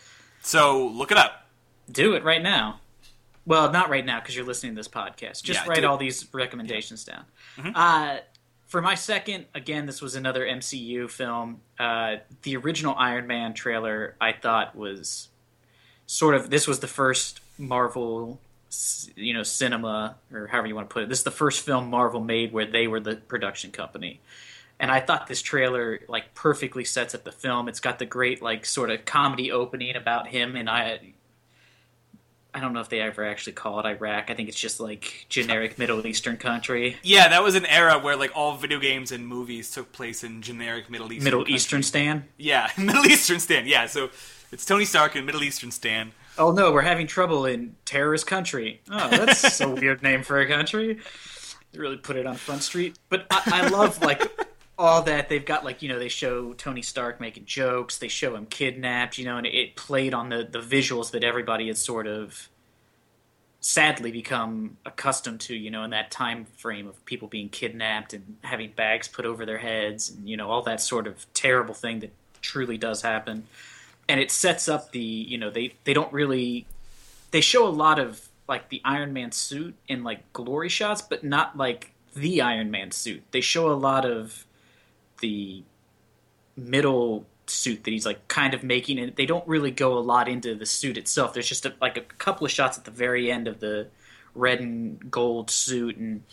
So 0.42 0.88
look 0.88 1.12
it 1.12 1.18
up. 1.18 1.48
Do 1.92 2.14
it 2.16 2.24
right 2.24 2.42
now. 2.44 2.82
Well, 3.48 3.72
not 3.72 3.90
right 3.90 4.06
now 4.06 4.20
because 4.20 4.36
you're 4.36 4.46
listening 4.46 4.74
to 4.74 4.76
this 4.76 4.90
podcast. 4.90 5.42
Just 5.42 5.62
Yeah, 5.62 5.68
write 5.68 5.86
all 5.86 5.98
these 5.98 6.28
recommendations 6.34 7.06
down. 7.06 7.24
Mhm. 7.58 7.72
Uh, 7.74 8.20
for 8.68 8.82
my 8.82 8.94
second, 8.94 9.46
again, 9.56 9.86
this 9.86 10.02
was 10.02 10.16
another 10.16 10.46
MCU 10.46 11.08
film. 11.08 11.62
Uh, 11.80 12.18
the 12.42 12.58
original 12.58 12.94
Iron 12.98 13.26
Man 13.26 13.54
trailer 13.54 14.16
I 14.20 14.34
thought 14.34 14.76
was 14.76 15.30
sort 16.06 16.36
of 16.36 16.50
this 16.50 16.68
was 16.68 16.82
the 16.82 16.88
first 16.88 17.40
Marvel, 17.58 18.42
you 19.16 19.34
know, 19.34 19.44
cinema 19.44 20.18
or 20.34 20.48
however 20.48 20.68
you 20.68 20.76
want 20.76 20.90
to 20.90 20.94
put 20.94 21.04
it. 21.04 21.10
This 21.10 21.20
is 21.20 21.24
the 21.24 21.32
first 21.32 21.66
film 21.66 21.90
Marvel 21.90 22.20
made 22.20 22.52
where 22.52 22.66
they 22.66 22.88
were 22.88 23.00
the 23.00 23.16
production 23.16 23.72
company. 23.72 24.20
And 24.80 24.92
I 24.92 25.00
thought 25.00 25.28
this 25.28 25.42
trailer 25.42 26.02
like 26.10 26.36
perfectly 26.36 26.84
sets 26.84 27.16
up 27.16 27.24
the 27.24 27.32
film. 27.32 27.70
It's 27.70 27.80
got 27.80 27.98
the 27.98 28.06
great 28.06 28.42
like 28.42 28.66
sort 28.66 28.92
of 28.92 29.06
comedy 29.06 29.52
opening 29.54 29.96
about 29.96 30.28
him 30.28 30.58
and 30.58 30.70
I 30.70 31.14
I 32.58 32.60
don't 32.60 32.74
know 32.74 32.80
if 32.80 32.90
they 32.90 33.02
ever 33.02 33.24
actually 33.24 33.54
call 33.54 33.80
it 33.80 33.86
Iraq. 33.86 34.32
I 34.32 34.34
think 34.34 34.50
it's 34.50 34.60
just 34.60 34.80
like 34.80 35.28
generic 35.30 35.78
Middle 35.78 36.08
Eastern 36.08 36.38
country. 36.38 36.98
Yeah, 37.04 37.28
that 37.28 37.44
was 37.44 37.54
an 37.54 37.68
era 37.68 38.00
where 38.00 38.16
like 38.16 38.32
all 38.36 38.58
video 38.58 38.80
games 38.80 39.12
and 39.12 39.28
movies 39.28 39.70
took 39.70 39.92
place 39.92 40.24
in 40.24 40.42
generic 40.42 40.90
Middle 40.90 41.14
Eastern. 41.14 41.24
Middle 41.24 41.40
countries. 41.42 41.56
Eastern 41.56 41.84
stand. 41.84 42.24
Yeah, 42.36 42.72
Middle 42.80 43.06
Eastern 43.06 43.40
stand. 43.40 43.68
Yeah, 43.68 43.86
so 43.86 44.10
it's 44.52 44.66
Tony 44.66 44.86
Stark 44.86 45.16
in 45.16 45.24
Middle 45.24 45.44
Eastern 45.44 45.70
stand. 45.70 46.14
Oh 46.40 46.52
no, 46.52 46.72
we're 46.72 46.82
having 46.82 47.06
trouble 47.06 47.46
in 47.46 47.76
terrorist 47.86 48.26
country. 48.26 48.82
Oh, 48.90 49.08
that's 49.08 49.62
a 49.62 49.70
weird 49.76 50.02
name 50.02 50.24
for 50.24 50.40
a 50.40 50.48
country. 50.48 50.98
They 51.74 51.80
really 51.80 51.98
put 51.98 52.16
it 52.16 52.26
on 52.26 52.38
Front 52.38 52.64
Street. 52.64 52.98
But 53.10 53.28
I, 53.30 53.42
I 53.46 53.68
love 53.68 54.02
like 54.02 54.32
all 54.78 55.02
that 55.04 55.30
they've 55.30 55.46
got. 55.46 55.64
Like 55.66 55.82
you 55.82 55.90
know, 55.90 56.00
they 56.00 56.10
show 56.10 56.54
Tony 56.54 56.82
Stark 56.82 57.20
making 57.20 57.46
jokes. 57.46 57.98
They 57.98 58.08
show 58.08 58.36
him 58.36 58.46
kidnapped. 58.46 59.18
You 59.18 59.26
know, 59.26 59.38
and 59.38 59.48
it, 59.48 59.76
played 59.76 60.14
on 60.14 60.30
the 60.30 60.48
the 60.50 60.60
visuals 60.60 61.12
that 61.12 61.24
everybody 61.24 61.68
has 61.68 61.80
sort 61.80 62.08
of 62.08 62.50
sadly 63.60 64.12
become 64.12 64.78
accustomed 64.86 65.42
to. 65.42 65.56
You 65.56 65.72
know, 65.72 65.84
in 65.84 65.92
that 65.92 66.12
time 66.12 66.46
frame 66.58 66.88
of 66.88 67.04
people 67.06 67.28
being 67.28 67.50
kidnapped 67.50 68.14
and 68.14 68.38
having 68.44 68.72
bags 68.72 69.08
put 69.08 69.26
over 69.26 69.46
their 69.46 69.60
heads, 69.60 70.10
and 70.10 70.28
you 70.30 70.38
know 70.38 70.50
all 70.50 70.62
that 70.64 70.82
sort 70.82 71.08
of 71.08 71.26
terrible 71.34 71.74
thing 71.74 72.00
that 72.00 72.12
truly 72.42 72.78
does 72.78 73.02
happen 73.02 73.46
and 74.08 74.22
it 74.22 74.32
sets 74.32 74.70
up 74.70 74.92
the 74.92 75.00
you 75.00 75.38
know 75.38 75.50
they 75.50 75.74
they 75.84 75.94
don't 75.94 76.14
really 76.14 76.66
they 77.32 77.42
show 77.42 77.68
a 77.68 77.70
lot 77.70 78.00
of 78.00 78.30
like 78.48 78.70
the 78.70 78.82
Iron 78.86 79.14
Man 79.14 79.32
suit 79.32 79.76
in 79.88 80.04
like 80.04 80.32
glory 80.34 80.70
shots, 80.70 81.02
but 81.02 81.24
not 81.24 81.58
like 81.58 81.92
the 82.16 82.42
Iron 82.42 82.72
Man 82.72 82.92
suit. 82.92 83.24
They 83.32 83.42
show 83.42 83.70
a 83.72 83.76
lot 83.76 84.06
of 84.06 84.46
the 85.20 85.64
middle 86.56 87.26
suit 87.48 87.84
that 87.86 87.92
he's 87.92 88.06
like 88.06 88.28
kind 88.28 88.54
of 88.54 88.64
making, 88.64 89.00
and 89.00 89.16
they 89.16 89.26
don't 89.26 89.48
really 89.48 89.72
go 89.72 89.98
a 89.98 90.00
lot 90.00 90.28
into 90.28 90.56
the 90.56 90.66
suit 90.66 90.98
itself. 90.98 91.34
There's 91.34 91.48
just 91.48 91.66
a, 91.66 91.74
like 91.82 91.98
a 91.98 92.02
couple 92.02 92.46
of 92.46 92.52
shots 92.52 92.78
at 92.78 92.86
the 92.86 92.92
very 92.92 93.32
end 93.32 93.48
of 93.48 93.60
the 93.60 93.88
red 94.36 94.60
and 94.60 95.10
gold 95.10 95.50
suit, 95.50 95.98
and 95.98 96.24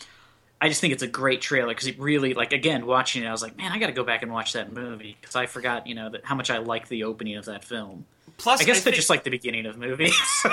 I 0.61 0.67
just 0.69 0.81
think 0.81 0.93
it's 0.93 1.03
a 1.03 1.07
great 1.07 1.41
trailer 1.41 1.69
because 1.69 1.87
it 1.87 1.99
really 1.99 2.33
like 2.33 2.53
again 2.53 2.85
watching 2.85 3.23
it, 3.23 3.27
I 3.27 3.31
was 3.31 3.41
like, 3.41 3.57
man, 3.57 3.71
I 3.71 3.79
got 3.79 3.87
to 3.87 3.93
go 3.93 4.03
back 4.03 4.23
and 4.23 4.31
watch 4.31 4.53
that 4.53 4.71
movie 4.73 5.17
because 5.19 5.35
I 5.35 5.45
forgot 5.45 5.87
you 5.87 5.95
know 5.95 6.09
that 6.09 6.25
how 6.25 6.35
much 6.35 6.49
I 6.49 6.57
like 6.57 6.87
the 6.87 7.03
opening 7.03 7.35
of 7.37 7.45
that 7.45 7.63
film. 7.63 8.05
Plus, 8.37 8.61
I 8.61 8.65
guess 8.65 8.77
I 8.77 8.81
think- 8.81 8.95
just 8.95 9.09
like 9.09 9.23
the 9.23 9.29
beginning 9.29 9.65
of 9.65 9.77
movies. 9.77 10.19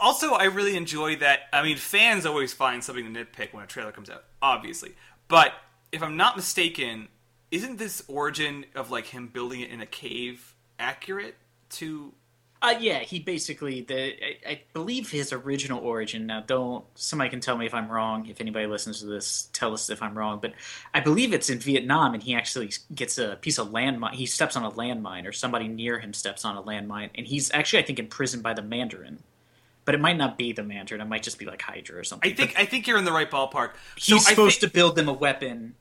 also, 0.00 0.32
I 0.32 0.44
really 0.44 0.76
enjoy 0.76 1.16
that. 1.16 1.40
I 1.52 1.62
mean, 1.62 1.76
fans 1.76 2.26
always 2.26 2.52
find 2.52 2.82
something 2.84 3.12
to 3.12 3.24
nitpick 3.24 3.52
when 3.52 3.64
a 3.64 3.66
trailer 3.66 3.92
comes 3.92 4.10
out, 4.10 4.24
obviously. 4.42 4.94
But 5.28 5.52
if 5.92 6.02
I'm 6.02 6.16
not 6.16 6.36
mistaken, 6.36 7.08
isn't 7.50 7.78
this 7.78 8.02
origin 8.08 8.66
of 8.74 8.90
like 8.90 9.06
him 9.06 9.28
building 9.28 9.60
it 9.60 9.70
in 9.70 9.80
a 9.80 9.86
cave 9.86 10.54
accurate 10.78 11.36
to? 11.70 12.12
Uh, 12.62 12.74
yeah, 12.80 13.00
he 13.00 13.18
basically 13.18 13.82
the 13.82 14.14
I, 14.24 14.36
I 14.46 14.60
believe 14.72 15.10
his 15.10 15.32
original 15.32 15.78
origin. 15.80 16.26
Now, 16.26 16.40
don't 16.40 16.84
somebody 16.94 17.30
can 17.30 17.40
tell 17.40 17.56
me 17.56 17.66
if 17.66 17.74
I'm 17.74 17.88
wrong. 17.88 18.26
If 18.26 18.40
anybody 18.40 18.66
listens 18.66 19.00
to 19.00 19.06
this, 19.06 19.48
tell 19.52 19.74
us 19.74 19.90
if 19.90 20.02
I'm 20.02 20.16
wrong. 20.16 20.38
But 20.40 20.54
I 20.94 21.00
believe 21.00 21.32
it's 21.32 21.50
in 21.50 21.58
Vietnam, 21.58 22.14
and 22.14 22.22
he 22.22 22.34
actually 22.34 22.70
gets 22.94 23.18
a 23.18 23.36
piece 23.40 23.58
of 23.58 23.68
landmine. 23.68 24.14
He 24.14 24.26
steps 24.26 24.56
on 24.56 24.64
a 24.64 24.70
landmine, 24.70 25.26
or 25.26 25.32
somebody 25.32 25.68
near 25.68 25.98
him 25.98 26.14
steps 26.14 26.44
on 26.44 26.56
a 26.56 26.62
landmine, 26.62 27.10
and 27.14 27.26
he's 27.26 27.50
actually 27.52 27.80
I 27.80 27.86
think 27.86 27.98
imprisoned 27.98 28.42
by 28.42 28.54
the 28.54 28.62
Mandarin. 28.62 29.22
But 29.86 29.94
it 29.94 30.00
might 30.02 30.18
not 30.18 30.36
be 30.36 30.52
the 30.52 30.62
Mandarin. 30.62 31.00
It 31.00 31.06
might 31.08 31.22
just 31.22 31.38
be 31.38 31.46
like 31.46 31.62
Hydra 31.62 31.98
or 31.98 32.04
something. 32.04 32.30
I 32.30 32.34
think 32.34 32.52
I 32.58 32.66
think 32.66 32.86
you're 32.86 32.98
in 32.98 33.06
the 33.06 33.12
right 33.12 33.30
ballpark. 33.30 33.70
he's 33.96 34.26
I 34.26 34.30
supposed 34.30 34.60
to 34.60 34.68
build 34.68 34.96
them 34.96 35.08
a 35.08 35.12
weapon 35.14 35.76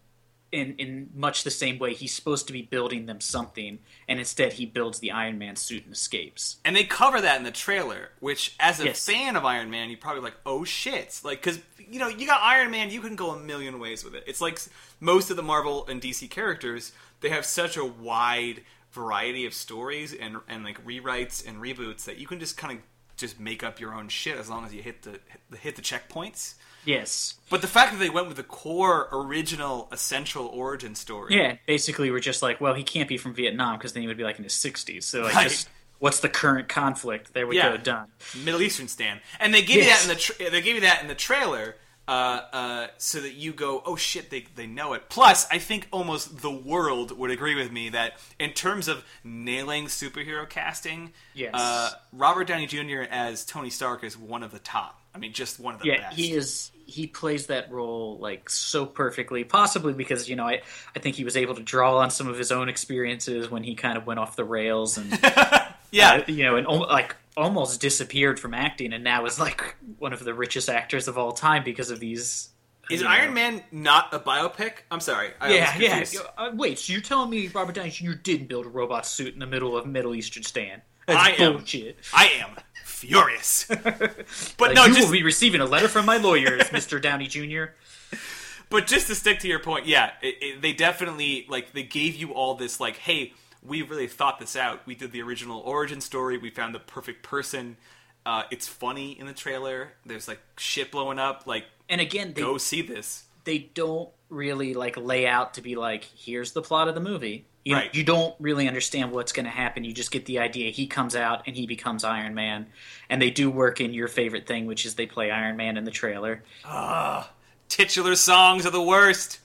in 0.52 0.76
in 0.78 1.10
much 1.14 1.44
the 1.44 1.50
same 1.52 1.80
way 1.80 1.94
he's 1.96 2.14
supposed 2.14 2.46
to 2.48 2.54
be 2.54 2.62
building 2.62 3.08
them 3.08 3.20
something 3.20 3.80
and 4.08 4.20
instead 4.20 4.54
he 4.54 4.66
builds 4.66 5.00
the 5.00 5.12
iron 5.12 5.38
man 5.40 5.56
suit 5.56 5.84
and 5.86 5.92
escapes 5.92 6.58
And 6.64 6.76
they 6.76 6.84
cover 6.86 7.20
that 7.20 7.38
in 7.38 7.44
the 7.44 7.52
trailer, 7.52 8.12
which, 8.20 8.56
as 8.60 8.80
a 8.80 8.86
Yes. 8.86 9.04
fan 9.06 9.36
of 9.36 9.44
Iron 9.44 9.70
Man, 9.72 9.90
you're 9.90 9.98
probably 9.98 10.22
like, 10.22 10.36
"Oh 10.46 10.64
shit!" 10.64 11.20
Like, 11.24 11.42
because 11.42 11.60
you 11.90 12.00
know, 12.00 12.08
you 12.08 12.26
got 12.28 12.42
Iron 12.42 12.70
Man, 12.72 12.92
you 12.92 13.02
can 13.02 13.16
go 13.16 13.32
a 13.32 13.40
million 13.40 13.80
ways 13.80 14.04
with 14.06 14.14
it. 14.16 14.24
It's 14.28 14.40
like 14.40 14.60
most 15.00 15.30
of 15.32 15.36
the 15.36 15.44
Marvel 15.44 15.86
and 15.88 16.00
DC 16.02 16.30
characters; 16.30 16.92
they 17.22 17.30
have 17.30 17.44
such 17.46 17.76
a 17.76 17.84
wide 17.84 18.62
variety 18.92 19.46
of 19.48 19.54
stories 19.54 20.14
and 20.14 20.38
and 20.48 20.64
like 20.64 20.80
rewrites 20.86 21.46
and 21.46 21.58
reboots 21.58 22.06
that 22.06 22.18
you 22.18 22.28
can 22.28 22.40
just 22.40 22.56
kind 22.56 22.78
of 22.78 22.84
just 23.18 23.40
make 23.40 23.64
up 23.64 23.80
your 23.80 23.94
own 23.94 24.08
shit 24.10 24.38
as 24.38 24.50
long 24.50 24.66
as 24.66 24.74
you 24.74 24.82
hit 24.82 25.04
the 25.04 25.20
hit 25.58 25.76
the, 25.76 25.82
checkpoints. 25.82 26.56
yes 26.86 27.36
But 27.50 27.62
the 27.62 27.68
fact 27.68 27.94
that 27.94 28.00
they 28.00 28.10
went 28.10 28.28
with 28.28 28.38
the 28.38 28.44
core, 28.44 29.08
original, 29.12 29.88
essential 29.92 30.48
origin 30.48 30.96
story, 30.96 31.36
yeah 31.36 31.56
basically 31.66 32.12
we're 32.12 32.20
just 32.20 32.42
like 32.42 32.60
well 32.62 32.74
he 32.74 32.84
can't 32.84 33.08
be 33.10 33.18
from 33.18 33.34
vietnam 33.34 33.78
because 33.78 33.94
then 33.94 34.02
he 34.02 34.08
would 34.08 34.18
be 34.18 34.24
like 34.24 34.38
in 34.38 34.44
his 34.44 34.54
60s 34.54 35.04
so 35.04 35.22
like 35.24 35.34
Right. 35.36 35.44
just 35.50 35.70
what's 36.00 36.20
the 36.20 36.30
current 36.30 36.68
conflict? 36.68 37.34
There 37.34 37.48
we 37.48 37.56
Yeah. 37.56 37.72
go, 37.72 37.78
done. 37.78 38.08
Middle 38.44 38.62
Eastern 38.62 38.90
stand, 38.90 39.22
and 39.40 39.54
they 39.54 39.62
give 39.62 39.78
Yes. 39.78 39.86
you 39.86 39.92
that 39.92 40.02
in 40.04 40.10
the 40.10 40.22
tra- 40.22 40.52
they 40.52 40.62
give 40.62 40.76
you 40.76 40.82
that 40.82 41.02
in 41.02 41.08
the 41.08 41.16
trailer, 41.16 41.78
uh, 42.08 42.12
uh, 42.54 42.88
so 42.98 43.20
that 43.22 43.34
you 43.34 43.52
go, 43.54 43.82
oh 43.86 43.96
shit, 43.96 44.30
they 44.30 44.46
they 44.56 44.68
know 44.68 44.94
it. 44.94 45.10
Plus, 45.10 45.48
I 45.50 45.58
think 45.58 45.88
almost 45.92 46.42
the 46.42 46.52
world 46.52 47.18
would 47.18 47.32
agree 47.32 47.56
with 47.56 47.72
me 47.72 47.90
that 47.90 48.14
in 48.40 48.52
terms 48.52 48.88
of 48.88 49.04
nailing 49.24 49.86
superhero 49.88 50.48
casting, 50.48 51.14
Yes. 51.34 51.52
uh, 51.56 51.92
Robert 52.14 52.48
Downey 52.48 52.68
Jr. 52.68 53.02
as 53.10 53.46
Tony 53.46 53.70
Stark 53.70 54.04
is 54.04 54.18
one 54.18 54.44
of 54.44 54.52
the 54.52 54.60
top. 54.60 55.02
I 55.14 55.18
mean, 55.18 55.32
just 55.34 55.60
one 55.60 55.76
of 55.76 55.82
the 55.82 55.88
yeah, 55.88 56.02
best. 56.10 56.16
he 56.18 56.34
is. 56.34 56.72
He 56.88 57.08
plays 57.08 57.48
that 57.48 57.72
role 57.72 58.20
like 58.20 58.48
so 58.50 58.86
perfectly. 58.86 59.44
Possibly 59.44 59.94
because 59.94 60.30
you 60.30 60.36
know 60.36 60.46
I 60.48 60.62
I 60.96 61.00
think 61.00 61.16
he 61.16 61.24
was 61.24 61.36
able 61.36 61.56
to 61.56 61.64
draw 61.64 61.98
on 61.98 62.12
some 62.12 62.28
of 62.28 62.38
his 62.38 62.52
own 62.52 62.70
experiences 62.70 63.50
when 63.50 63.64
he 63.64 63.74
kind 63.76 63.98
of 63.98 64.06
went 64.06 64.20
off 64.20 64.36
the 64.36 64.44
rails 64.44 64.98
and 65.00 65.10
yeah, 65.92 66.12
uh, 66.16 66.24
you 66.28 66.44
know, 66.44 66.58
and 66.58 66.68
like 66.68 67.16
almost 67.38 67.82
disappeared 67.82 68.40
from 68.40 68.54
acting, 68.54 68.94
and 68.94 69.04
now 69.04 69.26
is 69.26 69.40
like 69.40 69.76
one 70.00 70.14
of 70.14 70.24
the 70.24 70.34
richest 70.34 70.70
actors 70.70 71.08
of 71.08 71.18
all 71.18 71.32
time 71.32 71.64
because 71.64 71.92
of 71.92 72.00
these. 72.00 72.50
Is 72.92 73.02
you 73.02 73.08
Iron 73.08 73.34
Man 73.34 73.64
not 73.72 74.14
a 74.14 74.20
biopic? 74.20 74.74
I'm 74.92 75.00
sorry. 75.00 75.32
I 75.42 75.54
Yeah, 75.56 75.78
yeah. 75.78 76.06
Uh, 76.38 76.52
wait, 76.54 76.78
so 76.78 76.94
you're 76.94 77.02
telling 77.02 77.32
me 77.32 77.48
Robert 77.48 77.74
Downey 77.74 77.90
Jr. 77.90 78.12
didn't 78.12 78.48
build 78.48 78.68
a 78.68 78.70
robot 78.70 79.08
suit 79.08 79.34
in 79.34 79.40
the 79.40 79.48
middle 79.48 79.76
of 79.76 79.88
Middle 79.88 80.14
Eastern 80.14 80.44
stand? 80.44 80.82
That's 81.08 81.20
I 81.20 81.30
am- 81.32 81.54
bullshit. 81.54 81.98
I 82.14 82.28
am 82.42 82.56
furious. 82.84 83.66
but 83.70 84.26
Like, 84.60 84.76
no, 84.76 84.86
you 84.86 84.94
just 84.96 85.08
will 85.08 85.14
be 85.14 85.24
receiving 85.24 85.62
a 85.62 85.66
letter 85.66 85.88
from 85.88 86.06
my 86.06 86.18
lawyers, 86.18 86.64
Mr. 86.70 87.02
Downey 87.02 87.28
Jr. 87.28 87.74
but 88.70 88.88
just 88.88 89.08
to 89.08 89.16
stick 89.16 89.40
to 89.40 89.48
your 89.48 89.60
point, 89.60 89.86
yeah, 89.86 90.12
it, 90.22 90.36
it, 90.42 90.62
they 90.62 90.74
definitely 90.74 91.46
like 91.50 91.74
they 91.74 91.84
gave 91.84 92.16
you 92.16 92.34
all 92.34 92.56
this 92.56 92.80
like, 92.80 92.98
hey, 92.98 93.34
we 93.68 93.82
really 93.82 94.08
thought 94.08 94.40
this 94.40 94.56
out. 94.56 94.86
We 94.86 94.96
did 94.96 95.12
the 95.12 95.22
original 95.22 95.60
origin 95.62 96.02
story. 96.02 96.38
We 96.38 96.50
found 96.50 96.74
the 96.76 96.80
perfect 96.80 97.24
person. 97.24 97.78
Uh, 98.26 98.44
it's 98.52 98.68
funny 98.68 99.20
in 99.20 99.26
the 99.28 99.34
trailer. 99.34 99.94
There's 100.06 100.28
like 100.28 100.40
shit 100.58 100.92
blowing 100.92 101.20
up. 101.20 101.46
Like, 101.46 101.66
And 101.90 102.02
again, 102.02 102.34
they 102.34 102.42
go 102.42 102.58
see 102.58 102.82
this. 102.82 103.24
they 103.44 103.60
don't 103.60 104.10
really 104.30 104.74
like 104.74 104.98
lay 104.98 105.28
out 105.28 105.54
to 105.56 105.62
be 105.62 105.76
like, 105.76 106.04
here's 106.04 106.52
the 106.54 106.62
plot 106.62 106.88
of 106.88 106.96
the 106.96 107.02
movie. 107.02 107.46
You, 107.64 107.76
Right. 107.76 107.94
you 107.96 108.04
don't 108.04 108.36
really 108.40 108.68
understand 108.68 109.12
what's 109.12 109.32
going 109.32 109.46
to 109.46 109.52
happen. 109.52 109.84
You 109.84 109.92
just 109.94 110.12
get 110.12 110.26
the 110.26 110.40
idea. 110.40 110.70
He 110.72 110.86
comes 110.88 111.16
out 111.16 111.44
and 111.48 111.56
he 111.56 111.66
becomes 111.66 112.04
Iron 112.04 112.36
Man, 112.36 112.68
and 113.10 113.20
they 113.22 113.32
do 113.32 113.50
work 113.50 113.82
in 113.82 113.92
your 113.94 114.08
favorite 114.08 114.46
thing, 114.48 114.66
which 114.68 114.86
is 114.86 114.94
they 114.96 115.08
play 115.08 115.32
Iron 115.32 115.58
Man 115.58 115.76
in 115.78 115.84
the 115.84 115.90
trailer, 115.92 116.44
Ah, 116.64 117.32
titular 117.70 118.16
songs 118.16 118.66
are 118.68 118.72
the 118.72 118.82
worst. 118.82 119.40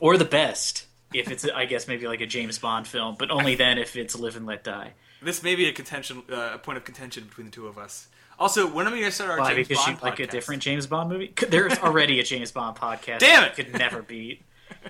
or 0.00 0.16
the 0.16 0.24
best 0.24 0.86
if 1.14 1.30
it's 1.30 1.44
I 1.44 1.64
guess 1.64 1.88
maybe 1.88 2.06
like 2.06 2.20
a 2.20 2.26
James 2.26 2.58
Bond 2.58 2.86
film, 2.86 3.16
but 3.18 3.30
only 3.30 3.54
then 3.54 3.78
if 3.78 3.96
it's 3.96 4.18
Live 4.18 4.36
and 4.36 4.46
Let 4.46 4.64
Die. 4.64 4.92
This 5.22 5.42
may 5.42 5.54
be 5.54 5.66
a 5.66 5.72
contention, 5.72 6.22
uh, 6.30 6.50
a 6.54 6.58
point 6.58 6.76
of 6.76 6.84
contention 6.84 7.24
between 7.24 7.46
the 7.46 7.52
two 7.52 7.66
of 7.66 7.78
us. 7.78 8.08
Also, 8.38 8.66
when 8.66 8.86
are 8.86 8.90
we 8.90 8.98
going 8.98 9.10
to 9.10 9.14
start 9.14 9.30
our 9.30 9.38
Why? 9.38 9.54
James 9.54 9.68
Because 9.68 9.84
Bond 9.84 9.98
you 9.98 10.02
like 10.02 10.18
a 10.18 10.26
different 10.26 10.62
James 10.62 10.86
Bond 10.86 11.08
movie? 11.08 11.32
There's 11.48 11.78
already 11.78 12.20
a 12.20 12.24
James 12.24 12.52
Bond 12.52 12.76
podcast. 12.76 13.20
Damn 13.20 13.44
it! 13.44 13.54
could 13.54 13.72
never 13.72 14.02
beat. 14.02 14.42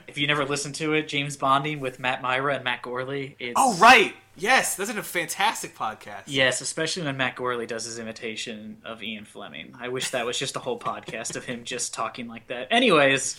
If 0.07 0.19
you 0.19 0.27
never 0.27 0.45
listened 0.45 0.75
to 0.77 0.93
it, 0.95 1.09
James 1.09 1.37
Bonding 1.37 1.81
with 1.81 1.99
Matt 1.99 2.23
Mira 2.23 2.55
and 2.57 2.65
Matt 2.65 2.83
Gourley. 2.83 3.37
It's, 3.39 3.55
Oh 3.57 3.77
right, 3.77 4.15
yes, 4.37 4.77
that's 4.77 4.91
a 4.91 5.03
fantastic 5.03 5.77
podcast. 5.77 6.23
Yes, 6.27 6.61
especially 6.61 7.03
when 7.05 7.17
Matt 7.17 7.37
Gourley 7.37 7.67
does 7.67 7.85
his 7.85 7.99
imitation 7.99 8.79
of 8.85 9.03
Ian 9.03 9.25
Fleming. 9.25 9.75
I 9.79 9.89
wish 9.89 10.11
that 10.11 10.27
was 10.27 10.39
just 10.39 10.57
a 10.57 10.61
whole 10.61 10.79
podcast 10.79 11.37
of 11.37 11.45
him 11.45 11.65
just 11.65 11.95
talking 11.95 12.29
like 12.29 12.47
that. 12.49 12.69
Anyways, 12.71 13.37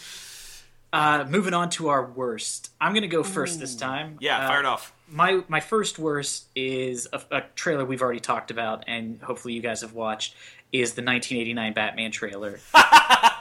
uh, 0.96 1.26
moving 1.30 1.54
on 1.54 1.70
to 1.72 1.90
our 1.90 2.06
worst. 2.06 2.72
I'm 2.80 2.94
going 2.94 3.02
to 3.02 3.08
go 3.08 3.22
first 3.22 3.60
this 3.60 3.76
time. 3.76 4.18
Yeah, 4.22 4.40
Uh, 4.40 4.48
fire 4.48 4.60
it 4.62 4.66
off. 4.66 4.94
My 5.10 5.42
my 5.48 5.60
first 5.60 6.00
worst 6.00 6.48
is 6.56 7.08
a, 7.14 7.22
a 7.32 7.42
trailer 7.54 7.84
we've 7.86 8.02
already 8.02 8.20
talked 8.22 8.50
about, 8.50 8.86
and 8.88 9.22
hopefully 9.22 9.54
you 9.54 9.62
guys 9.62 9.82
have 9.82 9.94
watched. 9.94 10.34
Is 10.72 10.94
the 10.94 11.04
1989 11.04 11.74
Batman 11.74 12.12
trailer? 12.12 12.60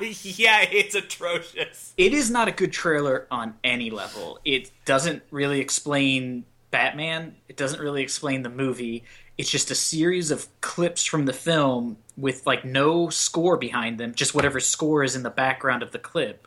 yeah, 0.00 0.62
it's 0.70 0.94
atrocious. 0.94 1.92
it 1.96 2.12
is 2.12 2.30
not 2.30 2.48
a 2.48 2.52
good 2.52 2.72
trailer 2.72 3.26
on 3.30 3.54
any 3.64 3.90
level. 3.90 4.38
It 4.44 4.70
doesn't 4.84 5.22
really 5.30 5.60
explain 5.60 6.44
Batman. 6.70 7.36
It 7.48 7.56
doesn't 7.56 7.80
really 7.80 8.02
explain 8.02 8.42
the 8.42 8.50
movie. 8.50 9.04
It's 9.38 9.50
just 9.50 9.70
a 9.70 9.74
series 9.74 10.30
of 10.30 10.46
clips 10.60 11.04
from 11.04 11.24
the 11.26 11.32
film 11.32 11.96
with 12.16 12.46
like 12.46 12.64
no 12.64 13.08
score 13.08 13.56
behind 13.56 13.98
them, 13.98 14.14
just 14.14 14.34
whatever 14.34 14.60
score 14.60 15.02
is 15.02 15.16
in 15.16 15.22
the 15.22 15.30
background 15.30 15.82
of 15.82 15.90
the 15.92 15.98
clip. 15.98 16.46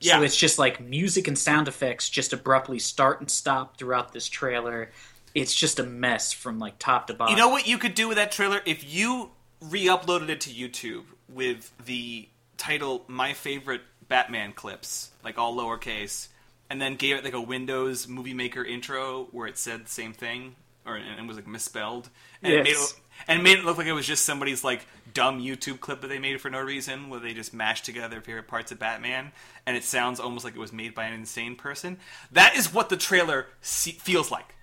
Yeah. 0.00 0.18
So 0.18 0.22
it's 0.22 0.36
just 0.36 0.58
like 0.58 0.80
music 0.80 1.26
and 1.28 1.36
sound 1.38 1.68
effects 1.68 2.08
just 2.08 2.32
abruptly 2.32 2.78
start 2.78 3.20
and 3.20 3.30
stop 3.30 3.76
throughout 3.76 4.12
this 4.12 4.28
trailer. 4.28 4.90
It's 5.34 5.54
just 5.54 5.78
a 5.78 5.82
mess 5.84 6.32
from 6.32 6.58
like 6.58 6.78
top 6.78 7.06
to 7.08 7.14
bottom. 7.14 7.32
You 7.34 7.38
know 7.40 7.48
what 7.50 7.66
you 7.66 7.78
could 7.78 7.94
do 7.94 8.08
with 8.08 8.16
that 8.16 8.32
trailer 8.32 8.60
if 8.64 8.92
you 8.92 9.30
re-uploaded 9.60 10.28
it 10.28 10.40
to 10.42 10.50
YouTube 10.50 11.04
with 11.28 11.72
the 11.84 12.28
title 12.56 13.04
"My 13.08 13.32
Favorite 13.34 13.82
Batman 14.08 14.52
Clips," 14.52 15.10
like 15.24 15.36
all 15.38 15.56
lowercase, 15.56 16.28
and 16.70 16.80
then 16.80 16.94
gave 16.96 17.16
it 17.16 17.24
like 17.24 17.34
a 17.34 17.40
Windows 17.40 18.08
Movie 18.08 18.34
Maker 18.34 18.64
intro 18.64 19.28
where 19.32 19.46
it 19.46 19.58
said 19.58 19.84
the 19.86 19.90
same 19.90 20.12
thing, 20.12 20.54
or 20.86 20.96
and 20.96 21.18
it 21.20 21.26
was 21.26 21.36
like 21.36 21.46
misspelled, 21.46 22.08
and 22.42 22.52
it 22.52 22.64
made 22.64 22.70
Yes. 22.70 22.92
it, 22.92 23.00
and 23.28 23.40
it 23.40 23.42
made 23.42 23.58
it 23.58 23.64
look 23.64 23.78
like 23.78 23.86
it 23.86 23.92
was 23.92 24.06
just 24.06 24.24
somebody's 24.24 24.64
like 24.64 24.86
dumb 25.14 25.40
YouTube 25.40 25.80
clip 25.80 26.00
that 26.00 26.08
they 26.08 26.18
made 26.18 26.40
for 26.40 26.50
no 26.50 26.60
reason, 26.60 27.08
where 27.10 27.20
they 27.20 27.34
just 27.34 27.52
mashed 27.54 27.84
together 27.84 28.08
their 28.08 28.20
favorite 28.20 28.48
parts 28.48 28.72
of 28.72 28.78
Batman, 28.78 29.32
and 29.66 29.76
it 29.76 29.84
sounds 29.84 30.20
almost 30.20 30.44
like 30.44 30.54
it 30.54 30.58
was 30.60 30.72
made 30.72 30.94
by 30.94 31.04
an 31.04 31.14
insane 31.14 31.56
person. 31.56 31.98
That 32.32 32.56
is 32.56 32.72
what 32.72 32.88
the 32.88 32.96
trailer 32.96 33.46
se- 33.60 33.92
feels 34.00 34.30
like. 34.30 34.54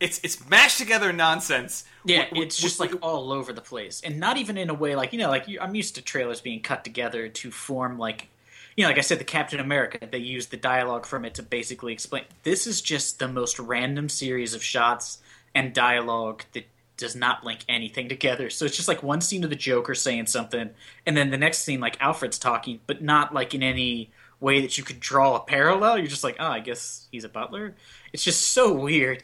It's 0.00 0.20
it's 0.24 0.48
mashed 0.48 0.78
together 0.78 1.12
nonsense. 1.12 1.84
Yeah, 2.04 2.24
With- 2.24 2.32
with- 2.32 2.42
it's 2.48 2.56
just 2.58 2.80
with- 2.80 2.92
like 2.92 3.02
all 3.02 3.32
over 3.32 3.52
the 3.52 3.60
place, 3.60 4.00
and 4.04 4.18
not 4.18 4.36
even 4.36 4.58
in 4.58 4.68
a 4.70 4.74
way 4.74 4.96
like 4.96 5.12
you 5.12 5.18
know, 5.18 5.28
like 5.30 5.46
you, 5.48 5.60
I'm 5.60 5.74
used 5.74 5.94
to 5.94 6.02
trailers 6.02 6.40
being 6.40 6.60
cut 6.60 6.84
together 6.84 7.28
to 7.28 7.50
form 7.50 7.98
like, 7.98 8.28
you 8.76 8.82
know, 8.82 8.88
like 8.88 8.98
I 8.98 9.02
said, 9.02 9.20
the 9.20 9.24
Captain 9.24 9.60
America. 9.60 9.98
They 10.10 10.18
use 10.18 10.46
the 10.48 10.56
dialogue 10.56 11.06
from 11.06 11.24
it 11.24 11.34
to 11.34 11.42
basically 11.42 11.92
explain. 11.92 12.24
This 12.42 12.66
is 12.66 12.82
just 12.82 13.18
the 13.20 13.28
most 13.28 13.58
random 13.60 14.08
series 14.08 14.52
of 14.52 14.62
shots 14.64 15.18
and 15.54 15.72
dialogue 15.72 16.42
that 16.54 16.66
does 16.96 17.16
not 17.16 17.44
link 17.44 17.60
anything 17.68 18.08
together. 18.08 18.50
So 18.50 18.64
it's 18.64 18.76
just 18.76 18.88
like 18.88 19.02
one 19.02 19.20
scene 19.20 19.44
of 19.44 19.50
the 19.50 19.56
Joker 19.56 19.94
saying 19.94 20.26
something, 20.26 20.70
and 21.06 21.16
then 21.16 21.30
the 21.30 21.38
next 21.38 21.58
scene 21.58 21.80
like 21.80 22.00
Alfred's 22.00 22.38
talking, 22.38 22.80
but 22.86 23.02
not 23.02 23.34
like 23.34 23.54
in 23.54 23.62
any 23.62 24.10
way 24.40 24.60
that 24.60 24.76
you 24.78 24.84
could 24.84 25.00
draw 25.00 25.36
a 25.36 25.40
parallel. 25.40 25.98
You're 25.98 26.06
just 26.06 26.24
like, 26.24 26.36
oh, 26.38 26.46
I 26.46 26.60
guess 26.60 27.08
he's 27.10 27.24
a 27.24 27.28
butler. 27.28 27.74
It's 28.12 28.22
just 28.22 28.52
so 28.52 28.72
weird. 28.72 29.22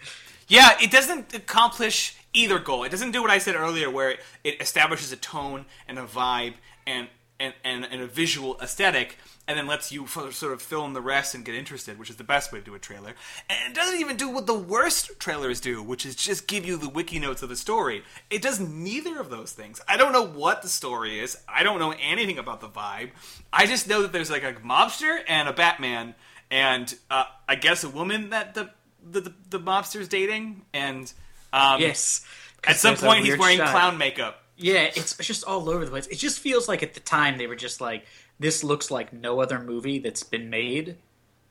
Yeah, 0.49 0.77
it 0.81 0.91
doesn't 0.91 1.35
accomplish 1.35 2.17
either 2.33 2.59
goal. 2.59 2.85
It 2.85 2.89
doesn't 2.89 3.13
do 3.13 3.23
what 3.23 3.31
I 3.31 3.39
said 3.39 3.55
earlier, 3.55 3.91
where 3.91 4.17
it, 4.43 4.61
establishes 4.61 5.13
a 5.13 5.17
tone 5.17 5.67
and 5.87 5.99
a 5.99 6.05
vibe 6.05 6.55
and, 6.87 7.09
and, 7.39 7.55
and, 7.63 7.85
and 7.85 8.03
a 8.03 8.07
visual 8.07 8.59
aesthetic, 8.61 9.19
and 9.51 9.59
then 9.59 9.67
lets 9.67 9.91
you 9.91 10.05
f- 10.05 10.33
sort 10.33 10.53
of 10.53 10.63
fill 10.63 10.85
in 10.85 10.93
the 10.93 11.01
rest 11.01 11.35
and 11.35 11.45
get 11.45 11.57
interested, 11.57 11.99
which 11.99 12.09
is 12.09 12.15
the 12.15 12.23
best 12.25 12.53
way 12.53 12.61
to 12.61 12.65
do 12.65 12.73
a 12.77 12.79
trailer. 12.79 13.15
And 13.49 13.59
it 13.73 13.75
doesn't 13.75 13.99
even 13.99 14.17
do 14.17 14.29
what 14.29 14.47
the 14.47 14.55
worst 14.55 15.19
trailers 15.19 15.59
do, 15.61 15.83
which 15.83 16.07
is 16.07 16.15
just 16.15 16.47
give 16.47 16.65
you 16.65 16.77
the 16.77 16.89
wiki 16.89 17.19
notes 17.19 17.43
of 17.43 17.49
the 17.49 17.57
story. 17.57 18.05
It 18.31 18.43
does 18.43 18.61
neither 18.61 19.19
of 19.19 19.29
those 19.29 19.51
things. 19.51 19.81
I 19.89 19.97
don't 19.97 20.13
know 20.13 20.23
what 20.25 20.63
the 20.63 20.69
story 20.69 21.19
is. 21.19 21.37
I 21.49 21.65
don't 21.65 21.81
know 21.81 21.93
anything 22.01 22.39
about 22.39 22.61
the 22.61 22.69
vibe. 22.69 23.11
I 23.53 23.67
just 23.67 23.89
know 23.89 24.03
that 24.03 24.13
there's 24.13 24.31
like 24.31 24.45
a 24.45 24.53
mobster 24.55 25.19
and 25.27 25.49
a 25.49 25.53
Batman, 25.53 26.15
and 26.49 26.95
uh, 27.11 27.25
I 27.49 27.57
guess 27.57 27.83
a 27.83 27.89
woman 27.89 28.31
that 28.31 28.55
the 28.55 28.71
the, 29.03 29.21
the, 29.23 29.35
the 29.51 29.59
mobster's 29.59 30.07
dating, 30.09 30.63
and 30.73 31.13
um, 31.53 31.81
Yes. 31.81 32.25
at 32.63 32.77
some 32.77 32.95
point 32.97 33.25
he's 33.25 33.37
wearing 33.37 33.57
shot. 33.57 33.71
clown 33.71 33.99
makeup. 33.99 34.43
Yeah, 34.57 34.83
it's 34.95 35.19
it's 35.19 35.27
just 35.27 35.43
all 35.45 35.71
over 35.71 35.85
the 35.87 35.91
place. 35.91 36.07
It 36.09 36.19
just 36.19 36.39
feels 36.39 36.69
like 36.69 36.83
at 36.83 36.93
the 36.95 37.01
time 37.01 37.39
they 37.39 37.47
were 37.47 37.57
just 37.57 37.81
like, 37.81 38.05
this 38.41 38.65
looks 38.65 38.91
like 38.91 39.13
no 39.13 39.41
other 39.41 39.61
movie 39.61 40.01
that's 40.01 40.25
been 40.25 40.51
made. 40.51 40.97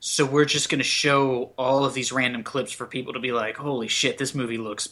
So 0.00 0.26
we're 0.26 0.44
just 0.44 0.68
going 0.68 0.80
to 0.80 0.84
show 0.84 1.52
all 1.56 1.84
of 1.84 1.94
these 1.94 2.12
random 2.12 2.42
clips 2.42 2.72
for 2.72 2.84
people 2.84 3.12
to 3.12 3.20
be 3.20 3.32
like, 3.32 3.56
holy 3.56 3.88
shit, 3.88 4.18
this 4.18 4.34
movie 4.34 4.58
looks 4.58 4.90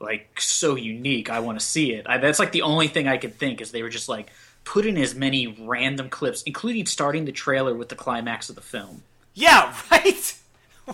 like 0.00 0.40
so 0.40 0.76
unique. 0.76 1.28
I 1.28 1.40
want 1.40 1.58
to 1.58 1.64
see 1.64 1.92
it. 1.92 2.06
I, 2.08 2.18
that's 2.18 2.38
like 2.38 2.52
the 2.52 2.62
only 2.62 2.88
thing 2.88 3.08
I 3.08 3.16
could 3.16 3.34
think 3.34 3.60
is 3.60 3.72
they 3.72 3.82
were 3.82 3.88
just 3.88 4.08
like, 4.08 4.30
put 4.64 4.86
in 4.86 4.96
as 4.96 5.14
many 5.14 5.46
random 5.46 6.08
clips, 6.08 6.42
including 6.42 6.86
starting 6.86 7.24
the 7.24 7.32
trailer 7.32 7.74
with 7.74 7.88
the 7.88 7.96
climax 7.96 8.48
of 8.48 8.54
the 8.54 8.60
film. 8.60 9.02
Yeah, 9.34 9.74
right. 9.90 10.34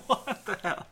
what 0.06 0.46
the 0.46 0.58
hell? 0.62 0.86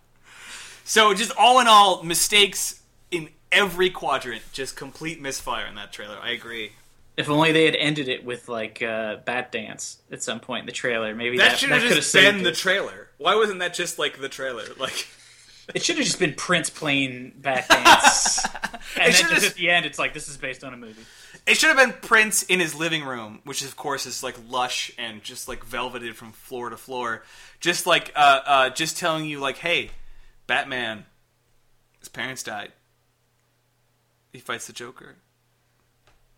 So 0.85 1.15
just 1.15 1.33
all 1.39 1.61
in 1.61 1.69
all, 1.69 2.03
mistakes 2.03 2.83
in 3.11 3.29
every 3.51 3.89
quadrant. 3.89 4.43
Just 4.53 4.77
complete 4.77 5.21
misfire 5.21 5.67
in 5.67 5.77
that 5.77 5.93
trailer. 5.93 6.19
I 6.21 6.33
agree. 6.33 6.73
If 7.23 7.31
only 7.31 7.53
they 7.53 7.65
had 7.65 7.75
ended 7.77 8.09
it 8.09 8.25
with 8.25 8.49
like 8.49 8.83
uh, 8.83 9.17
Bat 9.25 9.53
Dance 9.53 10.03
at 10.11 10.23
some 10.23 10.41
point 10.41 10.61
in 10.61 10.67
the 10.67 10.73
trailer, 10.73 11.15
maybe 11.15 11.39
that, 11.39 11.51
That 11.53 11.59
should 11.59 11.71
have 11.71 11.83
just 11.83 12.13
been 12.13 12.35
saved 12.35 12.45
the 12.45 12.51
it. 12.51 12.55
trailer. 12.57 13.09
Why 13.19 13.35
wasn't 13.37 13.61
that 13.61 13.75
just 13.75 13.99
like 13.99 14.21
the 14.21 14.29
trailer? 14.29 14.65
Like 14.79 15.07
It 15.75 15.83
should 15.85 15.97
have 15.97 16.05
just 16.05 16.19
been 16.19 16.35
Prince 16.35 16.71
playing 16.71 17.35
Bat 17.39 17.69
Dance, 17.69 18.45
and 18.97 19.05
then 19.05 19.11
just 19.13 19.31
just- 19.31 19.47
at 19.47 19.55
the 19.55 19.71
end, 19.71 19.87
it's 19.87 19.99
like 19.99 20.13
this 20.13 20.29
is 20.29 20.37
based 20.37 20.65
on 20.65 20.75
a 20.75 20.77
movie. 20.77 21.03
It 21.47 21.57
should 21.57 21.69
have 21.69 21.77
been 21.77 21.93
Prince 22.09 22.43
in 22.45 22.61
his 22.61 22.75
living 22.75 23.05
room, 23.05 23.41
which 23.45 23.65
of 23.65 23.77
course 23.77 24.07
is 24.07 24.23
like 24.23 24.37
lush 24.49 24.93
and 24.99 25.23
just 25.23 25.49
like 25.49 25.65
velveted 25.65 26.15
from 26.17 26.33
floor 26.33 26.71
to 26.71 26.77
floor. 26.77 27.23
Just 27.61 27.87
like 27.87 28.13
uh, 28.15 28.41
uh, 28.45 28.71
just 28.71 28.97
telling 28.97 29.25
you 29.25 29.41
like, 29.41 29.59
hey, 29.59 29.91
Batman, 30.47 31.05
his 32.01 32.09
parents 32.09 32.43
died. 32.43 32.73
He 34.33 34.39
fights 34.41 34.67
the 34.67 34.73
Joker. 34.73 35.17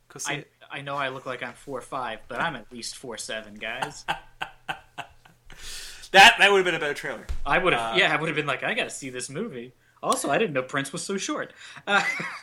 Go 0.08 0.18
see 0.18 0.34
I, 0.34 0.36
it. 0.38 0.50
I 0.74 0.80
know 0.82 0.96
I 0.96 1.08
look 1.08 1.24
like 1.24 1.42
I'm 1.42 1.54
four 1.54 1.80
five, 1.80 2.18
but 2.28 2.40
I'm 2.40 2.56
at 2.56 2.70
least 2.72 2.96
four 2.96 3.16
seven, 3.16 3.54
guys. 3.54 4.04
That 6.12 6.36
that 6.38 6.50
would 6.52 6.58
have 6.58 6.64
been 6.64 6.76
a 6.76 6.78
better 6.78 6.94
trailer. 6.94 7.26
I 7.44 7.58
would 7.58 7.72
have, 7.72 7.94
Uh, 7.94 7.98
yeah, 7.98 8.12
I 8.14 8.20
would 8.20 8.28
have 8.28 8.36
been 8.36 8.46
like, 8.46 8.62
I 8.62 8.74
got 8.74 8.84
to 8.84 8.90
see 8.90 9.10
this 9.10 9.28
movie. 9.28 9.72
Also, 10.00 10.30
I 10.30 10.38
didn't 10.38 10.52
know 10.52 10.62
Prince 10.62 10.92
was 10.92 11.02
so 11.02 11.16
short. 11.16 11.52
Uh, 11.88 12.04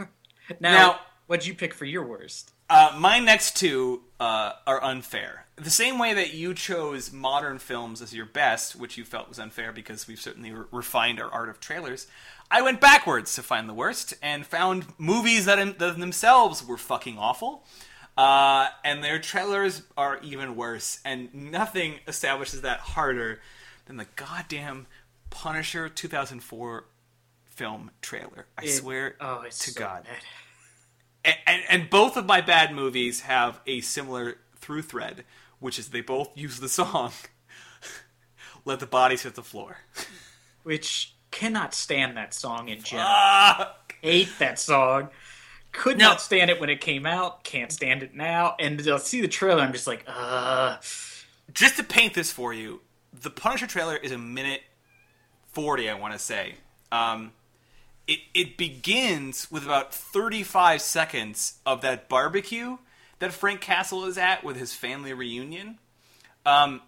now, 0.60 0.72
Now- 0.72 1.00
what'd 1.28 1.46
you 1.46 1.54
pick 1.54 1.74
for 1.74 1.86
your 1.86 2.04
worst? 2.06 2.52
Uh, 2.70 2.94
my 2.98 3.20
next 3.20 3.56
two 3.56 4.02
uh, 4.20 4.54
are 4.68 4.84
unfair. 4.84 5.46
The 5.56 5.70
same 5.70 6.00
way 6.00 6.14
that 6.14 6.34
you 6.34 6.54
chose 6.54 7.14
modern 7.14 7.60
films 7.60 8.02
as 8.02 8.14
your 8.14 8.26
best, 8.26 8.76
which 8.76 8.98
you 8.98 9.06
felt 9.06 9.30
was 9.30 9.40
unfair 9.40 9.72
because 9.72 10.06
we've 10.08 10.20
certainly 10.20 10.52
re- 10.52 10.66
refined 10.72 11.22
our 11.22 11.30
art 11.32 11.48
of 11.50 11.60
trailers, 11.62 12.08
I 12.50 12.62
went 12.62 12.82
backwards 12.82 13.36
to 13.36 13.44
find 13.44 13.70
the 13.70 13.74
worst 13.74 14.14
and 14.22 14.46
found 14.46 14.86
movies 14.98 15.46
that, 15.46 15.60
in, 15.60 15.76
that 15.80 15.98
themselves 15.98 16.66
were 16.66 16.78
fucking 16.78 17.18
awful. 17.18 17.66
Uh, 18.18 18.68
and 18.84 19.04
their 19.04 19.20
trailers 19.20 19.84
are 19.98 20.20
even 20.22 20.56
worse, 20.56 21.00
and 21.06 21.34
nothing 21.34 22.00
establishes 22.08 22.62
that 22.62 22.80
harder 22.80 23.40
than 23.86 23.98
the 23.98 24.06
goddamn 24.16 24.86
Punisher 25.30 25.88
2004 25.90 26.86
film 27.46 27.92
trailer. 28.02 28.48
I 28.58 28.64
It- 28.66 28.70
swear 28.72 29.16
oh, 29.22 29.42
it's 29.42 29.60
to 29.66 29.72
so 29.72 29.80
God 29.80 30.06
and, 31.24 31.36
and, 31.46 31.62
and 31.70 31.90
both 31.90 32.18
of 32.18 32.26
my 32.26 32.42
bad 32.42 32.74
movies 32.74 33.22
have 33.22 33.60
a 33.68 33.82
similar 33.82 34.38
through 34.58 34.82
thread, 34.82 35.24
which 35.60 35.78
is 35.80 35.90
they 35.90 36.02
both 36.02 36.36
use 36.36 36.60
the 36.60 36.70
song 36.70 37.12
"Let 38.66 38.80
the 38.80 38.88
Bodies 38.88 39.24
Hit 39.24 39.36
the 39.36 39.44
Floor." 39.44 39.78
Which 40.64 41.14
cannot 41.32 41.74
stand 41.74 42.18
that 42.18 42.34
song 42.34 42.70
in 42.70 42.82
general. 42.82 43.08
Fuck. 43.58 43.96
Hate 44.02 44.30
that 44.40 44.60
song. 44.60 45.10
Could 45.72 45.98
No. 45.98 46.10
not 46.10 46.22
stand 46.22 46.50
it 46.50 46.60
when 46.60 46.70
it 46.70 46.82
came 46.82 47.06
out. 47.06 47.44
Can't 47.44 47.72
stand 47.72 48.04
it 48.04 48.14
now. 48.14 48.56
And 48.60 48.86
I'll 48.88 49.00
see 49.00 49.22
the 49.22 49.28
trailer. 49.28 49.62
I'm 49.62 49.72
just 49.74 49.88
like, 49.88 50.04
uh. 50.08 50.78
Just 51.54 51.78
to 51.78 51.84
paint 51.84 52.14
this 52.14 52.32
for 52.32 52.54
you, 52.54 52.82
the 53.14 53.30
Punisher 53.30 53.68
trailer 53.68 53.96
is 53.96 54.12
a 54.12 54.18
minute 54.18 54.62
forty. 55.52 55.90
I 55.90 55.94
want 55.96 56.14
to 56.14 56.20
say. 56.20 56.56
Um, 56.92 57.32
it 58.08 58.20
it 58.34 58.58
begins 58.58 59.52
with 59.52 59.64
about 59.66 59.94
thirty 59.94 60.44
five 60.44 60.82
seconds 60.82 61.56
of 61.66 61.82
that 61.82 62.08
barbecue 62.10 62.78
that 63.20 63.34
Frank 63.34 63.60
Castle 63.62 64.06
is 64.06 64.18
at 64.18 64.44
with 64.44 64.56
his 64.58 64.74
family 64.74 65.14
reunion. 65.14 65.78
Um, 66.46 66.82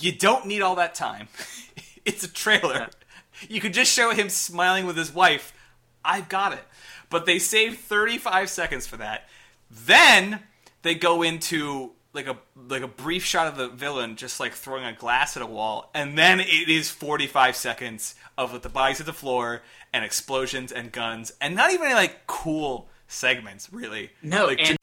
you 0.00 0.12
don't 0.12 0.46
need 0.46 0.60
all 0.62 0.76
that 0.76 0.94
time. 0.94 1.28
it's 2.04 2.24
a 2.24 2.28
trailer. 2.32 2.88
You 3.48 3.60
could 3.60 3.72
just 3.74 3.92
show 3.92 4.10
him 4.10 4.28
smiling 4.28 4.84
with 4.86 4.96
his 4.96 5.12
wife. 5.14 5.52
I've 6.04 6.28
got 6.28 6.52
it. 6.52 6.62
But 7.10 7.26
they 7.26 7.38
saved 7.38 7.78
35 7.78 8.50
seconds 8.50 8.86
for 8.86 8.96
that. 8.98 9.28
Then 9.70 10.40
they 10.82 10.94
go 10.94 11.22
into 11.22 11.92
like 12.12 12.26
a 12.26 12.36
like 12.68 12.82
a 12.82 12.88
brief 12.88 13.24
shot 13.24 13.46
of 13.46 13.56
the 13.56 13.68
villain 13.68 14.16
just 14.16 14.40
like 14.40 14.52
throwing 14.52 14.84
a 14.84 14.92
glass 14.92 15.36
at 15.36 15.42
a 15.42 15.46
wall, 15.46 15.90
and 15.94 16.16
then 16.16 16.40
it 16.40 16.68
is 16.68 16.90
45 16.90 17.54
seconds 17.56 18.14
of 18.36 18.52
with 18.52 18.62
the 18.62 18.68
bodies 18.68 19.00
at 19.00 19.06
the 19.06 19.12
floor 19.12 19.62
and 19.92 20.04
explosions 20.04 20.72
and 20.72 20.90
guns, 20.90 21.32
and 21.40 21.54
not 21.54 21.72
even 21.72 21.90
like 21.92 22.26
cool 22.26 22.88
segments 23.06 23.72
really. 23.72 24.10
No, 24.22 24.46
like, 24.46 24.60
and 24.60 24.78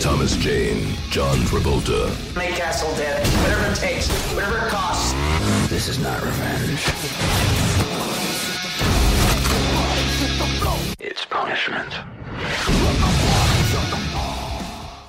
Thomas 0.00 0.34
Jane, 0.36 0.96
John 1.10 1.36
Travolta. 1.40 2.08
Make 2.34 2.54
Castle 2.54 2.94
dead. 2.96 3.26
Whatever 3.42 3.70
it 3.70 3.76
takes. 3.76 4.08
Whatever 4.34 4.66
it 4.66 4.70
costs. 4.70 5.12
This 5.68 5.88
is 5.88 5.98
not 5.98 6.22
revenge. 6.22 7.89
It's 10.98 11.24
punishment. 11.24 11.94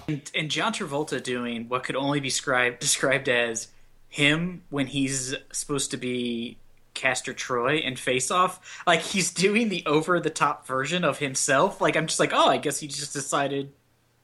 and, 0.07 0.31
and 0.35 0.51
John 0.51 0.73
Travolta 0.73 1.21
doing 1.21 1.67
what 1.69 1.83
could 1.83 1.95
only 1.95 2.19
be 2.19 2.27
described 2.29 2.79
described 2.79 3.29
as 3.29 3.69
him 4.09 4.63
when 4.69 4.87
he's 4.87 5.33
supposed 5.51 5.91
to 5.91 5.97
be 5.97 6.57
Castor 6.93 7.33
Troy 7.33 7.77
in 7.77 7.95
Face 7.95 8.29
Off. 8.29 8.83
Like 8.85 9.01
he's 9.01 9.31
doing 9.31 9.69
the 9.69 9.83
over 9.85 10.19
the 10.19 10.29
top 10.29 10.67
version 10.67 11.03
of 11.03 11.19
himself. 11.19 11.81
Like 11.81 11.95
I'm 11.95 12.07
just 12.07 12.19
like, 12.19 12.31
oh, 12.33 12.47
I 12.47 12.57
guess 12.57 12.79
he 12.79 12.87
just 12.87 13.13
decided 13.13 13.71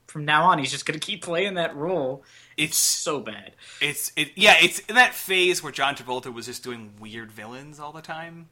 from 0.05 0.25
now 0.25 0.45
on 0.45 0.59
he's 0.59 0.71
just 0.71 0.85
gonna 0.85 0.99
keep 0.99 1.23
playing 1.23 1.55
that 1.55 1.75
role. 1.75 2.23
It's 2.57 2.77
so 2.77 3.19
bad. 3.19 3.53
It's 3.81 4.11
it 4.15 4.31
yeah, 4.35 4.55
it's 4.61 4.79
in 4.79 4.95
that 4.95 5.13
phase 5.13 5.63
where 5.63 5.71
John 5.71 5.95
Travolta 5.95 6.33
was 6.33 6.47
just 6.47 6.63
doing 6.63 6.93
weird 6.99 7.31
villains 7.31 7.79
all 7.79 7.91
the 7.91 8.01
time. 8.01 8.49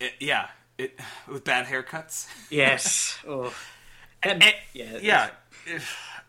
It, 0.00 0.14
yeah, 0.18 0.48
it 0.78 0.98
with 1.28 1.44
bad 1.44 1.66
haircuts. 1.66 2.26
Yes. 2.50 3.18
oh. 3.28 3.54
And, 4.22 4.42
yeah. 4.72 4.98
yeah. 5.02 5.30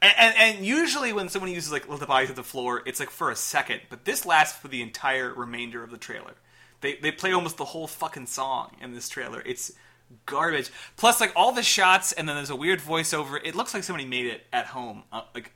And, 0.02 0.14
and, 0.18 0.36
and 0.38 0.66
usually 0.66 1.14
when 1.14 1.30
someone 1.30 1.52
uses 1.52 1.72
like 1.72 1.88
the 1.88 2.06
bodies 2.06 2.30
hit 2.30 2.36
the 2.36 2.44
floor, 2.44 2.82
it's 2.86 3.00
like 3.00 3.10
for 3.10 3.32
a 3.32 3.36
second, 3.36 3.82
but 3.90 4.06
this 4.06 4.26
lasts 4.26 4.58
for 4.60 4.68
the 4.68 4.82
entire 4.82 5.34
remainder 5.34 5.84
of 5.84 5.92
the 5.92 5.98
trailer. 5.98 6.34
They 6.82 6.98
they 6.98 7.12
play 7.12 7.32
almost 7.32 7.58
the 7.58 7.66
whole 7.66 7.88
fucking 7.88 8.28
song 8.28 8.76
in 8.82 8.94
this 8.94 9.10
trailer. 9.10 9.42
It's 9.46 9.72
garbage. 10.26 10.72
Plus, 10.98 11.20
like 11.20 11.32
all 11.36 11.52
the 11.52 11.64
shots, 11.64 12.12
and 12.12 12.28
then 12.28 12.36
there's 12.36 12.50
a 12.50 12.56
weird 12.56 12.80
voiceover. 12.80 13.40
It 13.44 13.56
looks 13.56 13.74
like 13.74 13.84
somebody 13.84 14.08
made 14.08 14.28
it 14.28 14.46
at 14.54 14.68
home. 14.68 15.04
Uh, 15.12 15.22
like 15.34 15.52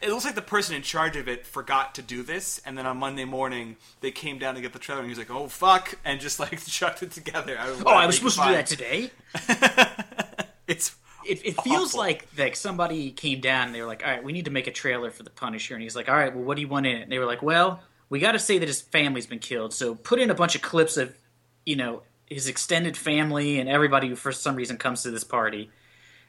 it, 0.00 0.10
looks 0.10 0.24
like 0.24 0.34
the 0.34 0.42
person 0.42 0.74
in 0.74 0.82
charge 0.82 1.16
of 1.16 1.28
it 1.28 1.46
forgot 1.46 1.94
to 1.96 2.02
do 2.02 2.22
this, 2.22 2.60
and 2.64 2.76
then 2.76 2.86
on 2.86 2.98
Monday 2.98 3.24
morning 3.24 3.76
they 4.00 4.10
came 4.10 4.38
down 4.38 4.54
to 4.54 4.60
get 4.60 4.72
the 4.72 4.78
trailer, 4.78 5.00
and 5.00 5.06
he 5.06 5.10
was 5.10 5.18
like, 5.18 5.30
"Oh 5.30 5.48
fuck," 5.48 5.96
and 6.04 6.20
just 6.20 6.40
like 6.40 6.64
chucked 6.66 7.02
it 7.02 7.10
together. 7.12 7.56
I 7.58 7.68
Oh, 7.84 7.90
I 7.90 8.06
was 8.06 8.16
supposed 8.16 8.38
to 8.38 8.44
do 8.46 8.52
that 8.52 8.66
today. 8.66 9.10
it's 10.66 10.96
it, 11.26 11.44
it 11.44 11.62
feels 11.62 11.94
like 11.94 12.26
like 12.36 12.56
somebody 12.56 13.10
came 13.10 13.40
down 13.40 13.66
and 13.66 13.74
they 13.74 13.80
were 13.80 13.86
like, 13.86 14.02
"All 14.04 14.10
right, 14.10 14.24
we 14.24 14.32
need 14.32 14.46
to 14.46 14.50
make 14.50 14.66
a 14.66 14.72
trailer 14.72 15.10
for 15.10 15.22
the 15.22 15.30
Punisher," 15.30 15.74
and 15.74 15.82
he's 15.82 15.96
like, 15.96 16.08
"All 16.08 16.16
right, 16.16 16.34
well, 16.34 16.44
what 16.44 16.56
do 16.56 16.62
you 16.62 16.68
want 16.68 16.86
in 16.86 16.96
it?" 16.96 17.02
And 17.02 17.12
they 17.12 17.18
were 17.18 17.26
like, 17.26 17.42
"Well, 17.42 17.80
we 18.10 18.18
got 18.18 18.32
to 18.32 18.38
say 18.38 18.58
that 18.58 18.68
his 18.68 18.82
family's 18.82 19.26
been 19.26 19.38
killed, 19.38 19.72
so 19.72 19.94
put 19.94 20.18
in 20.18 20.30
a 20.30 20.34
bunch 20.34 20.54
of 20.56 20.62
clips 20.62 20.96
of, 20.96 21.16
you 21.64 21.76
know, 21.76 22.02
his 22.26 22.48
extended 22.48 22.96
family 22.96 23.58
and 23.58 23.68
everybody 23.68 24.08
who 24.08 24.16
for 24.16 24.32
some 24.32 24.56
reason 24.56 24.76
comes 24.76 25.04
to 25.04 25.10
this 25.10 25.24
party, 25.24 25.70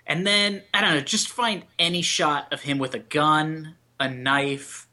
and 0.07 0.25
then 0.25 0.63
I 0.73 0.81
don't 0.81 0.95
know, 0.95 1.01
just 1.01 1.29
find 1.29 1.63
any 1.79 2.01
shot 2.01 2.51
of 2.53 2.61
him 2.61 2.77
with 2.77 2.93
a 2.93 2.99
gun, 2.99 3.75
a 3.99 4.09
knife." 4.09 4.87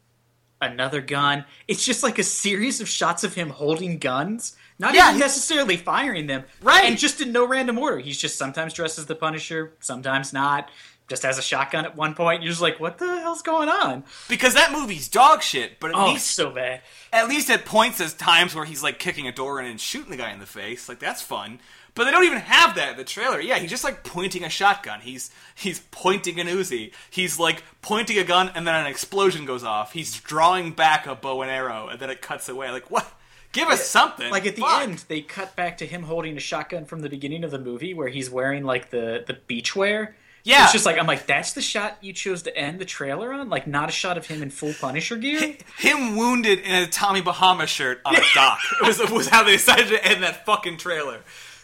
Another 0.60 1.00
gun. 1.00 1.44
It's 1.68 1.84
just 1.84 2.02
like 2.02 2.18
a 2.18 2.24
series 2.24 2.80
of 2.80 2.88
shots 2.88 3.22
of 3.22 3.34
him 3.34 3.50
holding 3.50 3.98
guns, 3.98 4.56
not 4.80 4.92
Yeah, 4.92 5.10
even 5.10 5.20
necessarily 5.20 5.76
firing 5.76 6.26
them, 6.26 6.42
Right. 6.60 6.84
And 6.86 6.98
just 6.98 7.20
in 7.20 7.30
no 7.30 7.46
random 7.46 7.78
order. 7.78 8.00
He's 8.00 8.18
just 8.18 8.36
sometimes 8.36 8.74
dressed 8.74 8.98
as 8.98 9.06
the 9.06 9.14
Punisher, 9.14 9.74
sometimes 9.78 10.32
not. 10.32 10.68
Just 11.08 11.22
has 11.22 11.38
a 11.38 11.42
shotgun 11.42 11.84
at 11.84 11.94
one 11.94 12.16
point. 12.16 12.42
You're 12.42 12.50
just 12.50 12.60
like, 12.60 12.80
what 12.80 12.98
the 12.98 13.06
hell's 13.20 13.40
going 13.40 13.68
on? 13.68 14.02
because 14.28 14.54
that 14.54 14.72
movie's 14.72 15.06
dog 15.06 15.42
shit. 15.44 15.78
But 15.78 15.90
at 15.90 15.96
Oh, 15.96 16.06
least 16.08 16.32
so 16.32 16.50
bad. 16.50 16.80
at 17.12 17.28
least 17.28 17.48
at 17.50 17.64
points 17.64 17.98
there's 17.98 18.12
times 18.14 18.52
where 18.56 18.64
he's 18.64 18.82
like 18.82 18.98
kicking 18.98 19.28
a 19.28 19.32
door 19.32 19.60
in 19.60 19.66
and 19.66 19.80
shooting 19.80 20.10
the 20.10 20.16
guy 20.16 20.32
in 20.32 20.40
the 20.40 20.44
face 20.46 20.88
like 20.88 20.98
that's 20.98 21.22
fun 21.22 21.60
but 21.98 22.04
they 22.04 22.10
don't 22.10 22.24
even 22.24 22.38
have 22.38 22.76
that 22.76 22.92
in 22.92 22.96
the 22.96 23.04
trailer. 23.04 23.40
Yeah 23.40 23.58
he's 23.58 23.68
just 23.70 23.84
like 23.84 24.04
pointing 24.04 24.44
a 24.44 24.48
shotgun. 24.48 25.00
He's 25.00 25.30
he's 25.54 25.80
pointing 25.90 26.40
an 26.40 26.46
uzi. 26.46 26.92
He's 27.10 27.38
like 27.38 27.62
pointing 27.82 28.18
a 28.18 28.24
gun 28.24 28.50
and 28.54 28.66
then 28.66 28.74
an 28.74 28.86
explosion 28.86 29.44
goes 29.44 29.64
off. 29.64 29.92
He's 29.92 30.18
drawing 30.20 30.70
back 30.72 31.06
a 31.06 31.14
bow 31.14 31.42
and 31.42 31.50
arrow 31.50 31.88
and 31.88 32.00
then 32.00 32.08
it 32.08 32.22
cuts 32.22 32.48
away. 32.48 32.70
Like 32.70 32.90
what? 32.90 33.12
Give 33.52 33.68
us 33.68 33.86
something. 33.88 34.30
Like 34.30 34.46
at 34.46 34.56
the 34.56 34.62
Fuck. 34.62 34.82
end, 34.82 35.04
they 35.08 35.22
cut 35.22 35.56
back 35.56 35.78
to 35.78 35.86
him 35.86 36.02
holding 36.04 36.36
a 36.36 36.40
shotgun 36.40 36.84
from 36.84 37.00
the 37.00 37.08
beginning 37.08 37.44
of 37.44 37.50
the 37.50 37.58
movie, 37.58 37.94
where 37.94 38.08
he's 38.08 38.30
wearing 38.30 38.64
like 38.64 38.90
the 38.90 39.24
the 39.26 39.34
beach 39.34 39.74
wear. 39.74 40.16
Yeah. 40.44 40.64
it's 40.64 40.72
just 40.72 40.86
like 40.86 40.98
I'm 40.98 41.06
like, 41.06 41.26
that's 41.26 41.52
the 41.52 41.60
shot 41.60 41.98
you 42.00 42.12
chose 42.12 42.42
to 42.44 42.56
end 42.56 42.78
the 42.78 42.84
trailer 42.84 43.32
on, 43.32 43.48
like 43.48 43.66
not 43.66 43.88
a 43.88 43.92
shot 43.92 44.16
of 44.16 44.26
him 44.26 44.42
in 44.42 44.50
full 44.50 44.72
Punisher 44.72 45.16
gear. 45.16 45.56
him 45.78 46.16
wounded 46.16 46.60
in 46.60 46.74
a 46.74 46.86
tommy 46.86 47.20
bahama 47.20 47.66
shirt 47.66 48.00
on 48.04 48.16
a 48.16 48.22
dock. 48.34 48.60
Was, 48.82 48.98
was 49.10 49.28
how 49.28 49.42
they 49.42 49.52
decided 49.52 49.88
to 49.88 50.06
end 50.06 50.22
that 50.22 50.46
fucking 50.46 50.76
trailer 50.76 51.20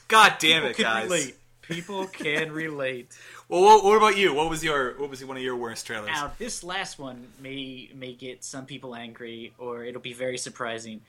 god 0.08 0.36
damn 0.38 0.64
it 0.64 0.76
People 0.76 0.84
can 0.84 0.94
guys 0.94 1.04
relate. 1.04 1.36
People 1.62 2.06
can 2.06 2.52
relate. 2.52 3.16
well 3.48 3.62
what, 3.62 3.84
what 3.84 3.96
about 3.96 4.16
you 4.16 4.34
what 4.34 4.50
was 4.50 4.62
your 4.62 4.98
what 4.98 5.10
was 5.10 5.24
one 5.24 5.36
of 5.36 5.42
your 5.42 5.56
worst 5.56 5.86
trailers 5.86 6.08
Now, 6.08 6.32
this 6.38 6.62
last 6.62 6.98
one 6.98 7.28
may 7.40 7.90
may 7.94 8.12
get 8.12 8.44
some 8.44 8.66
people 8.66 8.94
angry, 8.94 9.52
or 9.58 9.84
it'll 9.84 10.00
be 10.00 10.12
very 10.12 10.38
surprising. 10.38 11.00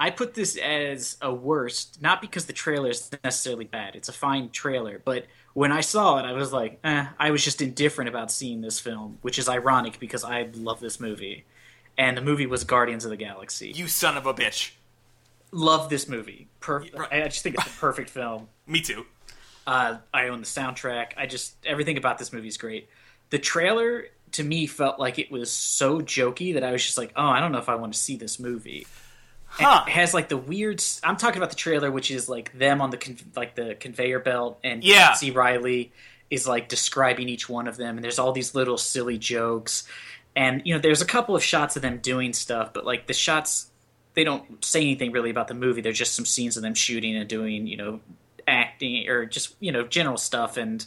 I 0.00 0.10
put 0.10 0.34
this 0.34 0.56
as 0.56 1.16
a 1.20 1.32
worst, 1.34 2.00
not 2.00 2.20
because 2.20 2.46
the 2.46 2.52
trailer 2.52 2.90
is 2.90 3.10
necessarily 3.24 3.64
bad. 3.64 3.96
It's 3.96 4.08
a 4.08 4.12
fine 4.12 4.50
trailer, 4.50 5.00
but 5.04 5.26
when 5.54 5.72
I 5.72 5.80
saw 5.80 6.18
it, 6.18 6.24
I 6.24 6.34
was 6.34 6.52
like, 6.52 6.78
eh, 6.84 7.06
I 7.18 7.32
was 7.32 7.42
just 7.42 7.60
indifferent 7.60 8.08
about 8.08 8.30
seeing 8.30 8.60
this 8.60 8.78
film, 8.78 9.18
which 9.22 9.40
is 9.40 9.48
ironic 9.48 9.98
because 9.98 10.22
I 10.22 10.50
love 10.54 10.78
this 10.78 11.00
movie. 11.00 11.46
And 11.96 12.16
the 12.16 12.22
movie 12.22 12.46
was 12.46 12.62
Guardians 12.62 13.04
of 13.04 13.10
the 13.10 13.16
Galaxy. 13.16 13.72
you 13.72 13.88
son 13.88 14.16
of 14.16 14.24
a 14.24 14.32
bitch 14.32 14.70
love 15.50 15.88
this 15.88 16.08
movie. 16.08 16.48
Perf- 16.60 16.90
I 17.10 17.24
just 17.28 17.42
think 17.42 17.56
it's 17.56 17.66
a 17.66 17.78
perfect 17.78 18.10
film. 18.10 18.48
me 18.66 18.80
too 18.80 19.06
Uh, 19.66 19.98
I 20.12 20.28
own 20.28 20.40
the 20.40 20.46
soundtrack. 20.46 21.12
I 21.16 21.26
just 21.26 21.54
everything 21.64 21.96
about 21.98 22.18
this 22.18 22.32
movie 22.32 22.48
is 22.48 22.56
great. 22.56 22.88
The 23.30 23.38
trailer 23.38 24.04
to 24.32 24.42
me 24.44 24.66
felt 24.66 24.98
like 24.98 25.18
it 25.18 25.30
was 25.30 25.50
so 25.50 26.00
jokey 26.00 26.54
that 26.54 26.64
I 26.64 26.72
was 26.72 26.84
just 26.84 26.98
like, 26.98 27.12
oh, 27.16 27.26
I 27.26 27.40
don't 27.40 27.52
know 27.52 27.58
if 27.58 27.68
I 27.68 27.74
want 27.76 27.92
to 27.94 27.98
see 27.98 28.16
this 28.16 28.38
movie. 28.38 28.86
Huh. 29.50 29.84
It 29.86 29.90
has 29.92 30.12
like 30.12 30.28
the 30.28 30.36
weird. 30.36 30.82
I'm 31.02 31.16
talking 31.16 31.38
about 31.38 31.50
the 31.50 31.56
trailer, 31.56 31.90
which 31.90 32.10
is 32.10 32.28
like 32.28 32.56
them 32.58 32.80
on 32.82 32.90
the 32.90 32.98
con- 32.98 33.16
like 33.34 33.54
the 33.54 33.74
conveyor 33.80 34.18
belt, 34.20 34.58
and 34.62 34.84
Yeah. 34.84 35.14
C. 35.14 35.30
Reilly 35.30 35.92
is 36.30 36.46
like 36.46 36.68
describing 36.68 37.30
each 37.30 37.48
one 37.48 37.66
of 37.66 37.78
them, 37.78 37.96
and 37.96 38.04
there's 38.04 38.18
all 38.18 38.32
these 38.32 38.54
little 38.54 38.76
silly 38.76 39.16
jokes, 39.16 39.88
and 40.36 40.60
you 40.66 40.74
know, 40.74 40.80
there's 40.80 41.00
a 41.00 41.06
couple 41.06 41.34
of 41.34 41.42
shots 41.42 41.76
of 41.76 41.80
them 41.82 41.96
doing 41.98 42.34
stuff, 42.34 42.74
but 42.74 42.84
like 42.84 43.06
the 43.06 43.14
shots, 43.14 43.70
they 44.18 44.24
don't 44.24 44.64
say 44.64 44.80
anything 44.80 45.12
really 45.12 45.30
about 45.30 45.46
the 45.46 45.54
movie. 45.54 45.80
They're 45.80 45.92
just 45.92 46.16
some 46.16 46.24
scenes 46.24 46.56
of 46.56 46.64
them 46.64 46.74
shooting 46.74 47.14
and 47.14 47.28
doing, 47.28 47.68
you 47.68 47.76
know, 47.76 48.00
acting 48.48 49.08
or 49.08 49.26
just 49.26 49.54
you 49.60 49.70
know 49.70 49.86
general 49.86 50.16
stuff, 50.16 50.56
and 50.56 50.84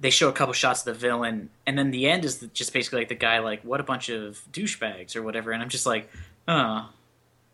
they 0.00 0.10
show 0.10 0.28
a 0.28 0.34
couple 0.34 0.52
shots 0.52 0.80
of 0.80 0.84
the 0.84 0.92
villain, 0.92 1.48
and 1.66 1.78
then 1.78 1.92
the 1.92 2.06
end 2.06 2.26
is 2.26 2.46
just 2.52 2.74
basically 2.74 2.98
like 2.98 3.08
the 3.08 3.14
guy 3.14 3.38
like, 3.38 3.62
"What 3.62 3.80
a 3.80 3.84
bunch 3.84 4.10
of 4.10 4.42
douchebags" 4.52 5.16
or 5.16 5.22
whatever, 5.22 5.50
and 5.50 5.62
I'm 5.62 5.70
just 5.70 5.86
like, 5.86 6.10
oh. 6.46 6.90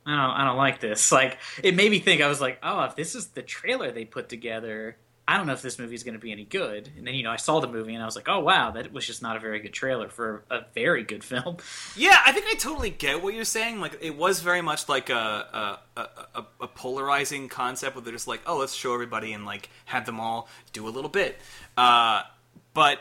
I 0.07 0.11
don't, 0.11 0.31
I 0.37 0.45
don't 0.45 0.59
like 0.59 0.81
this. 0.81 1.11
Like, 1.13 1.39
it 1.63 1.75
made 1.75 1.91
me 1.91 1.99
think. 1.99 2.21
I 2.21 2.29
was 2.29 2.39
like, 2.39 2.59
oh, 2.63 2.83
if 2.83 2.95
this 2.95 3.15
is 3.15 3.29
the 3.29 3.41
trailer 3.41 3.91
they 3.91 4.05
put 4.05 4.29
together, 4.29 4.99
I 5.27 5.39
don't 5.39 5.47
know 5.47 5.55
if 5.55 5.63
this 5.63 5.79
movie 5.79 5.95
is 5.95 6.03
going 6.03 6.15
to 6.15 6.21
be 6.21 6.33
any 6.33 6.45
good. 6.45 6.91
And 6.99 7.07
then, 7.07 7.15
you 7.15 7.23
know, 7.23 7.31
I 7.31 7.37
saw 7.37 7.59
the 7.61 7.67
movie 7.67 7.95
and 7.95 8.03
I 8.03 8.07
was 8.07 8.15
like, 8.15 8.29
oh 8.29 8.41
wow, 8.41 8.73
that 8.73 8.93
was 8.93 9.07
just 9.07 9.23
not 9.23 9.37
a 9.37 9.41
very 9.41 9.59
good 9.59 9.73
trailer 9.73 10.09
for 10.09 10.45
a 10.51 10.61
very 10.75 11.03
good 11.03 11.25
film. 11.25 11.57
Yeah, 11.97 12.19
I 12.27 12.33
think 12.33 12.47
I 12.47 12.55
totally 12.55 12.91
get 12.91 13.23
what 13.23 13.35
you're 13.35 13.45
saying. 13.45 13.81
Like, 13.81 13.99
it 14.01 14.17
was 14.17 14.41
very 14.41 14.61
much 14.61 14.89
like 14.89 15.11
a 15.11 15.79
a, 15.97 16.01
a, 16.01 16.45
a, 16.61 16.67
polarizing 16.67 17.49
concept 17.49 17.95
where 17.95 18.03
they're 18.03 18.13
just 18.13 18.27
like, 18.27 18.41
oh, 18.47 18.59
let's 18.59 18.75
show 18.75 18.93
everybody 18.93 19.33
and 19.33 19.47
like 19.47 19.71
have 19.87 20.05
them 20.07 20.19
all 20.19 20.49
do 20.73 20.89
a 20.89 20.91
little 20.91 21.09
bit. 21.09 21.39
Uh, 21.77 22.23
but 22.75 22.99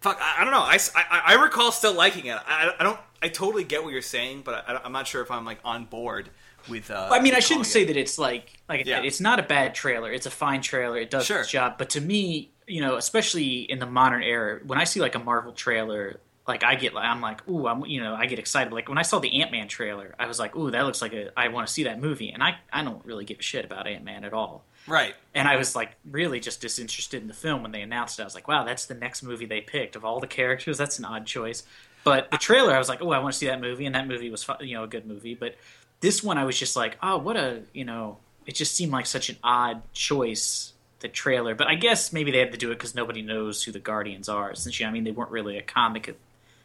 fuck, 0.00 0.18
I, 0.20 0.40
I 0.40 0.44
don't 0.44 0.52
know. 0.52 0.60
I 0.60 0.78
I 1.26 1.34
recall 1.34 1.72
still 1.72 1.94
liking 1.94 2.26
it. 2.26 2.38
I, 2.46 2.74
I 2.78 2.82
don't. 2.82 2.98
I 3.22 3.28
totally 3.28 3.64
get 3.64 3.84
what 3.84 3.92
you're 3.92 4.02
saying, 4.02 4.42
but 4.44 4.64
I, 4.66 4.80
I'm 4.82 4.92
not 4.92 5.06
sure 5.06 5.22
if 5.22 5.30
I'm 5.30 5.44
like 5.44 5.58
on 5.64 5.84
board 5.84 6.30
with. 6.68 6.90
Uh, 6.90 7.08
I 7.10 7.20
mean, 7.20 7.34
I 7.34 7.40
shouldn't 7.40 7.66
say 7.66 7.82
it. 7.82 7.86
that 7.86 7.96
it's 7.96 8.18
like 8.18 8.52
like 8.68 8.86
Yeah. 8.86 9.02
it's 9.02 9.20
not 9.20 9.38
a 9.38 9.42
bad 9.42 9.74
trailer. 9.74 10.12
It's 10.12 10.26
a 10.26 10.30
fine 10.30 10.60
trailer. 10.62 10.98
It 10.98 11.10
does 11.10 11.26
Sure. 11.26 11.40
its 11.40 11.50
job. 11.50 11.76
But 11.78 11.90
to 11.90 12.00
me, 12.00 12.50
you 12.66 12.80
know, 12.80 12.96
especially 12.96 13.58
in 13.60 13.78
the 13.78 13.86
modern 13.86 14.22
era, 14.22 14.60
when 14.66 14.78
I 14.78 14.84
see 14.84 15.00
like 15.00 15.14
a 15.14 15.18
Marvel 15.20 15.52
trailer, 15.52 16.20
like 16.48 16.62
I 16.64 16.74
get 16.76 16.94
like 16.94 17.04
I'm 17.04 17.20
like, 17.20 17.48
ooh, 17.48 17.66
I'm 17.66 17.84
you 17.86 18.00
know, 18.00 18.14
I 18.14 18.26
get 18.26 18.38
excited. 18.38 18.72
Like 18.72 18.88
when 18.88 18.98
I 18.98 19.02
saw 19.02 19.18
the 19.18 19.40
Ant 19.42 19.50
Man 19.52 19.68
trailer, 19.68 20.14
I 20.18 20.26
was 20.26 20.38
like, 20.38 20.54
ooh, 20.56 20.70
that 20.70 20.82
looks 20.82 21.02
like 21.02 21.12
a 21.12 21.30
I 21.38 21.48
want 21.48 21.66
to 21.66 21.72
see 21.72 21.84
that 21.84 22.00
movie. 22.00 22.30
And 22.30 22.42
I 22.42 22.58
I 22.72 22.82
don't 22.84 23.04
really 23.04 23.24
give 23.24 23.38
a 23.38 23.42
shit 23.42 23.64
about 23.64 23.86
Ant 23.86 24.04
Man 24.04 24.24
at 24.24 24.32
all. 24.32 24.64
Right. 24.88 25.14
And 25.34 25.48
I 25.48 25.56
was 25.56 25.74
like 25.74 25.96
really 26.08 26.38
just 26.38 26.60
disinterested 26.60 27.20
in 27.20 27.26
the 27.26 27.34
film 27.34 27.62
when 27.62 27.72
they 27.72 27.82
announced 27.82 28.20
it. 28.20 28.22
I 28.22 28.24
was 28.24 28.36
like, 28.36 28.46
wow, 28.46 28.62
that's 28.64 28.86
the 28.86 28.94
next 28.94 29.24
movie 29.24 29.44
they 29.46 29.60
picked 29.60 29.96
of 29.96 30.04
all 30.04 30.20
the 30.20 30.28
characters. 30.28 30.78
That's 30.78 30.98
an 31.00 31.04
odd 31.04 31.26
choice. 31.26 31.64
But 32.04 32.30
the 32.30 32.38
trailer, 32.38 32.72
I 32.72 32.78
was 32.78 32.88
like, 32.88 33.02
oh, 33.02 33.10
I 33.10 33.18
want 33.18 33.32
to 33.32 33.38
see 33.38 33.46
that 33.46 33.60
movie, 33.60 33.84
and 33.84 33.96
that 33.96 34.06
movie 34.06 34.30
was 34.30 34.48
you 34.60 34.74
know 34.76 34.84
a 34.84 34.86
good 34.86 35.06
movie. 35.06 35.34
But 35.34 35.56
this 36.00 36.22
one, 36.22 36.38
I 36.38 36.44
was 36.44 36.58
just 36.58 36.76
like, 36.76 36.98
oh, 37.02 37.18
what 37.18 37.36
a 37.36 37.62
you 37.72 37.84
know, 37.84 38.18
it 38.46 38.54
just 38.54 38.74
seemed 38.74 38.92
like 38.92 39.06
such 39.06 39.28
an 39.28 39.36
odd 39.42 39.82
choice. 39.92 40.72
The 41.00 41.08
trailer, 41.08 41.54
but 41.54 41.66
I 41.66 41.74
guess 41.74 42.10
maybe 42.10 42.30
they 42.30 42.38
had 42.38 42.52
to 42.52 42.58
do 42.58 42.70
it 42.70 42.76
because 42.76 42.94
nobody 42.94 43.20
knows 43.20 43.62
who 43.62 43.70
the 43.70 43.78
Guardians 43.78 44.30
are. 44.30 44.54
Since 44.54 44.80
you, 44.80 44.86
know, 44.86 44.90
I 44.90 44.92
mean, 44.94 45.04
they 45.04 45.10
weren't 45.10 45.30
really 45.30 45.58
a 45.58 45.62
comic 45.62 46.18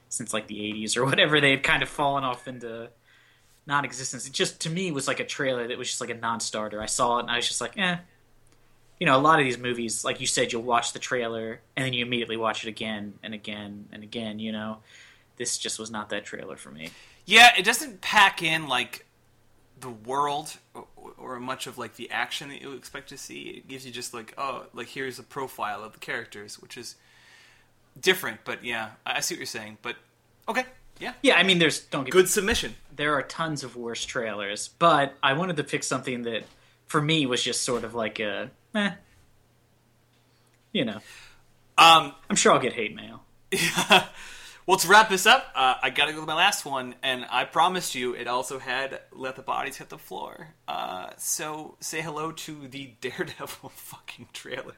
since 0.08 0.34
like 0.34 0.48
the 0.48 0.56
'80s 0.56 0.96
or 0.96 1.04
whatever. 1.06 1.42
They 1.42 1.52
had 1.52 1.64
kind 1.64 1.84
of 1.84 1.90
fallen 1.90 2.24
off 2.24 2.48
into 2.48 2.90
non-existence. 3.68 4.28
It 4.28 4.34
just 4.34 4.62
to 4.62 4.70
me 4.70 4.92
was 4.92 5.08
like 5.08 5.20
a 5.20 5.26
trailer 5.26 5.68
that 5.68 5.78
was 5.78 5.90
just 5.90 6.02
like 6.02 6.10
a 6.10 6.16
non-starter. 6.16 6.82
I 6.82 6.86
saw 6.86 7.18
it 7.18 7.22
and 7.22 7.32
I 7.32 7.38
was 7.38 7.48
just 7.48 7.62
like, 7.62 7.78
eh. 7.78 7.98
You 9.00 9.08
know, 9.08 9.18
a 9.18 9.20
lot 9.20 9.40
of 9.40 9.46
these 9.46 9.58
movies, 9.58 10.06
like 10.06 10.22
you 10.22 10.28
said, 10.28 10.54
you'll 10.54 10.62
watch 10.62 10.94
the 10.94 11.00
trailer 11.00 11.60
and 11.76 11.86
then 11.86 11.92
you 11.94 12.06
immediately 12.06 12.38
watch 12.38 12.64
it 12.64 12.70
again 12.70 13.16
and 13.24 13.34
again 13.34 13.88
and 13.92 14.04
again. 14.04 14.38
You 14.38 14.52
know, 14.52 14.78
this 15.38 15.58
just 15.58 15.80
was 15.80 15.90
not 15.90 16.10
that 16.10 16.24
trailer 16.24 16.56
for 16.56 16.70
me. 16.70 16.92
Yeah, 17.26 17.52
it 17.58 17.66
doesn't 17.66 18.02
pack 18.02 18.44
in 18.44 18.68
like 18.68 19.06
the 19.82 19.90
world 19.90 20.58
or, 20.74 20.86
or 21.18 21.40
much 21.40 21.68
of 21.68 21.78
like 21.78 21.96
the 21.96 22.10
action 22.12 22.50
that 22.50 22.62
you 22.62 22.74
expect 22.74 23.10
to 23.10 23.18
see. 23.18 23.42
It 23.58 23.68
gives 23.68 23.86
you 23.86 23.92
just 23.92 24.14
like, 24.14 24.34
oh, 24.38 24.66
like 24.74 24.88
here's 24.88 25.20
a 25.20 25.24
profile 25.24 25.84
of 25.84 25.94
the 25.94 26.00
characters, 26.00 26.60
which 26.60 26.78
is 26.78 26.96
different. 28.00 28.42
But 28.46 28.64
yeah, 28.64 28.92
I 29.06 29.20
see 29.20 29.36
what 29.36 29.40
you're 29.40 29.46
saying. 29.46 29.80
But 29.82 29.96
okay, 30.48 30.66
yeah, 31.00 31.14
Yeah, 31.22 31.36
I 31.36 31.44
mean, 31.44 31.60
there's 31.60 31.80
don't 31.80 32.06
get 32.06 32.12
good 32.12 32.30
submission. 32.30 32.76
There 32.96 33.16
are 33.16 33.24
tons 33.24 33.64
of 33.64 33.76
worse 33.76 34.06
trailers, 34.06 34.70
but 34.80 35.16
I 35.24 35.34
wanted 35.34 35.58
to 35.58 35.64
pick 35.64 35.84
something 35.84 36.24
that, 36.24 36.44
for 36.88 37.02
me, 37.02 37.26
was 37.26 37.42
just 37.44 37.64
sort 37.64 37.84
of 37.84 37.96
like 37.96 38.20
a, 38.20 38.52
eh. 38.76 38.92
You 40.74 40.86
know, 40.86 41.00
Um, 41.78 42.14
I'm 42.30 42.36
sure 42.36 42.54
I'll 42.54 42.60
get 42.60 42.74
hate 42.74 42.96
mail. 42.96 43.24
well, 44.68 44.78
to 44.78 44.88
wrap 44.88 45.10
this 45.10 45.26
up, 45.26 45.48
uh, 45.56 45.76
I 45.82 45.90
gotta 45.90 46.14
go 46.14 46.22
to 46.22 46.26
my 46.26 46.36
last 46.36 46.66
one, 46.66 46.96
and 47.04 47.26
I 47.30 47.46
promised 47.46 47.96
you 47.96 48.14
it 48.14 48.28
also 48.28 48.60
had 48.60 49.02
"Let 49.12 49.36
the 49.36 49.42
Bodies 49.42 49.78
Hit 49.78 49.90
the 49.90 49.98
Floor." 49.98 50.50
Uh, 50.68 51.10
so 51.18 51.78
say 51.80 52.02
hello 52.02 52.32
to 52.32 52.68
the 52.68 52.94
Daredevil 53.02 53.70
fucking 53.70 54.30
trailer. 54.34 54.76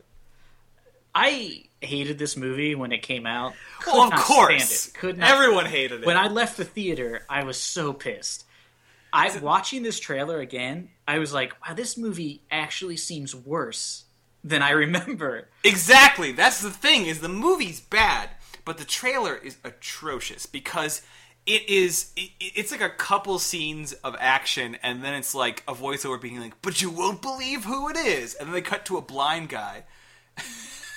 I 1.16 1.66
hated 1.80 2.18
this 2.18 2.36
movie 2.36 2.74
when 2.74 2.92
it 2.92 3.04
came 3.04 3.28
out. 3.28 3.54
Could 3.82 3.94
Well, 3.94 4.12
of 4.12 4.20
course. 4.20 4.88
it. 4.88 4.94
Could 4.96 5.18
not 5.20 5.30
Everyone 5.30 5.66
hated 5.68 6.02
it. 6.02 6.08
When 6.08 6.18
I 6.18 6.28
left 6.28 6.58
the 6.58 6.66
theater, 6.66 7.24
I 7.30 7.44
was 7.44 7.58
so 7.58 7.94
pissed. 7.94 8.46
I 9.12 9.38
watching 9.38 9.84
this 9.84 10.00
trailer 10.00 10.40
again, 10.40 10.90
I 11.08 11.20
was 11.20 11.32
like, 11.32 11.54
"Wow, 11.68 11.76
this 11.76 11.98
movie 11.98 12.42
actually 12.50 12.98
seems 12.98 13.36
worse 13.36 14.06
than 14.44 14.64
I 14.64 14.72
remember." 14.86 15.50
Exactly. 15.64 16.32
That's 16.32 16.62
the 16.62 16.72
thing 16.72 17.06
is 17.06 17.20
the 17.20 17.30
movie's 17.30 17.80
bad, 17.80 18.32
but 18.66 18.78
the 18.78 18.86
trailer 18.86 19.36
is 19.36 19.58
atrocious 19.64 20.46
because 20.46 21.02
it 21.46 21.68
is 21.70 22.12
it, 22.16 22.32
it's 22.40 22.72
like 22.72 22.82
a 22.82 22.90
couple 22.90 23.38
scenes 23.40 23.94
of 23.94 24.16
action 24.20 24.78
and 24.82 25.04
then 25.04 25.14
it's 25.14 25.36
like 25.36 25.64
a 25.68 25.74
voiceover 25.74 26.20
being 26.20 26.40
like, 26.40 26.62
"But 26.62 26.82
you 26.82 26.90
won't 26.90 27.22
believe 27.22 27.66
who 27.66 27.90
it 27.90 27.98
is." 27.98 28.34
And 28.36 28.48
then 28.48 28.54
they 28.54 28.62
cut 28.62 28.86
to 28.86 28.98
a 28.98 29.02
blind 29.02 29.50
guy. 29.50 29.84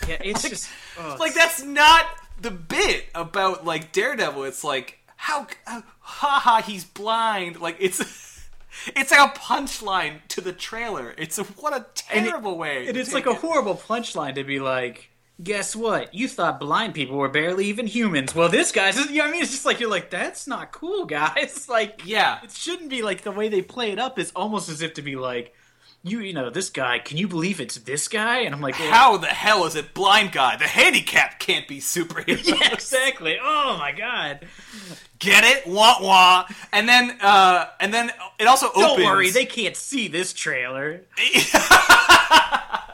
Yeah, 0.08 0.18
it's 0.20 0.42
just 0.48 0.68
oh, 0.98 1.16
Like 1.18 1.34
that's 1.34 1.62
not 1.62 2.06
the 2.40 2.50
bit 2.50 3.06
about 3.14 3.64
like 3.64 3.92
Daredevil. 3.92 4.44
It's 4.44 4.62
like 4.62 4.98
how 5.16 5.46
how 5.66 5.82
haha 5.98 6.62
he's 6.62 6.84
blind. 6.84 7.60
Like 7.60 7.76
it's 7.80 8.00
it's 8.94 9.10
like 9.10 9.36
a 9.36 9.38
punchline 9.38 10.20
to 10.28 10.40
the 10.40 10.52
trailer. 10.52 11.14
It's 11.18 11.38
a 11.38 11.44
what 11.44 11.76
a 11.76 11.86
terrible 11.94 12.56
way. 12.56 12.86
And 12.86 12.96
it's 12.96 13.12
take 13.12 13.26
like 13.26 13.36
a 13.36 13.38
horrible 13.38 13.74
punchline 13.74 14.36
to 14.36 14.44
be 14.44 14.60
like, 14.60 15.10
guess 15.42 15.76
what? 15.76 16.14
You 16.14 16.28
thought 16.28 16.60
blind 16.60 16.94
people 16.94 17.16
were 17.16 17.28
barely 17.28 17.66
even 17.66 17.86
humans. 17.86 18.34
Well, 18.34 18.48
this 18.48 18.72
guy's, 18.72 18.96
you 18.96 19.16
know 19.18 19.24
what 19.24 19.28
I 19.28 19.32
mean? 19.32 19.42
It's 19.42 19.50
just 19.52 19.66
like, 19.66 19.80
you're 19.80 19.90
like, 19.90 20.10
that's 20.10 20.46
not 20.46 20.72
cool, 20.72 21.04
guys. 21.04 21.66
Like, 21.76 22.02
yeah. 22.06 22.38
It 22.42 22.52
shouldn't 22.52 22.88
be 22.88 23.02
like 23.02 23.22
the 23.22 23.32
way 23.32 23.48
they 23.48 23.60
play 23.60 23.90
it 23.90 23.98
up 23.98 24.18
is 24.18 24.32
almost 24.34 24.68
as 24.70 24.80
if 24.80 24.94
to 24.94 25.02
be 25.02 25.16
like, 25.16 25.52
you, 26.02 26.20
you 26.20 26.32
know, 26.32 26.48
this 26.48 26.70
guy, 26.70 27.00
can 27.00 27.16
you 27.18 27.26
believe 27.26 27.60
it's 27.60 27.74
this 27.76 28.06
guy? 28.08 28.38
And 28.40 28.54
I'm 28.54 28.60
like, 28.60 28.78
well, 28.78 28.90
How 28.90 29.16
the 29.16 29.26
hell 29.26 29.64
is 29.66 29.74
it 29.74 29.92
blind 29.92 30.32
guy? 30.32 30.56
The 30.56 30.64
handicap 30.64 31.40
can't 31.40 31.66
be 31.66 31.80
superhero. 31.80 32.40
Yeah, 32.46 32.72
exactly. 32.72 33.38
Oh 33.42 33.76
my 33.78 33.92
god. 33.92 34.46
Get 35.18 35.44
it? 35.44 35.66
Wah 35.66 35.96
wah. 36.00 36.46
And 36.72 36.88
then 36.88 37.18
uh 37.20 37.66
and 37.80 37.92
then 37.92 38.12
it 38.38 38.46
also 38.46 38.70
Don't 38.72 38.92
opens 38.92 39.04
worry, 39.04 39.30
they 39.30 39.46
can't 39.46 39.76
see 39.76 40.06
this 40.08 40.32
trailer. 40.32 41.02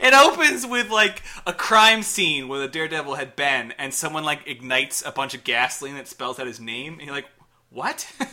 It 0.00 0.14
opens 0.14 0.66
with 0.66 0.90
like 0.90 1.22
a 1.46 1.52
crime 1.52 2.02
scene 2.02 2.48
where 2.48 2.60
the 2.60 2.68
Daredevil 2.68 3.14
had 3.14 3.36
been 3.36 3.72
and 3.78 3.92
someone 3.92 4.24
like 4.24 4.46
ignites 4.46 5.04
a 5.04 5.12
bunch 5.12 5.34
of 5.34 5.44
gasoline 5.44 5.94
that 5.94 6.08
spells 6.08 6.38
out 6.38 6.46
his 6.46 6.60
name 6.60 6.94
and 6.94 7.02
you're 7.02 7.14
like, 7.14 7.28
"What?" 7.70 8.10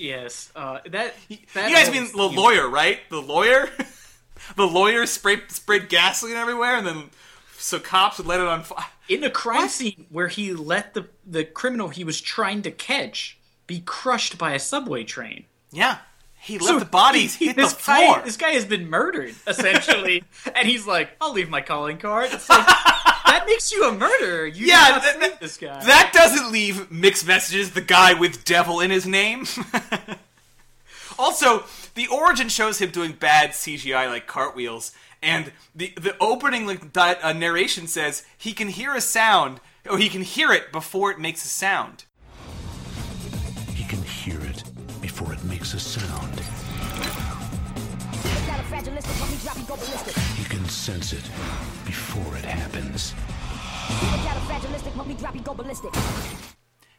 Yes, 0.00 0.50
uh, 0.56 0.78
that, 0.86 1.14
you 1.28 1.36
guys 1.52 1.90
mean 1.90 2.10
the 2.16 2.22
lawyer, 2.22 2.66
right? 2.66 3.00
The 3.10 3.20
lawyer? 3.20 3.68
the 4.56 4.66
lawyer 4.66 5.04
sprayed 5.04 5.50
sprayed 5.50 5.90
gasoline 5.90 6.36
everywhere 6.36 6.76
and 6.76 6.86
then 6.86 7.10
so 7.58 7.78
cops 7.78 8.16
would 8.16 8.26
let 8.26 8.40
it 8.40 8.46
on 8.46 8.62
fire. 8.62 8.86
in 9.10 9.22
a 9.22 9.30
crime 9.30 9.68
scene 9.68 10.06
where 10.08 10.28
he 10.28 10.54
let 10.54 10.94
the 10.94 11.06
the 11.26 11.44
criminal 11.44 11.88
he 11.88 12.02
was 12.02 12.18
trying 12.18 12.62
to 12.62 12.70
catch 12.70 13.38
be 13.66 13.80
crushed 13.80 14.38
by 14.38 14.52
a 14.54 14.58
subway 14.58 15.04
train. 15.04 15.44
Yeah. 15.70 15.98
He 16.42 16.58
let 16.58 16.78
the 16.78 16.84
bodies 16.86 17.34
he- 17.36 17.46
hit 17.46 17.56
the 17.56 17.62
this 17.62 17.72
floor. 17.74 18.16
Guy, 18.16 18.22
this 18.22 18.36
guy 18.36 18.50
has 18.52 18.64
been 18.64 18.88
murdered 18.88 19.34
essentially, 19.46 20.24
and 20.54 20.66
he's 20.66 20.86
like, 20.86 21.10
"I'll 21.20 21.32
leave 21.32 21.50
my 21.50 21.60
calling 21.60 21.98
card." 21.98 22.30
It's 22.32 22.48
like 22.48 22.66
that 22.66 23.44
makes 23.46 23.70
you 23.70 23.84
a 23.88 23.92
murderer. 23.92 24.46
You 24.46 24.66
Yeah, 24.66 24.86
did 25.00 25.20
not 25.20 25.20
that- 25.30 25.40
this 25.40 25.56
guy. 25.58 25.84
That 25.84 26.12
doesn't 26.14 26.50
leave 26.50 26.90
mixed 26.90 27.26
messages. 27.26 27.72
The 27.72 27.80
guy 27.82 28.14
with 28.14 28.44
devil 28.44 28.80
in 28.80 28.90
his 28.90 29.06
name. 29.06 29.46
also, 31.18 31.64
the 31.94 32.06
origin 32.08 32.48
shows 32.48 32.78
him 32.78 32.90
doing 32.90 33.12
bad 33.12 33.50
CGI 33.50 34.08
like 34.08 34.26
cartwheels, 34.26 34.92
and 35.22 35.52
the 35.74 35.92
the 35.96 36.16
opening 36.20 36.66
like 36.66 36.92
di- 36.92 37.18
uh, 37.22 37.32
narration 37.32 37.86
says 37.86 38.24
he 38.38 38.52
can 38.52 38.68
hear 38.68 38.94
a 38.94 39.00
sound, 39.00 39.60
or 39.88 39.98
he 39.98 40.08
can 40.08 40.22
hear 40.22 40.52
it 40.52 40.72
before 40.72 41.10
it 41.10 41.18
makes 41.18 41.44
a 41.44 41.48
sound. 41.48 42.04
He 43.74 43.84
can 43.84 44.02
hear 44.02 44.40
it 44.40 44.64
before 45.00 45.32
it 45.32 45.42
makes 45.44 45.74
a 45.74 45.80
sound. 45.80 45.99
He 49.40 50.44
can 50.44 50.68
sense 50.68 51.14
it 51.14 51.22
before 51.86 52.36
it 52.36 52.44
happens. 52.44 53.14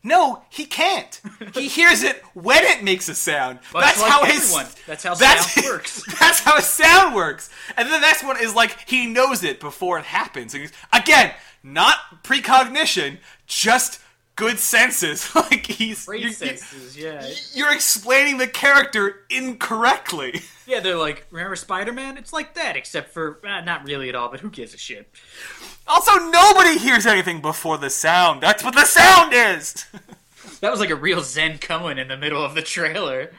No, 0.03 0.41
he 0.49 0.65
can't. 0.65 1.21
He 1.53 1.67
hears 1.67 2.01
it 2.01 2.23
when 2.33 2.63
it 2.63 2.83
makes 2.83 3.07
a 3.09 3.13
sound. 3.13 3.59
Much 3.71 3.83
that's 3.83 4.01
like 4.01 4.11
how 4.11 4.21
everyone. 4.23 4.65
his 4.65 4.75
That's 4.87 5.03
how 5.03 5.13
that's- 5.13 5.53
sound 5.53 5.65
works. 5.67 6.03
That's 6.19 6.39
how 6.39 6.57
a 6.57 6.61
sound 6.63 7.13
works. 7.13 7.51
And 7.77 7.87
then 7.87 8.01
the 8.01 8.07
next 8.07 8.23
one 8.23 8.37
is 8.41 8.55
like 8.55 8.89
he 8.89 9.05
knows 9.05 9.43
it 9.43 9.59
before 9.59 9.99
it 9.99 10.05
happens. 10.05 10.55
And 10.55 10.63
he's- 10.63 10.73
Again, 10.91 11.31
not 11.61 11.97
precognition, 12.23 13.19
just 13.45 13.99
good 14.35 14.57
senses. 14.57 15.33
like 15.35 15.67
he's 15.67 16.07
Brain 16.07 16.23
you're, 16.23 16.31
senses, 16.31 16.97
yeah. 16.97 17.23
you're 17.53 17.71
explaining 17.71 18.39
the 18.39 18.47
character 18.47 19.17
incorrectly. 19.29 20.41
Yeah, 20.71 20.79
they're 20.79 20.95
like, 20.95 21.27
remember 21.31 21.57
Spider 21.57 21.91
Man? 21.91 22.15
It's 22.17 22.31
like 22.31 22.53
that, 22.55 22.77
except 22.77 23.11
for 23.13 23.39
uh, 23.45 23.59
not 23.59 23.85
really 23.85 24.07
at 24.07 24.15
all. 24.15 24.29
But 24.29 24.39
who 24.39 24.49
gives 24.49 24.73
a 24.73 24.77
shit? 24.77 25.09
Also, 25.85 26.13
nobody 26.29 26.77
hears 26.77 27.05
anything 27.05 27.41
before 27.41 27.77
the 27.77 27.89
sound. 27.89 28.41
That's 28.41 28.63
what 28.63 28.73
the 28.73 28.85
sound 28.85 29.33
is. 29.33 29.85
That 30.61 30.69
was 30.69 30.79
like 30.79 30.91
a 30.91 30.95
real 30.95 31.21
Zen 31.21 31.57
koan 31.57 31.97
in 31.97 32.07
the 32.07 32.17
middle 32.17 32.43
of 32.45 32.53
the 32.53 32.61
trailer. 32.61 33.31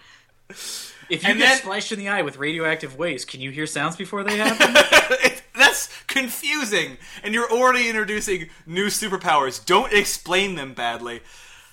If 0.51 0.93
you 1.09 1.19
And 1.31 1.39
get 1.39 1.39
then- 1.39 1.59
splashed 1.59 1.93
in 1.93 2.01
the 2.01 2.09
eye 2.09 2.23
with 2.23 2.37
radioactive 2.37 2.99
waste, 2.99 3.29
can 3.29 3.41
you 3.41 3.51
hear 3.53 3.65
sounds 3.65 3.95
before 3.95 4.25
they 4.25 4.39
happen? 4.39 4.75
That's 5.57 5.89
confusing, 6.09 6.99
and 7.23 7.33
you're 7.33 7.49
already 7.51 7.89
introducing 7.89 8.51
new 8.67 8.87
superpowers. 8.87 9.65
Don't 9.65 9.93
explain 9.93 10.57
them 10.57 10.75
badly. 10.75 11.21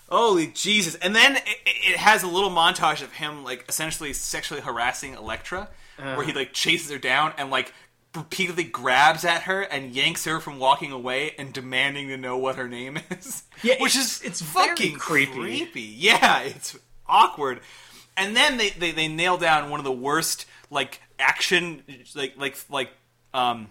Holy 0.09 0.47
Jesus! 0.47 0.95
And 0.95 1.15
then 1.15 1.35
it, 1.37 1.43
it 1.65 1.97
has 1.97 2.23
a 2.23 2.27
little 2.27 2.49
montage 2.49 3.01
of 3.03 3.13
him 3.13 3.43
like 3.43 3.65
essentially 3.69 4.11
sexually 4.13 4.61
harassing 4.61 5.13
Elektra, 5.13 5.69
where 5.97 6.23
he 6.23 6.31
Uh. 6.31 6.35
like 6.35 6.53
chases 6.53 6.91
her 6.91 6.97
down 6.97 7.33
and 7.37 7.49
like 7.51 7.73
repeatedly 8.15 8.63
grabs 8.63 9.23
at 9.23 9.43
her 9.43 9.61
and 9.61 9.91
yanks 9.93 10.25
her 10.25 10.39
from 10.39 10.57
walking 10.57 10.91
away 10.91 11.35
and 11.37 11.53
demanding 11.53 12.07
to 12.07 12.17
know 12.17 12.35
what 12.37 12.55
her 12.55 12.67
name 12.67 12.97
is. 13.11 13.43
Yeah, 13.61 13.75
which 13.79 13.95
is 13.95 14.21
it's 14.23 14.41
fucking 14.41 14.95
creepy. 14.97 15.31
creepy. 15.33 15.81
Yeah, 15.81 16.39
it's 16.41 16.75
awkward. 17.07 17.59
And 18.17 18.35
then 18.35 18.57
they, 18.57 18.71
they, 18.71 18.91
they 18.91 19.07
nail 19.07 19.37
down 19.37 19.69
one 19.69 19.79
of 19.79 19.83
the 19.83 19.91
worst 19.91 20.45
like 20.71 21.01
action 21.19 21.83
like 22.15 22.33
like 22.37 22.57
like 22.69 22.89
um 23.33 23.69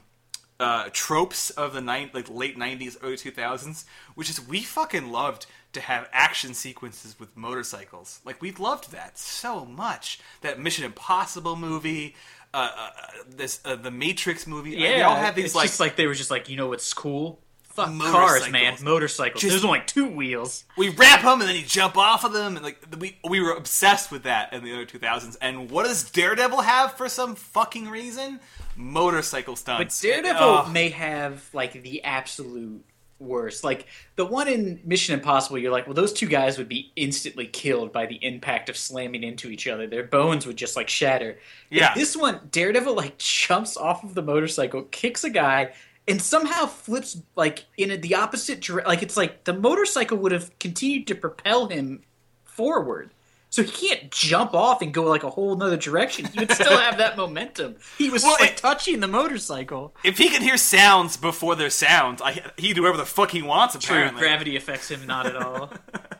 uh 0.61 0.89
tropes 0.93 1.51
of 1.51 1.72
the 1.72 1.80
nine 1.80 2.11
like 2.14 2.28
late 2.30 2.57
nineties, 2.57 2.97
early 3.03 3.16
two 3.16 3.30
thousands, 3.32 3.84
which 4.14 4.30
is 4.30 4.41
we 4.47 4.61
fucking 4.62 5.11
loved 5.11 5.47
to 5.73 5.81
have 5.81 6.09
action 6.12 6.55
sequences 6.55 7.19
with 7.19 7.37
motorcycles. 7.37 8.21
Like 8.25 8.41
we 8.41 8.53
loved 8.53 8.93
that 8.93 9.19
so 9.19 9.64
much. 9.64 10.21
That 10.41 10.59
Mission 10.59 10.85
Impossible 10.85 11.57
movie, 11.57 12.14
uh, 12.55 12.71
uh 12.77 12.91
this 13.29 13.61
uh, 13.64 13.77
the 13.77 13.91
Matrix 13.91 14.47
movie. 14.47 14.71
yeah, 14.71 14.97
they 14.97 15.03
all 15.03 15.16
have 15.16 15.35
these 15.35 15.47
it's 15.47 15.55
like 15.55 15.66
just 15.66 15.81
like 15.81 15.97
they 15.97 16.07
were 16.07 16.14
just 16.14 16.31
like, 16.31 16.49
you 16.49 16.57
know 16.57 16.69
what's 16.69 16.93
cool? 16.93 17.41
Fuck 17.62 17.97
cars, 18.01 18.51
man. 18.51 18.77
Motorcycles. 18.83 19.41
Just- 19.41 19.53
There's 19.53 19.64
only 19.64 19.83
two 19.87 20.09
wheels. 20.09 20.64
we 20.77 20.89
wrap 20.89 21.23
them 21.23 21.41
and 21.41 21.49
then 21.49 21.55
you 21.55 21.62
jump 21.62 21.97
off 21.97 22.25
of 22.25 22.33
them 22.33 22.57
and 22.57 22.64
like 22.64 22.83
we 22.99 23.19
we 23.29 23.41
were 23.41 23.53
obsessed 23.53 24.11
with 24.11 24.25
that 24.25 24.53
in 24.53 24.64
the 24.64 24.73
early 24.73 24.87
2000s 24.87 25.37
and 25.41 25.71
what 25.71 25.85
does 25.85 26.11
daredevil 26.11 26.61
have 26.62 26.95
for 26.95 27.09
some 27.09 27.37
fucking 27.37 27.89
reason 27.89 28.41
motorcycle 28.79 29.57
stunts. 29.57 30.01
But 30.01 30.09
Daredevil 30.09 30.66
may 30.71 30.91
have 30.91 31.49
like 31.53 31.83
the 31.83 32.05
absolute 32.05 32.85
worst. 33.19 33.64
Like 33.64 33.87
the 34.16 34.25
one 34.25 34.49
in 34.49 34.81
Mission 34.85 35.14
Impossible, 35.14 35.59
you're 35.59 35.73
like, 35.73 35.87
well, 35.87 35.95
those 35.95 36.12
two 36.12 36.27
guys 36.27 36.59
would 36.59 36.69
be 36.69 36.93
instantly 36.97 37.47
killed 37.47 37.93
by 37.93 38.07
the 38.07 38.16
impact 38.25 38.69
of 38.69 38.77
slamming 38.77 39.23
into 39.23 39.49
each 39.51 39.66
other. 39.66 39.87
Their 39.87 40.05
bones 40.05 40.47
would 40.47 40.57
just 40.57 40.77
like 40.77 40.89
shatter. 40.89 41.39
Yeah. 41.71 41.93
In 41.93 41.99
this 41.99 42.16
one, 42.16 42.41
Daredevil 42.51 42.95
like 42.95 43.19
jumps 43.19 43.77
off 43.77 44.05
of 44.05 44.14
the 44.14 44.23
motorcycle, 44.23 44.83
kicks 44.83 45.25
a 45.25 45.31
guy, 45.31 45.73
and 46.07 46.21
somehow 46.23 46.66
flips 46.66 47.21
like 47.37 47.66
in 47.77 47.91
a, 47.91 47.97
the 47.97 48.14
opposite 48.14 48.61
direction. 48.61 48.89
Like 48.89 49.03
it's 49.03 49.16
like 49.16 49.45
the 49.45 49.55
motorcycle 49.55 50.19
would 50.19 50.33
have 50.33 50.57
continued 50.59 51.07
to 51.09 51.14
propel 51.14 51.69
him 51.69 52.03
forward. 52.45 53.12
So 53.51 53.62
he 53.62 53.70
can't 53.88 54.11
jump 54.11 54.53
off 54.55 54.82
and 54.82 54.92
go 54.92 55.05
like 55.05 55.22
a 55.22 55.30
whole 55.30 55.57
nother 55.57 55.76
direction. 55.78 56.26
He 56.26 56.40
would 56.40 56.53
still 56.53 56.76
have 56.78 56.99
that 56.99 57.16
momentum. 57.16 57.76
He 57.99 58.11
was 58.11 58.22
Well, 58.22 58.36
like 58.40 58.51
it- 58.51 58.57
touching 58.59 59.01
the 59.01 59.09
motorcycle. 59.09 59.94
if 60.05 60.18
he 60.18 60.28
can 60.28 60.42
hear 60.42 60.57
sounds 60.59 61.16
before 61.16 61.57
there's 61.57 61.74
sounds 61.74 62.20
I, 62.22 62.32
he 62.57 62.68
can 62.68 62.76
do 62.76 62.82
whatever 62.82 62.99
the 62.99 63.07
fuck 63.07 63.30
he 63.30 63.40
wants 63.42 63.76
True, 63.78 63.96
apparently 63.96 64.20
gravity 64.20 64.57
affects 64.57 64.90
him 64.90 65.07
not 65.07 65.26
at 65.26 65.36
all. 65.36 65.72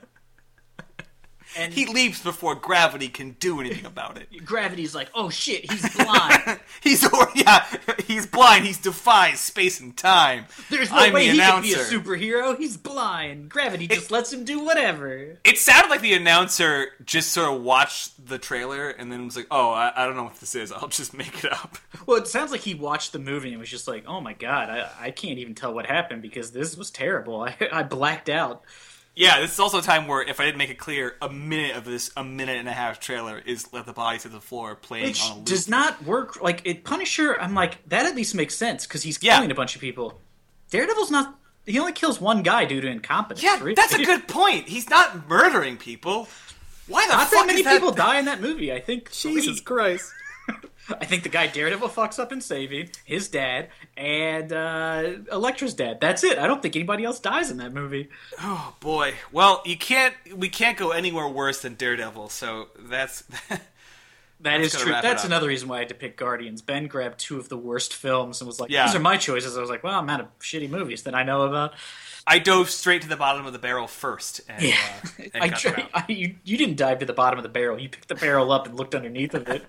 and 1.59 1.75
he 1.75 1.87
leaps 1.87 2.23
before 2.23 2.55
gravity 2.55 3.09
can 3.09 3.33
do 3.41 3.61
anything 3.61 3.85
about 3.85 4.17
it 4.17 4.29
gravity's 4.45 4.95
like, 4.95 5.09
oh 5.15 5.29
shit, 5.31 5.71
he's 5.71 5.95
blind. 5.97 6.61
he's 6.83 7.05
or 7.13 7.29
yeah 7.35 7.67
he's 8.07 8.27
blind 8.27 8.65
he 8.65 8.73
defies 8.81 9.41
space 9.41 9.81
and 9.81 9.97
time 9.97 10.45
There's 10.71 10.91
no 10.91 10.97
I'm 10.99 11.13
way 11.13 11.25
he 11.25 11.31
announcer. 11.31 11.75
can 11.75 11.85
be 11.85 11.97
a 11.97 12.01
superhero. 12.01 12.57
He's 12.57 12.77
blind. 12.77 13.49
Gravity 13.51 13.87
just 13.89 14.11
lets 14.11 14.33
him 14.33 14.45
do 14.45 14.61
whatever. 14.65 15.37
It 15.45 15.59
sounded 15.59 15.91
like 15.91 16.01
the 16.01 16.15
announcer 16.15 16.89
just 17.05 17.33
sort 17.33 17.53
of 17.55 17.63
watched 17.63 18.27
the 18.27 18.39
trailer 18.39 18.89
and 18.91 19.11
then 19.13 19.25
was 19.25 19.37
like, 19.37 19.47
"Oh, 19.51 19.71
I, 19.71 19.93
I 19.97 20.07
don't 20.07 20.17
know 20.17 20.25
what 20.25 20.37
this 20.41 20.55
is. 20.55 20.71
I'll 20.73 20.89
just 20.89 21.15
make 21.15 21.45
it 21.45 21.53
up." 21.53 21.77
Well, 22.07 22.17
it 22.17 22.29
sounds 22.29 22.53
like 22.53 22.63
he 22.63 22.75
watched 22.75 23.13
the 23.13 23.19
movie 23.19 23.51
and 23.51 23.61
was 23.61 23.69
just 23.69 23.87
like, 23.87 24.05
oh 24.07 24.21
my 24.21 24.33
god, 24.33 24.71
I, 24.71 24.89
I 24.99 25.11
can't 25.11 25.39
even 25.39 25.55
tell 25.55 25.75
what 25.75 25.85
happened 25.85 26.23
because 26.23 26.53
this 26.53 26.75
was 26.77 26.91
terrible. 26.91 27.43
I, 27.43 27.55
I 27.71 27.83
blacked 27.83 28.31
out. 28.31 28.63
Yeah, 29.19 29.41
this 29.41 29.53
is 29.53 29.59
also 29.59 29.79
a 29.79 29.83
time 29.83 30.07
where, 30.07 30.23
if 30.23 30.39
I 30.39 30.45
didn't 30.45 30.59
make 30.59 30.71
it 30.71 30.79
clear, 30.79 31.16
a 31.21 31.29
minute 31.29 31.75
of 31.75 31.85
this, 31.85 32.12
a 32.16 32.23
minute 32.23 32.57
and 32.57 32.69
a 32.69 32.73
half 32.73 33.01
trailer 33.01 33.37
is 33.45 33.73
"Let 33.73 33.85
the 33.85 33.93
Bodies 33.93 34.23
Hit 34.23 34.31
the 34.31 34.41
Floor" 34.41 34.77
playing 34.77 35.07
Which 35.07 35.23
on 35.25 35.33
a 35.33 35.35
loop. 35.39 35.45
does 35.45 35.69
not 35.69 36.05
work. 36.05 36.41
Like, 36.41 36.62
it 36.64 36.85
Punisher, 36.85 37.37
I'm 37.41 37.53
like, 37.53 37.79
that 37.89 38.07
at 38.07 38.14
least 38.14 38.37
makes 38.37 38.55
sense 38.55 38.87
because 38.87 39.03
he's 39.03 39.19
Yeah. 39.21 39.35
killing 39.37 39.51
a 39.51 39.57
bunch 39.57 39.75
of 39.75 39.81
people. 39.81 40.21
Daredevil's 40.71 41.11
not. 41.11 41.35
He 41.66 41.79
only 41.81 41.93
kills 41.93 42.21
one 42.21 42.43
guy 42.45 42.64
due 42.64 42.81
to 42.81 42.87
incompetence. 42.89 43.43
yeah, 43.43 43.59
really. 43.59 43.75
that's 43.75 43.93
a 43.93 44.05
good 44.05 44.29
point. 44.29 44.69
He's 44.69 44.89
not 44.89 45.29
murdering 45.29 45.77
people. 45.79 46.29
Why 46.87 47.05
the 47.07 47.12
Not 47.14 47.23
fuck 47.29 47.31
that 47.41 47.47
many 47.49 47.59
is 47.59 47.64
that? 47.66 47.73
people 47.75 47.91
die 47.93 48.19
in 48.21 48.25
that 48.27 48.41
movie. 48.41 48.73
I 48.73 48.81
think. 48.81 49.11
Jesus 49.12 49.57
three. 49.61 49.64
Christ! 49.64 50.12
I 51.01 51.05
think 51.05 51.23
the 51.23 51.29
guy 51.29 51.47
Daredevil 51.47 51.89
fucks 51.91 52.19
up 52.19 52.33
in 52.33 52.41
saving 52.41 52.91
his 53.05 53.29
dad 53.29 53.69
and 53.97 54.53
uh, 54.53 55.13
Elektra's 55.31 55.75
dad. 55.75 56.01
That's 56.01 56.25
it. 56.25 56.39
I 56.39 56.47
don't 56.47 56.63
think 56.63 56.77
anybody 56.77 57.05
else 57.05 57.21
dies 57.21 57.51
in 57.51 57.59
that 57.59 57.75
movie. 57.75 58.09
Oh 58.41 58.75
boy. 58.81 59.15
Well, 59.31 59.63
you 59.67 59.77
can't. 59.77 60.15
We 60.35 60.49
can't 60.49 60.79
go 60.79 60.91
anywhere 60.93 61.29
worse 61.29 61.61
than 61.63 61.75
Daredevil. 61.75 62.31
So 62.31 62.69
that's. 62.79 63.25
That 64.41 64.59
That's 64.61 64.81
true. 64.81 64.93
That's 64.93 65.25
another 65.25 65.49
reason 65.49 65.69
why 65.69 65.77
I 65.77 65.79
had 65.81 65.89
to 65.89 65.97
pick 65.97 66.17
Guardians. 66.17 66.63
Ben 66.63 66.87
grabbed 66.87 67.19
two 67.19 67.39
of 67.39 67.49
the 67.49 67.57
worst 67.57 67.93
films 67.93 68.41
and 68.41 68.47
was 68.47 68.61
like, 68.61 68.71
Yeah. 68.71 68.87
"These 68.87 68.95
are 68.95 69.01
my 69.01 69.17
choices." 69.17 69.57
I 69.59 69.61
was 69.61 69.69
like, 69.69 69.83
"Well, 69.83 69.99
I'm 69.99 70.09
out 70.09 70.21
of 70.21 70.39
shitty 70.39 70.71
movies 70.71 71.03
that 71.03 71.15
I 71.17 71.25
know 71.25 71.43
about." 71.43 71.73
I 72.25 72.39
dove 72.39 72.71
straight 72.71 73.03
to 73.03 73.09
the 73.09 73.17
bottom 73.17 73.47
of 73.47 73.53
the 73.53 73.59
barrel 73.59 73.89
first. 73.89 74.43
And, 74.49 74.63
Yeah, 74.63 74.77
uh, 75.19 75.23
and 75.35 75.55
I. 75.67 75.89
I 75.93 76.05
you, 76.13 76.37
you 76.45 76.57
didn't 76.57 76.77
dive 76.77 77.01
to 77.01 77.07
the 77.07 77.13
bottom 77.13 77.37
of 77.37 77.43
the 77.43 77.49
barrel. 77.49 77.81
You 77.81 77.89
picked 77.89 78.07
the 78.07 78.15
barrel 78.15 78.53
up 78.53 78.67
and 78.67 78.77
looked 78.77 78.95
underneath 78.95 79.35
of 79.35 79.49
it. 79.49 79.65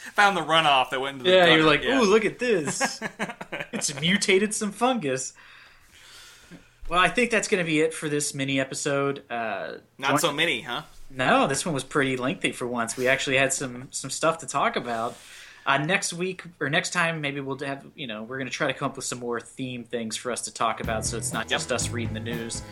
found 0.14 0.36
the 0.36 0.40
runoff 0.42 0.90
that 0.90 1.00
went 1.00 1.18
into 1.18 1.24
the. 1.24 1.36
yeah, 1.36 1.46
gutter. 1.46 1.56
you're 1.58 1.66
like, 1.66 1.82
Yeah. 1.82 2.00
"Ooh, 2.00 2.04
look 2.04 2.24
at 2.24 2.38
this! 2.38 3.00
it's 3.72 3.98
mutated 4.00 4.54
some 4.54 4.72
fungus." 4.72 5.32
Well, 6.88 6.98
I 6.98 7.08
think 7.08 7.30
that's 7.30 7.46
going 7.46 7.64
to 7.64 7.66
be 7.70 7.80
it 7.80 7.94
for 7.94 8.08
this 8.08 8.34
mini 8.34 8.58
episode. 8.58 9.22
Uh, 9.30 9.74
Not 9.96 10.20
so 10.20 10.32
many, 10.32 10.62
huh? 10.62 10.82
No, 11.08 11.46
this 11.46 11.64
one 11.64 11.72
was 11.72 11.84
pretty 11.84 12.16
lengthy 12.16 12.50
for 12.52 12.66
once. 12.66 12.96
We 12.96 13.06
actually 13.06 13.36
had 13.36 13.52
some 13.52 13.88
some 13.90 14.10
stuff 14.10 14.38
to 14.38 14.46
talk 14.46 14.76
about. 14.76 15.16
Uh, 15.66 15.76
next 15.78 16.12
week 16.14 16.42
or 16.58 16.70
next 16.70 16.90
time, 16.92 17.20
maybe 17.20 17.38
we'll 17.40 17.58
have 17.58 17.86
you 17.94 18.06
know 18.06 18.22
we're 18.24 18.38
going 18.38 18.48
to 18.48 18.52
try 18.52 18.66
to 18.66 18.72
come 18.74 18.90
up 18.90 18.96
with 18.96 19.04
some 19.04 19.18
more 19.20 19.40
theme 19.40 19.84
things 19.84 20.16
for 20.16 20.32
us 20.32 20.40
to 20.42 20.52
talk 20.54 20.80
about, 20.80 21.04
so 21.06 21.16
it's 21.16 21.32
not 21.32 21.46
just 21.48 21.70
us 21.70 21.90
reading 21.90 22.14
the 22.14 22.20
news. 22.20 22.62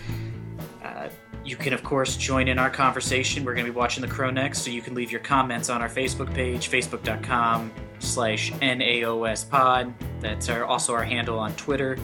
Uh, 0.82 1.08
you 1.44 1.56
can 1.56 1.72
of 1.72 1.82
course 1.82 2.16
join 2.16 2.48
in 2.48 2.58
our 2.58 2.70
conversation. 2.70 3.44
We're 3.44 3.54
going 3.54 3.66
to 3.66 3.72
be 3.72 3.76
watching 3.76 4.02
The 4.02 4.08
Crow 4.08 4.30
next, 4.30 4.62
so 4.62 4.70
you 4.70 4.82
can 4.82 4.94
leave 4.94 5.10
your 5.10 5.20
comments 5.20 5.70
on 5.70 5.82
our 5.82 5.88
Facebook 5.88 6.32
page, 6.34 6.70
facebook.com 6.70 7.72
slash 7.98 8.52
NAOS 8.52 9.48
pod. 9.48 9.92
That's 10.20 10.48
our, 10.48 10.64
also 10.64 10.94
our 10.94 11.04
handle 11.04 11.38
on 11.38 11.52
Twitter. 11.54 11.98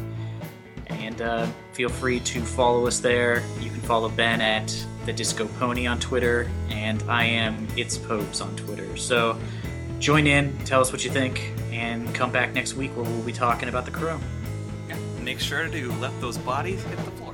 And 0.86 1.20
uh, 1.20 1.46
feel 1.72 1.88
free 1.88 2.20
to 2.20 2.40
follow 2.40 2.86
us 2.86 3.00
there. 3.00 3.42
You 3.60 3.70
can 3.70 3.80
follow 3.80 4.08
Ben 4.08 4.40
at 4.40 4.74
the 5.06 5.12
Disco 5.12 5.46
Pony 5.58 5.86
on 5.86 5.98
Twitter, 6.00 6.50
and 6.70 7.02
I 7.04 7.24
am 7.24 7.66
It's 7.76 7.98
Popes 7.98 8.40
on 8.40 8.54
Twitter. 8.56 8.96
So 8.96 9.38
join 9.98 10.26
in, 10.26 10.56
tell 10.64 10.80
us 10.80 10.92
what 10.92 11.04
you 11.04 11.10
think, 11.10 11.52
and 11.70 12.14
come 12.14 12.30
back 12.32 12.52
next 12.52 12.74
week 12.74 12.94
where 12.96 13.04
we'll 13.04 13.22
be 13.22 13.32
talking 13.32 13.68
about 13.68 13.84
the 13.84 13.90
crow. 13.90 14.20
Make 15.22 15.40
sure 15.40 15.68
to 15.68 15.92
let 15.94 16.18
those 16.20 16.36
bodies 16.36 16.82
hit 16.84 16.98
the 16.98 17.10
floor. 17.12 17.33